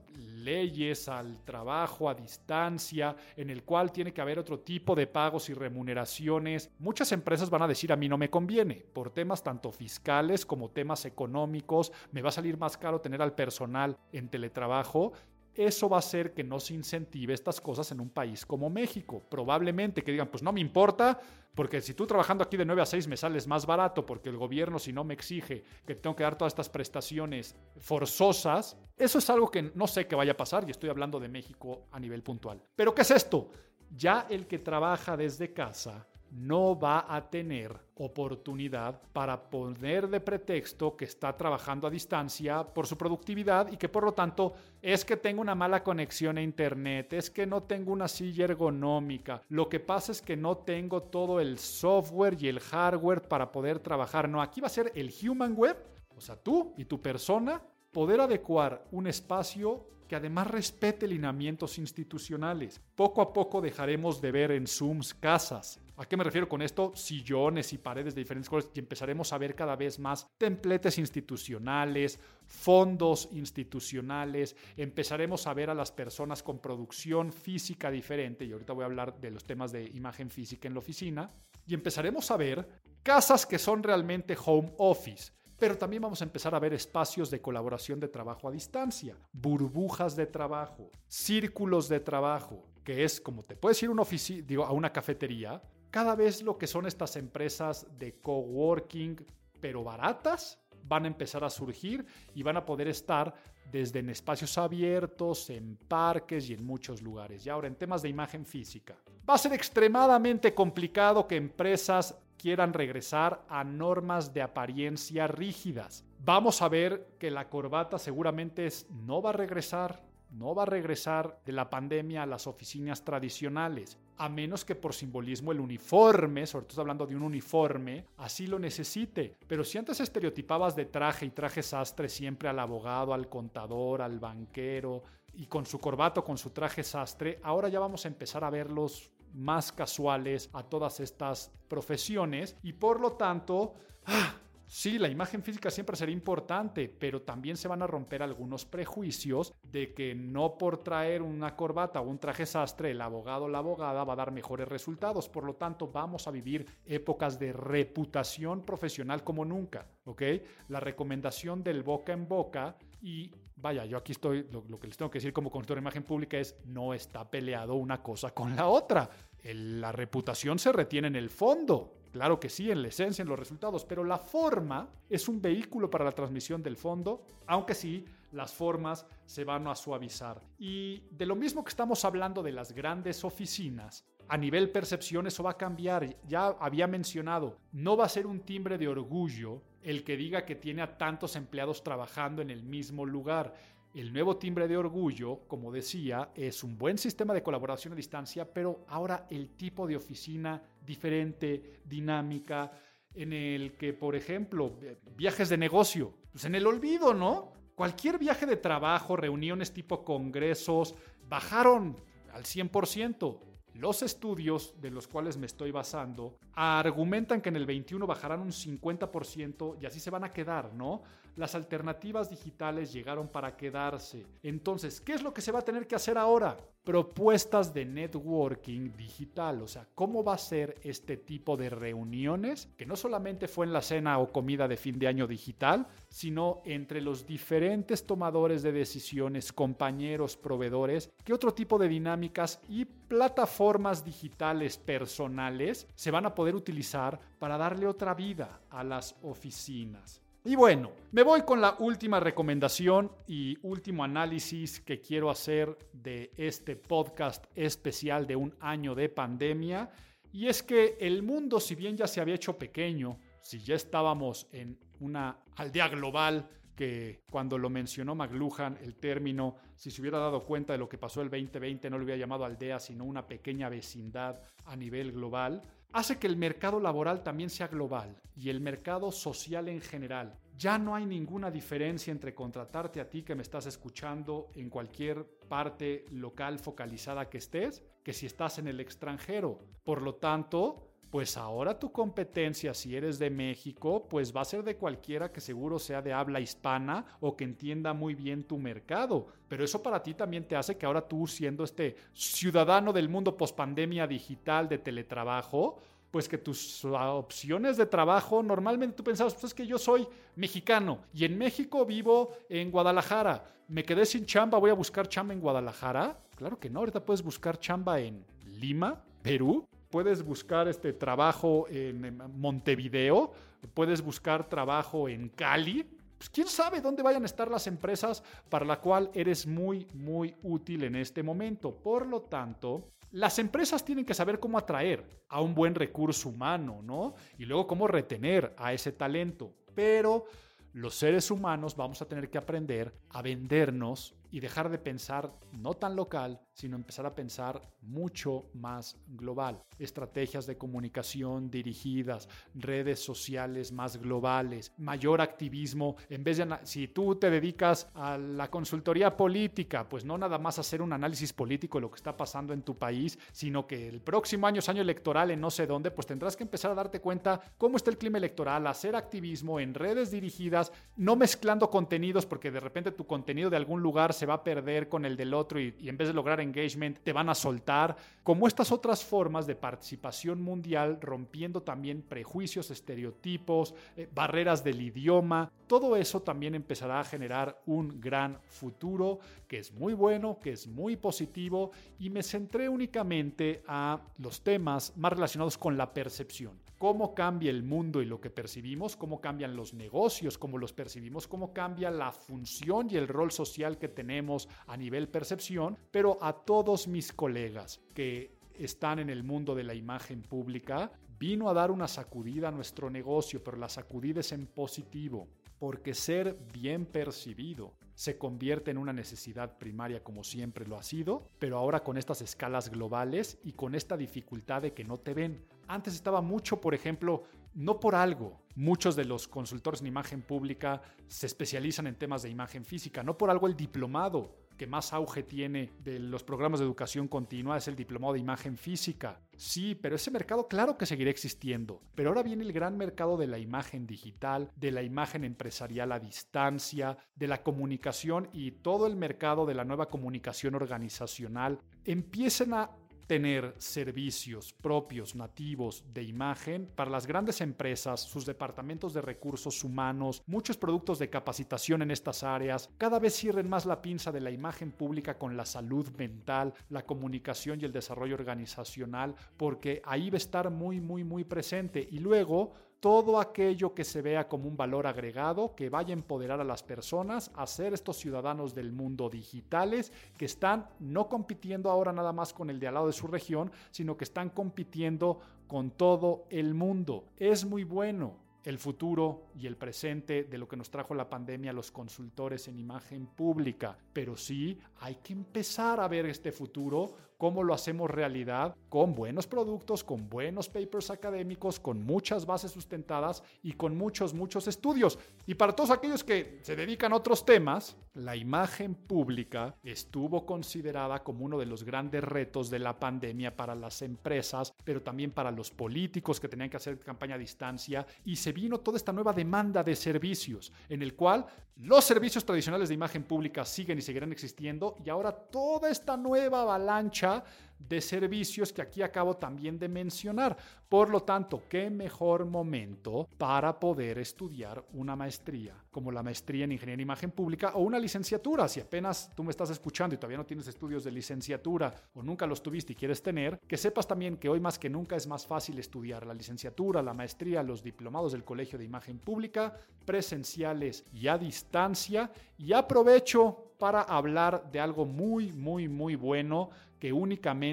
leyes 0.46 1.08
al 1.08 1.42
trabajo 1.44 2.08
a 2.08 2.14
distancia, 2.14 3.16
en 3.36 3.50
el 3.50 3.64
cual 3.64 3.90
tiene 3.90 4.14
que 4.14 4.20
haber 4.20 4.38
otro 4.38 4.60
tipo 4.60 4.94
de 4.94 5.08
pagos 5.08 5.50
y 5.50 5.54
remuneraciones, 5.54 6.70
muchas 6.78 7.10
empresas 7.12 7.50
van 7.50 7.62
a 7.62 7.68
decir 7.68 7.92
a 7.92 7.96
mí 7.96 8.08
no 8.08 8.16
me 8.16 8.30
conviene, 8.30 8.86
por 8.92 9.10
temas 9.10 9.42
tanto 9.42 9.72
fiscales 9.72 10.46
como 10.46 10.70
temas 10.70 11.04
económicos, 11.04 11.92
me 12.12 12.22
va 12.22 12.28
a 12.28 12.32
salir 12.32 12.56
más 12.56 12.76
caro 12.78 13.00
tener 13.00 13.20
al 13.20 13.34
personal 13.34 13.98
en 14.12 14.28
teletrabajo 14.28 15.12
eso 15.56 15.88
va 15.88 15.96
a 15.96 15.98
hacer 16.00 16.34
que 16.34 16.44
no 16.44 16.60
se 16.60 16.74
incentive 16.74 17.34
estas 17.34 17.60
cosas 17.60 17.90
en 17.92 18.00
un 18.00 18.10
país 18.10 18.44
como 18.44 18.70
México. 18.70 19.22
Probablemente 19.28 20.02
que 20.02 20.12
digan, 20.12 20.28
pues 20.28 20.42
no 20.42 20.52
me 20.52 20.60
importa, 20.60 21.18
porque 21.54 21.80
si 21.80 21.94
tú 21.94 22.06
trabajando 22.06 22.44
aquí 22.44 22.56
de 22.56 22.64
9 22.64 22.82
a 22.82 22.86
6 22.86 23.08
me 23.08 23.16
sales 23.16 23.46
más 23.46 23.64
barato, 23.64 24.04
porque 24.04 24.28
el 24.28 24.36
gobierno 24.36 24.78
si 24.78 24.92
no 24.92 25.04
me 25.04 25.14
exige 25.14 25.64
que 25.86 25.94
tengo 25.94 26.14
que 26.14 26.22
dar 26.22 26.36
todas 26.36 26.52
estas 26.52 26.68
prestaciones 26.68 27.56
forzosas, 27.78 28.76
eso 28.96 29.18
es 29.18 29.30
algo 29.30 29.50
que 29.50 29.62
no 29.74 29.86
sé 29.86 30.06
qué 30.06 30.14
vaya 30.14 30.32
a 30.32 30.36
pasar 30.36 30.64
y 30.66 30.70
estoy 30.70 30.90
hablando 30.90 31.18
de 31.18 31.28
México 31.28 31.86
a 31.92 31.98
nivel 31.98 32.22
puntual. 32.22 32.62
Pero 32.74 32.94
¿qué 32.94 33.02
es 33.02 33.10
esto? 33.10 33.48
Ya 33.90 34.26
el 34.28 34.46
que 34.46 34.58
trabaja 34.58 35.16
desde 35.16 35.52
casa 35.52 36.06
no 36.30 36.78
va 36.78 37.06
a 37.08 37.30
tener 37.30 37.86
oportunidad 37.96 39.00
para 39.12 39.48
poner 39.48 40.08
de 40.08 40.20
pretexto 40.20 40.96
que 40.96 41.06
está 41.06 41.36
trabajando 41.36 41.86
a 41.86 41.90
distancia 41.90 42.62
por 42.62 42.86
su 42.86 42.96
productividad 42.96 43.72
y 43.72 43.76
que 43.76 43.88
por 43.88 44.04
lo 44.04 44.12
tanto 44.12 44.54
es 44.82 45.04
que 45.04 45.16
tengo 45.16 45.40
una 45.40 45.54
mala 45.54 45.82
conexión 45.82 46.36
a 46.36 46.42
internet, 46.42 47.14
es 47.14 47.30
que 47.30 47.46
no 47.46 47.62
tengo 47.62 47.92
una 47.92 48.08
silla 48.08 48.44
ergonómica, 48.44 49.42
lo 49.48 49.68
que 49.68 49.80
pasa 49.80 50.12
es 50.12 50.20
que 50.20 50.36
no 50.36 50.58
tengo 50.58 51.04
todo 51.04 51.40
el 51.40 51.58
software 51.58 52.36
y 52.38 52.48
el 52.48 52.60
hardware 52.60 53.22
para 53.22 53.50
poder 53.50 53.78
trabajar. 53.78 54.28
No, 54.28 54.42
aquí 54.42 54.60
va 54.60 54.66
a 54.66 54.70
ser 54.70 54.92
el 54.94 55.12
human 55.22 55.54
web, 55.56 55.76
o 56.14 56.20
sea, 56.20 56.36
tú 56.36 56.74
y 56.76 56.84
tu 56.84 57.00
persona, 57.00 57.62
poder 57.92 58.20
adecuar 58.20 58.84
un 58.90 59.06
espacio 59.06 59.86
que 60.06 60.16
además 60.16 60.46
respete 60.48 61.06
lineamientos 61.06 61.78
institucionales. 61.78 62.80
Poco 62.94 63.20
a 63.22 63.32
poco 63.32 63.60
dejaremos 63.60 64.20
de 64.20 64.30
ver 64.30 64.50
en 64.52 64.66
Zooms 64.66 65.14
casas, 65.14 65.80
¿A 65.98 66.04
qué 66.04 66.18
me 66.18 66.24
refiero 66.24 66.46
con 66.46 66.60
esto? 66.60 66.92
Sillones 66.94 67.72
y 67.72 67.78
paredes 67.78 68.14
de 68.14 68.20
diferentes 68.20 68.50
colores 68.50 68.70
y 68.74 68.80
empezaremos 68.80 69.32
a 69.32 69.38
ver 69.38 69.54
cada 69.54 69.76
vez 69.76 69.98
más 69.98 70.28
templetes 70.36 70.98
institucionales, 70.98 72.20
fondos 72.44 73.30
institucionales, 73.32 74.54
empezaremos 74.76 75.46
a 75.46 75.54
ver 75.54 75.70
a 75.70 75.74
las 75.74 75.90
personas 75.92 76.42
con 76.42 76.58
producción 76.58 77.32
física 77.32 77.90
diferente, 77.90 78.44
y 78.44 78.52
ahorita 78.52 78.74
voy 78.74 78.82
a 78.82 78.86
hablar 78.86 79.18
de 79.18 79.30
los 79.30 79.44
temas 79.44 79.72
de 79.72 79.84
imagen 79.84 80.28
física 80.28 80.68
en 80.68 80.74
la 80.74 80.80
oficina, 80.80 81.30
y 81.66 81.72
empezaremos 81.72 82.30
a 82.30 82.36
ver 82.36 82.68
casas 83.02 83.46
que 83.46 83.58
son 83.58 83.82
realmente 83.82 84.36
home 84.44 84.74
office. 84.76 85.32
Pero 85.58 85.78
también 85.78 86.02
vamos 86.02 86.20
a 86.20 86.24
empezar 86.24 86.54
a 86.54 86.58
ver 86.58 86.74
espacios 86.74 87.30
de 87.30 87.40
colaboración 87.40 87.98
de 87.98 88.08
trabajo 88.08 88.48
a 88.48 88.52
distancia, 88.52 89.16
burbujas 89.32 90.14
de 90.14 90.26
trabajo, 90.26 90.90
círculos 91.08 91.88
de 91.88 92.00
trabajo, 92.00 92.66
que 92.84 93.04
es 93.04 93.18
como 93.18 93.42
te 93.42 93.56
puedes 93.56 93.82
ir 93.82 93.88
a 93.88 93.92
una, 93.92 94.04
digo, 94.46 94.66
a 94.66 94.72
una 94.72 94.92
cafetería, 94.92 95.62
cada 95.96 96.14
vez 96.14 96.42
lo 96.42 96.58
que 96.58 96.66
son 96.66 96.84
estas 96.84 97.16
empresas 97.16 97.86
de 97.98 98.20
coworking, 98.20 99.16
pero 99.62 99.82
baratas, 99.82 100.58
van 100.82 101.04
a 101.04 101.06
empezar 101.06 101.42
a 101.42 101.48
surgir 101.48 102.04
y 102.34 102.42
van 102.42 102.58
a 102.58 102.66
poder 102.66 102.88
estar 102.88 103.32
desde 103.72 104.00
en 104.00 104.10
espacios 104.10 104.58
abiertos, 104.58 105.48
en 105.48 105.78
parques 105.88 106.50
y 106.50 106.52
en 106.52 106.66
muchos 106.66 107.00
lugares. 107.00 107.46
Y 107.46 107.48
ahora 107.48 107.68
en 107.68 107.76
temas 107.76 108.02
de 108.02 108.10
imagen 108.10 108.44
física. 108.44 108.94
Va 109.26 109.36
a 109.36 109.38
ser 109.38 109.54
extremadamente 109.54 110.52
complicado 110.52 111.26
que 111.26 111.36
empresas 111.36 112.14
quieran 112.36 112.74
regresar 112.74 113.46
a 113.48 113.64
normas 113.64 114.34
de 114.34 114.42
apariencia 114.42 115.26
rígidas. 115.26 116.04
Vamos 116.22 116.60
a 116.60 116.68
ver 116.68 117.16
que 117.18 117.30
la 117.30 117.48
corbata 117.48 117.98
seguramente 117.98 118.68
no 118.90 119.22
va 119.22 119.30
a 119.30 119.32
regresar, 119.32 120.02
no 120.30 120.54
va 120.54 120.64
a 120.64 120.66
regresar 120.66 121.40
de 121.44 121.52
la 121.52 121.70
pandemia 121.70 122.22
a 122.22 122.26
las 122.26 122.46
oficinas 122.46 123.04
tradicionales, 123.04 123.98
a 124.18 124.28
menos 124.28 124.64
que 124.64 124.74
por 124.74 124.94
simbolismo 124.94 125.52
el 125.52 125.60
uniforme, 125.60 126.46
sobre 126.46 126.66
todo 126.66 126.80
hablando 126.80 127.06
de 127.06 127.16
un 127.16 127.22
uniforme, 127.22 128.06
así 128.18 128.46
lo 128.46 128.58
necesite. 128.58 129.36
Pero 129.46 129.64
si 129.64 129.78
antes 129.78 130.00
estereotipabas 130.00 130.74
de 130.74 130.86
traje 130.86 131.26
y 131.26 131.30
traje 131.30 131.62
sastre 131.62 132.08
siempre 132.08 132.48
al 132.48 132.58
abogado, 132.58 133.14
al 133.14 133.28
contador, 133.28 134.02
al 134.02 134.18
banquero, 134.18 135.02
y 135.34 135.46
con 135.46 135.66
su 135.66 135.78
corbato, 135.78 136.24
con 136.24 136.38
su 136.38 136.50
traje 136.50 136.82
sastre, 136.82 137.38
ahora 137.42 137.68
ya 137.68 137.78
vamos 137.78 138.04
a 138.04 138.08
empezar 138.08 138.42
a 138.42 138.50
verlos 138.50 139.10
más 139.34 139.70
casuales 139.70 140.48
a 140.54 140.62
todas 140.62 140.98
estas 141.00 141.52
profesiones 141.68 142.56
y 142.62 142.72
por 142.72 143.00
lo 143.00 143.12
tanto... 143.12 143.74
¡ah! 144.06 144.34
Sí, 144.68 144.98
la 144.98 145.08
imagen 145.08 145.42
física 145.42 145.70
siempre 145.70 145.96
será 145.96 146.10
importante, 146.10 146.88
pero 146.88 147.22
también 147.22 147.56
se 147.56 147.68
van 147.68 147.82
a 147.82 147.86
romper 147.86 148.22
algunos 148.22 148.64
prejuicios 148.64 149.54
de 149.62 149.94
que 149.94 150.14
no 150.14 150.58
por 150.58 150.82
traer 150.82 151.22
una 151.22 151.54
corbata 151.54 152.00
o 152.00 152.08
un 152.08 152.18
traje 152.18 152.46
sastre 152.46 152.90
el 152.90 153.00
abogado 153.00 153.44
o 153.44 153.48
la 153.48 153.58
abogada 153.58 154.02
va 154.02 154.14
a 154.14 154.16
dar 154.16 154.32
mejores 154.32 154.66
resultados. 154.66 155.28
Por 155.28 155.44
lo 155.44 155.54
tanto, 155.54 155.88
vamos 155.92 156.26
a 156.26 156.32
vivir 156.32 156.66
épocas 156.84 157.38
de 157.38 157.52
reputación 157.52 158.62
profesional 158.62 159.22
como 159.22 159.44
nunca, 159.44 159.86
¿ok? 160.04 160.22
La 160.68 160.80
recomendación 160.80 161.62
del 161.62 161.84
boca 161.84 162.12
en 162.12 162.26
boca 162.26 162.76
y 163.00 163.30
vaya, 163.56 163.84
yo 163.84 163.96
aquí 163.96 164.12
estoy, 164.12 164.48
lo, 164.50 164.78
que 164.80 164.88
les 164.88 164.96
tengo 164.96 165.10
que 165.10 165.18
decir 165.18 165.32
como 165.32 165.50
consultor 165.50 165.76
de 165.76 165.82
imagen 165.82 166.02
pública 166.02 166.38
es 166.38 166.56
no 166.64 166.92
está 166.92 167.28
peleado 167.30 167.74
una 167.74 168.02
cosa 168.02 168.32
con 168.32 168.56
la 168.56 168.66
otra. 168.66 169.08
la 169.44 169.92
reputación 169.92 170.58
se 170.58 170.72
retiene 170.72 171.08
en 171.08 171.16
el 171.16 171.30
fondo. 171.30 171.94
Claro 172.16 172.40
que 172.40 172.48
sí, 172.48 172.70
en 172.70 172.80
la 172.80 172.88
esencia, 172.88 173.20
en 173.20 173.28
los 173.28 173.38
resultados, 173.38 173.84
pero 173.84 174.02
la 174.02 174.16
forma 174.16 174.88
es 175.10 175.28
un 175.28 175.42
vehículo 175.42 175.90
para 175.90 176.02
la 176.02 176.12
transmisión 176.12 176.62
del 176.62 176.74
fondo, 176.74 177.22
aunque 177.46 177.74
sí, 177.74 178.06
las 178.32 178.54
formas 178.54 179.06
se 179.26 179.44
van 179.44 179.66
a 179.66 179.74
suavizar. 179.74 180.40
Y 180.58 181.02
de 181.10 181.26
lo 181.26 181.36
mismo 181.36 181.62
que 181.62 181.68
estamos 181.68 182.06
hablando 182.06 182.42
de 182.42 182.52
las 182.52 182.72
grandes 182.72 183.22
oficinas, 183.22 184.06
a 184.28 184.38
nivel 184.38 184.70
percepción 184.70 185.26
eso 185.26 185.42
va 185.42 185.50
a 185.50 185.56
cambiar. 185.58 186.16
Ya 186.26 186.46
había 186.58 186.86
mencionado, 186.86 187.58
no 187.72 187.98
va 187.98 188.06
a 188.06 188.08
ser 188.08 188.26
un 188.26 188.40
timbre 188.40 188.78
de 188.78 188.88
orgullo 188.88 189.60
el 189.82 190.02
que 190.02 190.16
diga 190.16 190.46
que 190.46 190.54
tiene 190.54 190.80
a 190.80 190.96
tantos 190.96 191.36
empleados 191.36 191.84
trabajando 191.84 192.40
en 192.40 192.48
el 192.48 192.62
mismo 192.62 193.04
lugar. 193.04 193.52
El 193.96 194.12
nuevo 194.12 194.36
timbre 194.36 194.68
de 194.68 194.76
orgullo, 194.76 195.48
como 195.48 195.72
decía, 195.72 196.30
es 196.34 196.62
un 196.62 196.76
buen 196.76 196.98
sistema 196.98 197.32
de 197.32 197.42
colaboración 197.42 197.94
a 197.94 197.96
distancia, 197.96 198.44
pero 198.44 198.84
ahora 198.88 199.26
el 199.30 199.56
tipo 199.56 199.86
de 199.86 199.96
oficina 199.96 200.62
diferente, 200.84 201.80
dinámica, 201.82 202.70
en 203.14 203.32
el 203.32 203.78
que, 203.78 203.94
por 203.94 204.14
ejemplo, 204.14 204.78
viajes 205.16 205.48
de 205.48 205.56
negocio, 205.56 206.12
pues 206.30 206.44
en 206.44 206.54
el 206.54 206.66
olvido, 206.66 207.14
¿no? 207.14 207.54
Cualquier 207.74 208.18
viaje 208.18 208.44
de 208.44 208.58
trabajo, 208.58 209.16
reuniones 209.16 209.72
tipo 209.72 210.04
congresos, 210.04 210.94
bajaron 211.26 211.96
al 212.34 212.44
100%. 212.44 213.40
Los 213.72 214.02
estudios 214.02 214.78
de 214.78 214.90
los 214.90 215.08
cuales 215.08 215.38
me 215.38 215.46
estoy 215.46 215.70
basando 215.70 216.36
argumentan 216.52 217.40
que 217.40 217.48
en 217.48 217.56
el 217.56 217.64
21 217.64 218.06
bajarán 218.06 218.40
un 218.40 218.52
50% 218.52 219.78
y 219.80 219.86
así 219.86 220.00
se 220.00 220.10
van 220.10 220.24
a 220.24 220.34
quedar, 220.34 220.74
¿no? 220.74 221.02
Las 221.36 221.54
alternativas 221.54 222.30
digitales 222.30 222.94
llegaron 222.94 223.28
para 223.28 223.58
quedarse. 223.58 224.24
Entonces, 224.42 225.02
¿qué 225.02 225.12
es 225.12 225.22
lo 225.22 225.34
que 225.34 225.42
se 225.42 225.52
va 225.52 225.58
a 225.58 225.64
tener 225.64 225.86
que 225.86 225.94
hacer 225.94 226.16
ahora? 226.16 226.56
Propuestas 226.82 227.74
de 227.74 227.84
networking 227.84 228.92
digital, 228.96 229.60
o 229.60 229.68
sea, 229.68 229.86
¿cómo 229.94 230.24
va 230.24 230.34
a 230.34 230.38
ser 230.38 230.76
este 230.82 231.18
tipo 231.18 231.56
de 231.58 231.68
reuniones? 231.68 232.70
Que 232.78 232.86
no 232.86 232.96
solamente 232.96 233.48
fue 233.48 233.66
en 233.66 233.74
la 233.74 233.82
cena 233.82 234.18
o 234.18 234.32
comida 234.32 234.66
de 234.66 234.78
fin 234.78 234.98
de 234.98 235.08
año 235.08 235.26
digital, 235.26 235.86
sino 236.08 236.62
entre 236.64 237.02
los 237.02 237.26
diferentes 237.26 238.06
tomadores 238.06 238.62
de 238.62 238.72
decisiones, 238.72 239.52
compañeros, 239.52 240.38
proveedores, 240.38 241.10
qué 241.22 241.34
otro 241.34 241.52
tipo 241.52 241.76
de 241.76 241.88
dinámicas 241.88 242.62
y 242.68 242.86
plataformas 242.86 244.04
digitales 244.04 244.78
personales 244.78 245.86
se 245.94 246.10
van 246.10 246.24
a 246.24 246.34
poder 246.34 246.54
utilizar 246.54 247.20
para 247.38 247.58
darle 247.58 247.86
otra 247.86 248.14
vida 248.14 248.60
a 248.70 248.82
las 248.82 249.16
oficinas. 249.22 250.22
Y 250.46 250.54
bueno, 250.54 250.92
me 251.10 251.24
voy 251.24 251.42
con 251.42 251.60
la 251.60 251.74
última 251.80 252.20
recomendación 252.20 253.10
y 253.26 253.58
último 253.62 254.04
análisis 254.04 254.78
que 254.78 255.00
quiero 255.00 255.28
hacer 255.28 255.76
de 255.92 256.30
este 256.36 256.76
podcast 256.76 257.46
especial 257.56 258.28
de 258.28 258.36
un 258.36 258.54
año 258.60 258.94
de 258.94 259.08
pandemia. 259.08 259.90
Y 260.30 260.46
es 260.46 260.62
que 260.62 260.98
el 261.00 261.24
mundo, 261.24 261.58
si 261.58 261.74
bien 261.74 261.96
ya 261.96 262.06
se 262.06 262.20
había 262.20 262.36
hecho 262.36 262.56
pequeño, 262.56 263.18
si 263.40 263.58
ya 263.58 263.74
estábamos 263.74 264.46
en 264.52 264.78
una 265.00 265.36
aldea 265.56 265.88
global, 265.88 266.48
que 266.76 267.22
cuando 267.28 267.58
lo 267.58 267.68
mencionó 267.68 268.14
McLuhan, 268.14 268.78
el 268.82 268.94
término, 268.94 269.56
si 269.74 269.90
se 269.90 270.00
hubiera 270.00 270.18
dado 270.18 270.44
cuenta 270.44 270.74
de 270.74 270.78
lo 270.78 270.88
que 270.88 270.98
pasó 270.98 271.22
el 271.22 271.30
2020, 271.30 271.90
no 271.90 271.98
lo 271.98 272.04
hubiera 272.04 272.20
llamado 272.20 272.44
aldea, 272.44 272.78
sino 272.78 273.04
una 273.04 273.26
pequeña 273.26 273.68
vecindad 273.68 274.40
a 274.66 274.76
nivel 274.76 275.10
global, 275.10 275.60
hace 275.92 276.18
que 276.18 276.26
el 276.26 276.36
mercado 276.36 276.80
laboral 276.80 277.22
también 277.22 277.50
sea 277.50 277.68
global 277.68 278.20
y 278.36 278.50
el 278.50 278.60
mercado 278.60 279.10
social 279.12 279.68
en 279.68 279.80
general. 279.80 280.38
Ya 280.58 280.78
no 280.78 280.94
hay 280.94 281.04
ninguna 281.04 281.50
diferencia 281.50 282.10
entre 282.10 282.34
contratarte 282.34 283.00
a 283.00 283.10
ti 283.10 283.22
que 283.22 283.34
me 283.34 283.42
estás 283.42 283.66
escuchando 283.66 284.50
en 284.54 284.70
cualquier 284.70 285.24
parte 285.48 286.06
local 286.10 286.58
focalizada 286.58 287.28
que 287.28 287.38
estés, 287.38 287.84
que 288.02 288.12
si 288.12 288.26
estás 288.26 288.58
en 288.58 288.68
el 288.68 288.80
extranjero. 288.80 289.58
Por 289.84 290.00
lo 290.00 290.14
tanto, 290.14 290.85
pues 291.10 291.36
ahora 291.36 291.78
tu 291.78 291.92
competencia, 291.92 292.74
si 292.74 292.96
eres 292.96 293.18
de 293.18 293.30
México, 293.30 294.06
pues 294.08 294.34
va 294.34 294.40
a 294.40 294.44
ser 294.44 294.62
de 294.64 294.76
cualquiera 294.76 295.30
que 295.30 295.40
seguro 295.40 295.78
sea 295.78 296.02
de 296.02 296.12
habla 296.12 296.40
hispana 296.40 297.04
o 297.20 297.36
que 297.36 297.44
entienda 297.44 297.92
muy 297.92 298.14
bien 298.14 298.44
tu 298.44 298.58
mercado. 298.58 299.26
Pero 299.48 299.64
eso 299.64 299.82
para 299.82 300.02
ti 300.02 300.14
también 300.14 300.46
te 300.46 300.56
hace 300.56 300.76
que 300.76 300.84
ahora 300.84 301.06
tú, 301.06 301.26
siendo 301.26 301.64
este 301.64 301.96
ciudadano 302.12 302.92
del 302.92 303.08
mundo 303.08 303.36
pospandemia 303.36 304.06
digital 304.06 304.68
de 304.68 304.78
teletrabajo, 304.78 305.78
pues 306.10 306.28
que 306.28 306.38
tus 306.38 306.84
opciones 306.84 307.76
de 307.76 307.86
trabajo, 307.86 308.42
normalmente 308.42 308.96
tú 308.96 309.04
pensabas, 309.04 309.34
pues 309.34 309.44
es 309.44 309.54
que 309.54 309.66
yo 309.66 309.78
soy 309.78 310.08
mexicano 310.34 311.00
y 311.12 311.24
en 311.24 311.36
México 311.36 311.84
vivo 311.84 312.32
en 312.48 312.70
Guadalajara. 312.70 313.44
Me 313.68 313.84
quedé 313.84 314.06
sin 314.06 314.24
chamba, 314.26 314.58
voy 314.58 314.70
a 314.70 314.74
buscar 314.74 315.08
chamba 315.08 315.34
en 315.34 315.40
Guadalajara. 315.40 316.18
Claro 316.34 316.58
que 316.58 316.70
no, 316.70 316.80
ahorita 316.80 317.04
puedes 317.04 317.22
buscar 317.22 317.58
chamba 317.58 318.00
en 318.00 318.24
Lima, 318.44 319.04
Perú, 319.22 319.66
puedes 319.96 320.22
buscar 320.22 320.68
este 320.68 320.92
trabajo 320.92 321.64
en 321.70 322.18
Montevideo, 322.38 323.32
puedes 323.72 324.02
buscar 324.02 324.46
trabajo 324.46 325.08
en 325.08 325.30
Cali. 325.30 325.84
Pues 326.18 326.28
quién 326.28 326.48
sabe 326.48 326.82
dónde 326.82 327.02
vayan 327.02 327.22
a 327.22 327.24
estar 327.24 327.50
las 327.50 327.66
empresas 327.66 328.22
para 328.50 328.66
la 328.66 328.78
cual 328.78 329.10
eres 329.14 329.46
muy, 329.46 329.86
muy 329.94 330.36
útil 330.42 330.84
en 330.84 330.96
este 330.96 331.22
momento. 331.22 331.74
Por 331.74 332.06
lo 332.06 332.20
tanto, 332.20 332.90
las 333.12 333.38
empresas 333.38 333.86
tienen 333.86 334.04
que 334.04 334.12
saber 334.12 334.38
cómo 334.38 334.58
atraer 334.58 335.24
a 335.30 335.40
un 335.40 335.54
buen 335.54 335.74
recurso 335.74 336.28
humano, 336.28 336.82
¿no? 336.82 337.14
Y 337.38 337.46
luego 337.46 337.66
cómo 337.66 337.88
retener 337.88 338.54
a 338.58 338.74
ese 338.74 338.92
talento. 338.92 339.54
Pero 339.74 340.26
los 340.74 340.94
seres 340.94 341.30
humanos 341.30 341.74
vamos 341.74 342.02
a 342.02 342.06
tener 342.06 342.28
que 342.28 342.36
aprender 342.36 342.92
a 343.08 343.22
vendernos 343.22 344.14
y 344.30 344.40
dejar 344.40 344.68
de 344.68 344.76
pensar 344.76 345.32
no 345.52 345.72
tan 345.72 345.96
local, 345.96 346.38
sino 346.56 346.74
empezar 346.74 347.04
a 347.04 347.14
pensar 347.14 347.60
mucho 347.82 348.46
más 348.54 348.96
global. 349.06 349.62
Estrategias 349.78 350.46
de 350.46 350.56
comunicación 350.56 351.50
dirigidas, 351.50 352.28
redes 352.54 352.98
sociales 352.98 353.72
más 353.72 353.98
globales, 353.98 354.72
mayor 354.78 355.20
activismo. 355.20 355.96
En 356.08 356.24
vez 356.24 356.38
de, 356.38 356.58
si 356.62 356.88
tú 356.88 357.16
te 357.16 357.28
dedicas 357.28 357.90
a 357.94 358.16
la 358.16 358.50
consultoría 358.50 359.14
política, 359.14 359.86
pues 359.86 360.04
no 360.06 360.16
nada 360.16 360.38
más 360.38 360.58
hacer 360.58 360.80
un 360.80 360.94
análisis 360.94 361.34
político 361.34 361.76
de 361.76 361.82
lo 361.82 361.90
que 361.90 361.96
está 361.96 362.16
pasando 362.16 362.54
en 362.54 362.62
tu 362.62 362.78
país, 362.78 363.18
sino 363.32 363.66
que 363.66 363.86
el 363.88 364.00
próximo 364.00 364.46
año 364.46 364.60
es 364.60 364.68
año 364.70 364.80
electoral 364.80 365.30
en 365.30 365.40
no 365.40 365.50
sé 365.50 365.66
dónde, 365.66 365.90
pues 365.90 366.06
tendrás 366.06 366.36
que 366.36 366.44
empezar 366.44 366.70
a 366.70 366.74
darte 366.74 367.02
cuenta 367.02 367.38
cómo 367.58 367.76
está 367.76 367.90
el 367.90 367.98
clima 367.98 368.16
electoral, 368.16 368.66
hacer 368.66 368.96
activismo 368.96 369.60
en 369.60 369.74
redes 369.74 370.10
dirigidas, 370.10 370.72
no 370.96 371.16
mezclando 371.16 371.68
contenidos 371.68 372.24
porque 372.24 372.50
de 372.50 372.60
repente 372.60 372.92
tu 372.92 373.06
contenido 373.06 373.50
de 373.50 373.58
algún 373.58 373.82
lugar 373.82 374.14
se 374.14 374.24
va 374.24 374.34
a 374.34 374.44
perder 374.44 374.88
con 374.88 375.04
el 375.04 375.16
del 375.16 375.34
otro 375.34 375.60
y, 375.60 375.74
en 375.80 375.96
vez 375.96 376.08
de 376.08 376.14
lograr 376.14 376.40
engagement 376.46 376.98
te 377.00 377.12
van 377.12 377.28
a 377.28 377.34
soltar, 377.34 377.96
como 378.22 378.48
estas 378.48 378.72
otras 378.72 379.04
formas 379.04 379.46
de 379.46 379.54
participación 379.54 380.42
mundial 380.42 380.98
rompiendo 381.00 381.62
también 381.62 382.02
prejuicios, 382.02 382.70
estereotipos, 382.70 383.74
eh, 383.96 384.08
barreras 384.12 384.64
del 384.64 384.80
idioma, 384.80 385.50
todo 385.66 385.96
eso 385.96 386.22
también 386.22 386.54
empezará 386.54 387.00
a 387.00 387.04
generar 387.04 387.60
un 387.66 388.00
gran 388.00 388.38
futuro 388.46 389.18
que 389.46 389.58
es 389.58 389.72
muy 389.72 389.94
bueno, 389.94 390.38
que 390.40 390.52
es 390.52 390.66
muy 390.66 390.96
positivo 390.96 391.70
y 391.98 392.10
me 392.10 392.22
centré 392.22 392.68
únicamente 392.68 393.62
a 393.66 394.00
los 394.18 394.40
temas 394.42 394.92
más 394.96 395.12
relacionados 395.12 395.58
con 395.58 395.76
la 395.76 395.92
percepción 395.92 396.65
cómo 396.78 397.14
cambia 397.14 397.50
el 397.50 397.62
mundo 397.62 398.02
y 398.02 398.06
lo 398.06 398.20
que 398.20 398.30
percibimos, 398.30 398.96
cómo 398.96 399.20
cambian 399.20 399.56
los 399.56 399.74
negocios, 399.74 400.38
cómo 400.38 400.58
los 400.58 400.72
percibimos, 400.72 401.26
cómo 401.26 401.52
cambia 401.52 401.90
la 401.90 402.12
función 402.12 402.88
y 402.90 402.96
el 402.96 403.08
rol 403.08 403.30
social 403.30 403.78
que 403.78 403.88
tenemos 403.88 404.48
a 404.66 404.76
nivel 404.76 405.08
percepción, 405.08 405.78
pero 405.90 406.18
a 406.20 406.32
todos 406.32 406.88
mis 406.88 407.12
colegas 407.12 407.80
que 407.94 408.36
están 408.58 408.98
en 408.98 409.10
el 409.10 409.22
mundo 409.22 409.54
de 409.54 409.64
la 409.64 409.74
imagen 409.74 410.22
pública, 410.22 410.90
vino 411.18 411.48
a 411.48 411.54
dar 411.54 411.70
una 411.70 411.88
sacudida 411.88 412.48
a 412.48 412.52
nuestro 412.52 412.90
negocio, 412.90 413.42
pero 413.42 413.56
la 413.56 413.68
sacudida 413.68 414.20
es 414.20 414.32
en 414.32 414.46
positivo, 414.46 415.28
porque 415.58 415.94
ser 415.94 416.38
bien 416.52 416.84
percibido 416.84 417.74
se 417.94 418.18
convierte 418.18 418.70
en 418.70 418.78
una 418.78 418.92
necesidad 418.92 419.56
primaria 419.56 420.04
como 420.04 420.22
siempre 420.22 420.66
lo 420.66 420.76
ha 420.76 420.82
sido, 420.82 421.30
pero 421.38 421.56
ahora 421.56 421.82
con 421.82 421.96
estas 421.96 422.20
escalas 422.20 422.70
globales 422.70 423.38
y 423.42 423.52
con 423.52 423.74
esta 423.74 423.96
dificultad 423.96 424.62
de 424.62 424.74
que 424.74 424.84
no 424.84 424.98
te 424.98 425.14
ven. 425.14 425.42
Antes 425.68 425.94
estaba 425.94 426.20
mucho, 426.20 426.60
por 426.60 426.74
ejemplo, 426.74 427.24
no 427.54 427.80
por 427.80 427.94
algo. 427.94 428.40
Muchos 428.54 428.96
de 428.96 429.04
los 429.04 429.28
consultores 429.28 429.80
en 429.80 429.88
imagen 429.88 430.22
pública 430.22 430.82
se 431.08 431.26
especializan 431.26 431.86
en 431.86 431.96
temas 431.96 432.22
de 432.22 432.30
imagen 432.30 432.64
física, 432.64 433.02
no 433.02 433.18
por 433.18 433.30
algo 433.30 433.46
el 433.46 433.56
diplomado 433.56 434.46
que 434.56 434.66
más 434.66 434.92
auge 434.92 435.22
tiene 435.22 435.70
de 435.78 435.98
los 435.98 436.24
programas 436.24 436.60
de 436.60 436.66
educación 436.66 437.08
continua 437.08 437.58
es 437.58 437.68
el 437.68 437.76
diplomado 437.76 438.14
de 438.14 438.20
imagen 438.20 438.56
física. 438.56 439.20
Sí, 439.36 439.74
pero 439.74 439.96
ese 439.96 440.10
mercado 440.10 440.48
claro 440.48 440.78
que 440.78 440.86
seguirá 440.86 441.10
existiendo. 441.10 441.82
Pero 441.94 442.08
ahora 442.08 442.22
viene 442.22 442.42
el 442.42 442.52
gran 442.52 442.76
mercado 442.76 443.16
de 443.16 443.26
la 443.26 443.38
imagen 443.38 443.86
digital, 443.86 444.50
de 444.56 444.70
la 444.70 444.82
imagen 444.82 445.24
empresarial 445.24 445.92
a 445.92 446.00
distancia, 446.00 446.96
de 447.14 447.28
la 447.28 447.42
comunicación 447.42 448.28
y 448.32 448.50
todo 448.52 448.86
el 448.86 448.96
mercado 448.96 449.46
de 449.46 449.54
la 449.54 449.64
nueva 449.64 449.88
comunicación 449.88 450.54
organizacional. 450.54 451.60
Empiecen 451.84 452.54
a 452.54 452.70
tener 453.06 453.54
servicios 453.58 454.52
propios, 454.52 455.14
nativos 455.14 455.84
de 455.92 456.02
imagen 456.02 456.70
para 456.74 456.90
las 456.90 457.06
grandes 457.06 457.40
empresas, 457.40 458.00
sus 458.00 458.26
departamentos 458.26 458.94
de 458.94 459.00
recursos 459.00 459.64
humanos, 459.64 460.22
muchos 460.26 460.56
productos 460.56 460.98
de 460.98 461.10
capacitación 461.10 461.82
en 461.82 461.90
estas 461.90 462.22
áreas, 462.22 462.70
cada 462.78 462.98
vez 462.98 463.14
cierren 463.14 463.48
más 463.48 463.66
la 463.66 463.82
pinza 463.82 464.12
de 464.12 464.20
la 464.20 464.30
imagen 464.30 464.72
pública 464.72 465.18
con 465.18 465.36
la 465.36 465.46
salud 465.46 465.88
mental, 465.96 466.52
la 466.70 466.84
comunicación 466.84 467.60
y 467.60 467.64
el 467.64 467.72
desarrollo 467.72 468.14
organizacional, 468.14 469.14
porque 469.36 469.82
ahí 469.84 470.10
va 470.10 470.16
a 470.16 470.18
estar 470.18 470.50
muy, 470.50 470.80
muy, 470.80 471.04
muy 471.04 471.24
presente. 471.24 471.86
Y 471.90 471.98
luego 471.98 472.54
todo 472.80 473.20
aquello 473.20 473.74
que 473.74 473.84
se 473.84 474.02
vea 474.02 474.28
como 474.28 474.48
un 474.48 474.56
valor 474.56 474.86
agregado, 474.86 475.54
que 475.54 475.70
vaya 475.70 475.90
a 475.90 475.98
empoderar 475.98 476.40
a 476.40 476.44
las 476.44 476.62
personas 476.62 477.30
a 477.34 477.46
ser 477.46 477.74
estos 477.74 477.96
ciudadanos 477.96 478.54
del 478.54 478.72
mundo 478.72 479.08
digitales 479.08 479.92
que 480.16 480.26
están 480.26 480.68
no 480.78 481.08
compitiendo 481.08 481.70
ahora 481.70 481.92
nada 481.92 482.12
más 482.12 482.32
con 482.32 482.50
el 482.50 482.60
de 482.60 482.68
al 482.68 482.74
lado 482.74 482.86
de 482.86 482.92
su 482.92 483.06
región, 483.06 483.50
sino 483.70 483.96
que 483.96 484.04
están 484.04 484.30
compitiendo 484.30 485.20
con 485.46 485.70
todo 485.70 486.26
el 486.30 486.54
mundo. 486.54 487.06
Es 487.16 487.44
muy 487.44 487.64
bueno 487.64 488.26
el 488.46 488.58
futuro 488.58 489.24
y 489.36 489.48
el 489.48 489.56
presente 489.56 490.22
de 490.22 490.38
lo 490.38 490.46
que 490.46 490.56
nos 490.56 490.70
trajo 490.70 490.94
la 490.94 491.10
pandemia 491.10 491.52
los 491.52 491.72
consultores 491.72 492.46
en 492.46 492.60
imagen 492.60 493.06
pública, 493.06 493.76
pero 493.92 494.16
sí 494.16 494.60
hay 494.80 494.96
que 494.96 495.12
empezar 495.12 495.80
a 495.80 495.88
ver 495.88 496.06
este 496.06 496.30
futuro 496.30 496.94
cómo 497.16 497.42
lo 497.42 497.54
hacemos 497.54 497.90
realidad 497.90 498.54
con 498.68 498.94
buenos 498.94 499.26
productos, 499.26 499.84
con 499.84 500.08
buenos 500.08 500.48
papers 500.48 500.90
académicos, 500.90 501.58
con 501.58 501.82
muchas 501.82 502.26
bases 502.26 502.50
sustentadas 502.50 503.22
y 503.42 503.52
con 503.52 503.76
muchos, 503.76 504.14
muchos 504.14 504.48
estudios. 504.48 504.98
Y 505.26 505.34
para 505.34 505.54
todos 505.54 505.70
aquellos 505.70 506.04
que 506.04 506.40
se 506.42 506.56
dedican 506.56 506.92
a 506.92 506.96
otros 506.96 507.24
temas, 507.24 507.76
la 507.94 508.14
imagen 508.16 508.74
pública 508.74 509.54
estuvo 509.62 510.26
considerada 510.26 511.02
como 511.02 511.24
uno 511.24 511.38
de 511.38 511.46
los 511.46 511.64
grandes 511.64 512.04
retos 512.04 512.50
de 512.50 512.58
la 512.58 512.78
pandemia 512.78 513.34
para 513.34 513.54
las 513.54 513.80
empresas, 513.82 514.52
pero 514.64 514.82
también 514.82 515.12
para 515.12 515.30
los 515.30 515.50
políticos 515.50 516.20
que 516.20 516.28
tenían 516.28 516.50
que 516.50 516.58
hacer 516.58 516.78
campaña 516.80 517.14
a 517.14 517.18
distancia 517.18 517.86
y 518.04 518.16
se 518.16 518.32
vino 518.32 518.58
toda 518.58 518.76
esta 518.76 518.92
nueva 518.92 519.12
demanda 519.12 519.62
de 519.62 519.74
servicios 519.74 520.52
en 520.68 520.82
el 520.82 520.94
cual 520.94 521.26
los 521.56 521.84
servicios 521.84 522.24
tradicionales 522.24 522.68
de 522.68 522.74
imagen 522.74 523.04
pública 523.04 523.44
siguen 523.44 523.78
y 523.78 523.80
seguirán 523.80 524.12
existiendo 524.12 524.76
y 524.84 524.90
ahora 524.90 525.10
toda 525.10 525.70
esta 525.70 525.96
nueva 525.96 526.42
avalancha 526.42 527.05
Russia 527.06 527.22
de 527.58 527.80
servicios 527.80 528.52
que 528.52 528.62
aquí 528.62 528.82
acabo 528.82 529.16
también 529.16 529.58
de 529.58 529.68
mencionar. 529.68 530.36
Por 530.68 530.90
lo 530.90 531.02
tanto, 531.02 531.44
¿qué 531.48 531.70
mejor 531.70 532.24
momento 532.26 533.08
para 533.18 533.58
poder 533.58 533.98
estudiar 533.98 534.64
una 534.72 534.96
maestría, 534.96 535.54
como 535.70 535.92
la 535.92 536.02
maestría 536.02 536.44
en 536.44 536.52
Ingeniería 536.52 536.74
en 536.74 536.80
Imagen 536.80 537.10
Pública 537.10 537.52
o 537.54 537.60
una 537.60 537.78
licenciatura? 537.78 538.48
Si 538.48 538.60
apenas 538.60 539.12
tú 539.14 539.22
me 539.24 539.30
estás 539.30 539.50
escuchando 539.50 539.94
y 539.94 539.98
todavía 539.98 540.18
no 540.18 540.26
tienes 540.26 540.48
estudios 540.48 540.84
de 540.84 540.90
licenciatura 540.90 541.72
o 541.94 542.02
nunca 542.02 542.26
los 542.26 542.42
tuviste 542.42 542.72
y 542.72 542.76
quieres 542.76 543.02
tener, 543.02 543.38
que 543.46 543.56
sepas 543.56 543.86
también 543.86 544.16
que 544.16 544.28
hoy 544.28 544.40
más 544.40 544.58
que 544.58 544.70
nunca 544.70 544.96
es 544.96 545.06
más 545.06 545.26
fácil 545.26 545.58
estudiar 545.58 546.06
la 546.06 546.14
licenciatura, 546.14 546.82
la 546.82 546.94
maestría, 546.94 547.42
los 547.42 547.62
diplomados 547.62 548.12
del 548.12 548.24
Colegio 548.24 548.58
de 548.58 548.64
Imagen 548.64 548.98
Pública, 548.98 549.54
presenciales 549.84 550.84
y 550.92 551.08
a 551.08 551.16
distancia. 551.16 552.10
Y 552.38 552.52
aprovecho 552.52 553.52
para 553.58 553.82
hablar 553.82 554.50
de 554.50 554.60
algo 554.60 554.84
muy, 554.84 555.32
muy, 555.32 555.68
muy 555.68 555.96
bueno 555.96 556.50
que 556.78 556.92
únicamente 556.92 557.45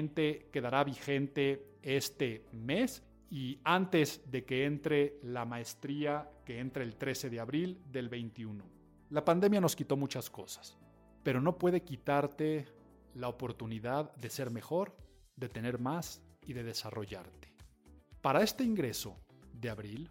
quedará 0.52 0.84
vigente 0.84 1.78
este 1.82 2.46
mes 2.52 3.02
y 3.30 3.58
antes 3.64 4.30
de 4.30 4.44
que 4.44 4.64
entre 4.64 5.18
la 5.22 5.44
maestría 5.44 6.30
que 6.44 6.58
entre 6.60 6.84
el 6.84 6.96
13 6.96 7.30
de 7.30 7.40
abril 7.40 7.82
del 7.90 8.08
21. 8.08 8.64
La 9.10 9.24
pandemia 9.24 9.60
nos 9.60 9.76
quitó 9.76 9.96
muchas 9.96 10.30
cosas, 10.30 10.76
pero 11.22 11.40
no 11.40 11.58
puede 11.58 11.82
quitarte 11.82 12.66
la 13.14 13.28
oportunidad 13.28 14.14
de 14.16 14.30
ser 14.30 14.50
mejor, 14.50 14.96
de 15.36 15.48
tener 15.48 15.78
más 15.78 16.22
y 16.46 16.52
de 16.52 16.64
desarrollarte. 16.64 17.54
Para 18.20 18.42
este 18.42 18.64
ingreso 18.64 19.16
de 19.52 19.70
abril, 19.70 20.10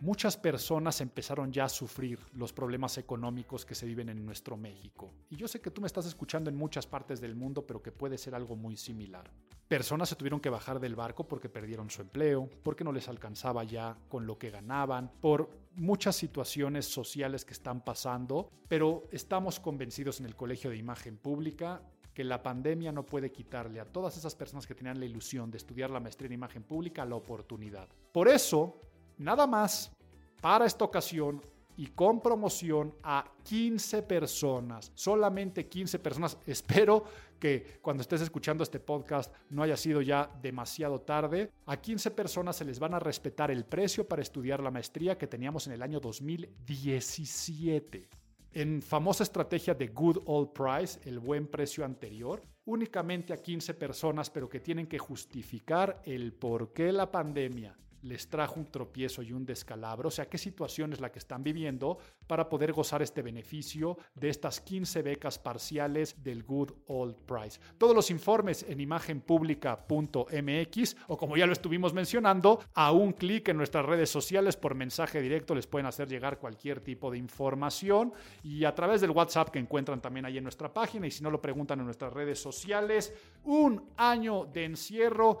Muchas 0.00 0.36
personas 0.36 1.00
empezaron 1.00 1.52
ya 1.52 1.64
a 1.64 1.68
sufrir 1.68 2.18
los 2.34 2.52
problemas 2.52 2.98
económicos 2.98 3.64
que 3.64 3.74
se 3.74 3.86
viven 3.86 4.08
en 4.08 4.26
nuestro 4.26 4.56
México. 4.56 5.12
Y 5.30 5.36
yo 5.36 5.48
sé 5.48 5.60
que 5.60 5.70
tú 5.70 5.80
me 5.80 5.86
estás 5.86 6.06
escuchando 6.06 6.50
en 6.50 6.56
muchas 6.56 6.86
partes 6.86 7.20
del 7.20 7.34
mundo, 7.34 7.66
pero 7.66 7.82
que 7.82 7.92
puede 7.92 8.18
ser 8.18 8.34
algo 8.34 8.56
muy 8.56 8.76
similar. 8.76 9.30
Personas 9.68 10.08
se 10.08 10.16
tuvieron 10.16 10.40
que 10.40 10.50
bajar 10.50 10.78
del 10.78 10.94
barco 10.94 11.26
porque 11.26 11.48
perdieron 11.48 11.90
su 11.90 12.02
empleo, 12.02 12.50
porque 12.62 12.84
no 12.84 12.92
les 12.92 13.08
alcanzaba 13.08 13.64
ya 13.64 13.96
con 14.08 14.26
lo 14.26 14.38
que 14.38 14.50
ganaban, 14.50 15.10
por 15.20 15.48
muchas 15.76 16.16
situaciones 16.16 16.86
sociales 16.86 17.44
que 17.44 17.54
están 17.54 17.82
pasando, 17.82 18.50
pero 18.68 19.08
estamos 19.10 19.58
convencidos 19.58 20.20
en 20.20 20.26
el 20.26 20.36
Colegio 20.36 20.70
de 20.70 20.76
Imagen 20.76 21.16
Pública 21.16 21.80
que 22.14 22.24
la 22.24 22.42
pandemia 22.42 22.92
no 22.92 23.04
puede 23.04 23.32
quitarle 23.32 23.80
a 23.80 23.84
todas 23.84 24.16
esas 24.16 24.36
personas 24.36 24.66
que 24.66 24.74
tenían 24.74 25.00
la 25.00 25.04
ilusión 25.04 25.50
de 25.50 25.58
estudiar 25.58 25.90
la 25.90 25.98
maestría 25.98 26.26
en 26.26 26.34
imagen 26.34 26.62
pública 26.62 27.04
la 27.04 27.16
oportunidad. 27.16 27.88
Por 28.12 28.28
eso, 28.28 28.80
nada 29.18 29.46
más 29.46 29.92
para 30.40 30.66
esta 30.66 30.84
ocasión 30.84 31.40
y 31.76 31.88
con 31.88 32.20
promoción 32.20 32.94
a 33.02 33.24
15 33.42 34.02
personas, 34.02 34.92
solamente 34.94 35.66
15 35.66 35.98
personas. 35.98 36.38
Espero 36.46 37.04
que 37.38 37.78
cuando 37.82 38.02
estés 38.02 38.20
escuchando 38.20 38.62
este 38.62 38.80
podcast 38.80 39.34
no 39.50 39.62
haya 39.62 39.76
sido 39.76 40.00
ya 40.00 40.30
demasiado 40.40 41.00
tarde. 41.00 41.50
A 41.66 41.76
15 41.76 42.10
personas 42.12 42.56
se 42.56 42.64
les 42.64 42.78
van 42.78 42.94
a 42.94 43.00
respetar 43.00 43.50
el 43.50 43.64
precio 43.64 44.06
para 44.06 44.22
estudiar 44.22 44.62
la 44.62 44.70
maestría 44.70 45.18
que 45.18 45.26
teníamos 45.26 45.66
en 45.66 45.74
el 45.74 45.82
año 45.82 46.00
2017. 46.00 48.08
En 48.52 48.82
famosa 48.82 49.24
estrategia 49.24 49.74
de 49.74 49.88
Good 49.88 50.18
Old 50.26 50.52
Price, 50.52 51.00
el 51.08 51.18
buen 51.18 51.48
precio 51.48 51.84
anterior, 51.84 52.40
únicamente 52.66 53.32
a 53.32 53.42
15 53.42 53.74
personas, 53.74 54.30
pero 54.30 54.48
que 54.48 54.60
tienen 54.60 54.86
que 54.86 54.98
justificar 54.98 56.00
el 56.04 56.32
por 56.32 56.72
qué 56.72 56.92
la 56.92 57.10
pandemia 57.10 57.76
les 58.04 58.28
trajo 58.28 58.60
un 58.60 58.70
tropiezo 58.70 59.22
y 59.22 59.32
un 59.32 59.46
descalabro, 59.46 60.08
o 60.08 60.10
sea, 60.10 60.28
qué 60.28 60.36
situación 60.38 60.92
es 60.92 61.00
la 61.00 61.10
que 61.10 61.18
están 61.18 61.42
viviendo 61.42 61.98
para 62.26 62.48
poder 62.48 62.72
gozar 62.72 63.02
este 63.02 63.22
beneficio 63.22 63.98
de 64.14 64.28
estas 64.28 64.60
15 64.60 65.02
becas 65.02 65.38
parciales 65.38 66.22
del 66.22 66.44
Good 66.44 66.72
Old 66.86 67.16
Price. 67.26 67.58
Todos 67.78 67.94
los 67.94 68.10
informes 68.10 68.64
en 68.68 68.80
imagenpublica.mx 68.80 70.96
o 71.08 71.16
como 71.16 71.36
ya 71.36 71.46
lo 71.46 71.52
estuvimos 71.52 71.94
mencionando, 71.94 72.60
a 72.74 72.92
un 72.92 73.12
clic 73.12 73.48
en 73.48 73.56
nuestras 73.56 73.86
redes 73.86 74.10
sociales 74.10 74.56
por 74.56 74.74
mensaje 74.74 75.22
directo 75.22 75.54
les 75.54 75.66
pueden 75.66 75.86
hacer 75.86 76.08
llegar 76.08 76.38
cualquier 76.38 76.80
tipo 76.80 77.10
de 77.10 77.18
información 77.18 78.12
y 78.42 78.64
a 78.64 78.74
través 78.74 79.00
del 79.00 79.10
WhatsApp 79.10 79.48
que 79.48 79.58
encuentran 79.58 80.00
también 80.00 80.26
ahí 80.26 80.38
en 80.38 80.44
nuestra 80.44 80.72
página 80.72 81.06
y 81.06 81.10
si 81.10 81.22
no 81.22 81.30
lo 81.30 81.40
preguntan 81.40 81.78
en 81.78 81.86
nuestras 81.86 82.12
redes 82.12 82.38
sociales, 82.38 83.14
un 83.44 83.90
año 83.96 84.44
de 84.46 84.64
encierro 84.64 85.38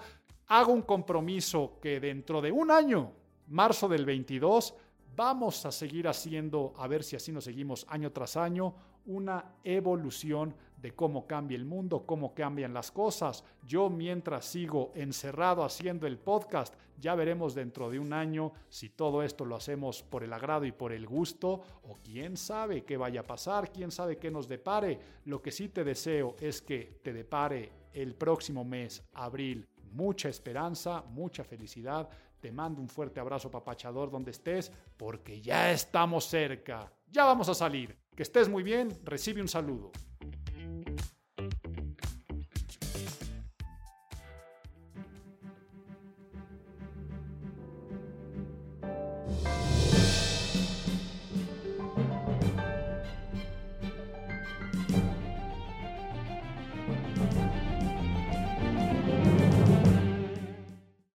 hago 0.48 0.72
un 0.72 0.82
compromiso 0.82 1.78
que 1.80 2.00
dentro 2.00 2.40
de 2.40 2.52
un 2.52 2.70
año, 2.70 3.12
marzo 3.48 3.88
del 3.88 4.04
22, 4.04 4.74
vamos 5.16 5.64
a 5.64 5.72
seguir 5.72 6.08
haciendo, 6.08 6.72
a 6.76 6.86
ver 6.88 7.04
si 7.04 7.16
así 7.16 7.32
nos 7.32 7.44
seguimos 7.44 7.86
año 7.88 8.10
tras 8.12 8.36
año, 8.36 8.74
una 9.06 9.44
evolución 9.62 10.54
de 10.80 10.92
cómo 10.92 11.26
cambia 11.26 11.56
el 11.56 11.64
mundo, 11.64 12.04
cómo 12.04 12.34
cambian 12.34 12.74
las 12.74 12.90
cosas. 12.90 13.44
Yo 13.66 13.88
mientras 13.88 14.44
sigo 14.44 14.92
encerrado 14.94 15.64
haciendo 15.64 16.06
el 16.06 16.18
podcast, 16.18 16.74
ya 17.00 17.14
veremos 17.14 17.54
dentro 17.54 17.90
de 17.90 17.98
un 17.98 18.12
año 18.12 18.52
si 18.68 18.90
todo 18.90 19.22
esto 19.22 19.44
lo 19.44 19.56
hacemos 19.56 20.02
por 20.02 20.24
el 20.24 20.32
agrado 20.32 20.64
y 20.64 20.72
por 20.72 20.92
el 20.92 21.06
gusto 21.06 21.62
o 21.84 21.98
quién 22.02 22.36
sabe 22.36 22.84
qué 22.84 22.96
vaya 22.96 23.20
a 23.20 23.26
pasar, 23.26 23.72
quién 23.72 23.90
sabe 23.90 24.18
qué 24.18 24.30
nos 24.30 24.46
depare. 24.46 24.98
Lo 25.24 25.40
que 25.40 25.50
sí 25.50 25.68
te 25.68 25.84
deseo 25.84 26.36
es 26.38 26.60
que 26.60 27.00
te 27.02 27.12
depare 27.12 27.72
el 27.92 28.14
próximo 28.14 28.64
mes, 28.64 29.02
abril, 29.14 29.66
mucha 29.94 30.28
esperanza, 30.28 31.02
mucha 31.08 31.44
felicidad. 31.44 32.08
Te 32.40 32.52
mando 32.52 32.82
un 32.82 32.88
fuerte 32.88 33.20
abrazo 33.20 33.50
papachador 33.50 34.10
donde 34.10 34.32
estés, 34.32 34.70
porque 34.96 35.40
ya 35.40 35.70
estamos 35.72 36.26
cerca. 36.26 36.92
Ya 37.10 37.24
vamos 37.24 37.48
a 37.48 37.54
salir. 37.54 37.96
Que 38.14 38.22
estés 38.22 38.48
muy 38.48 38.62
bien, 38.62 38.90
recibe 39.04 39.40
un 39.40 39.48
saludo. 39.48 39.92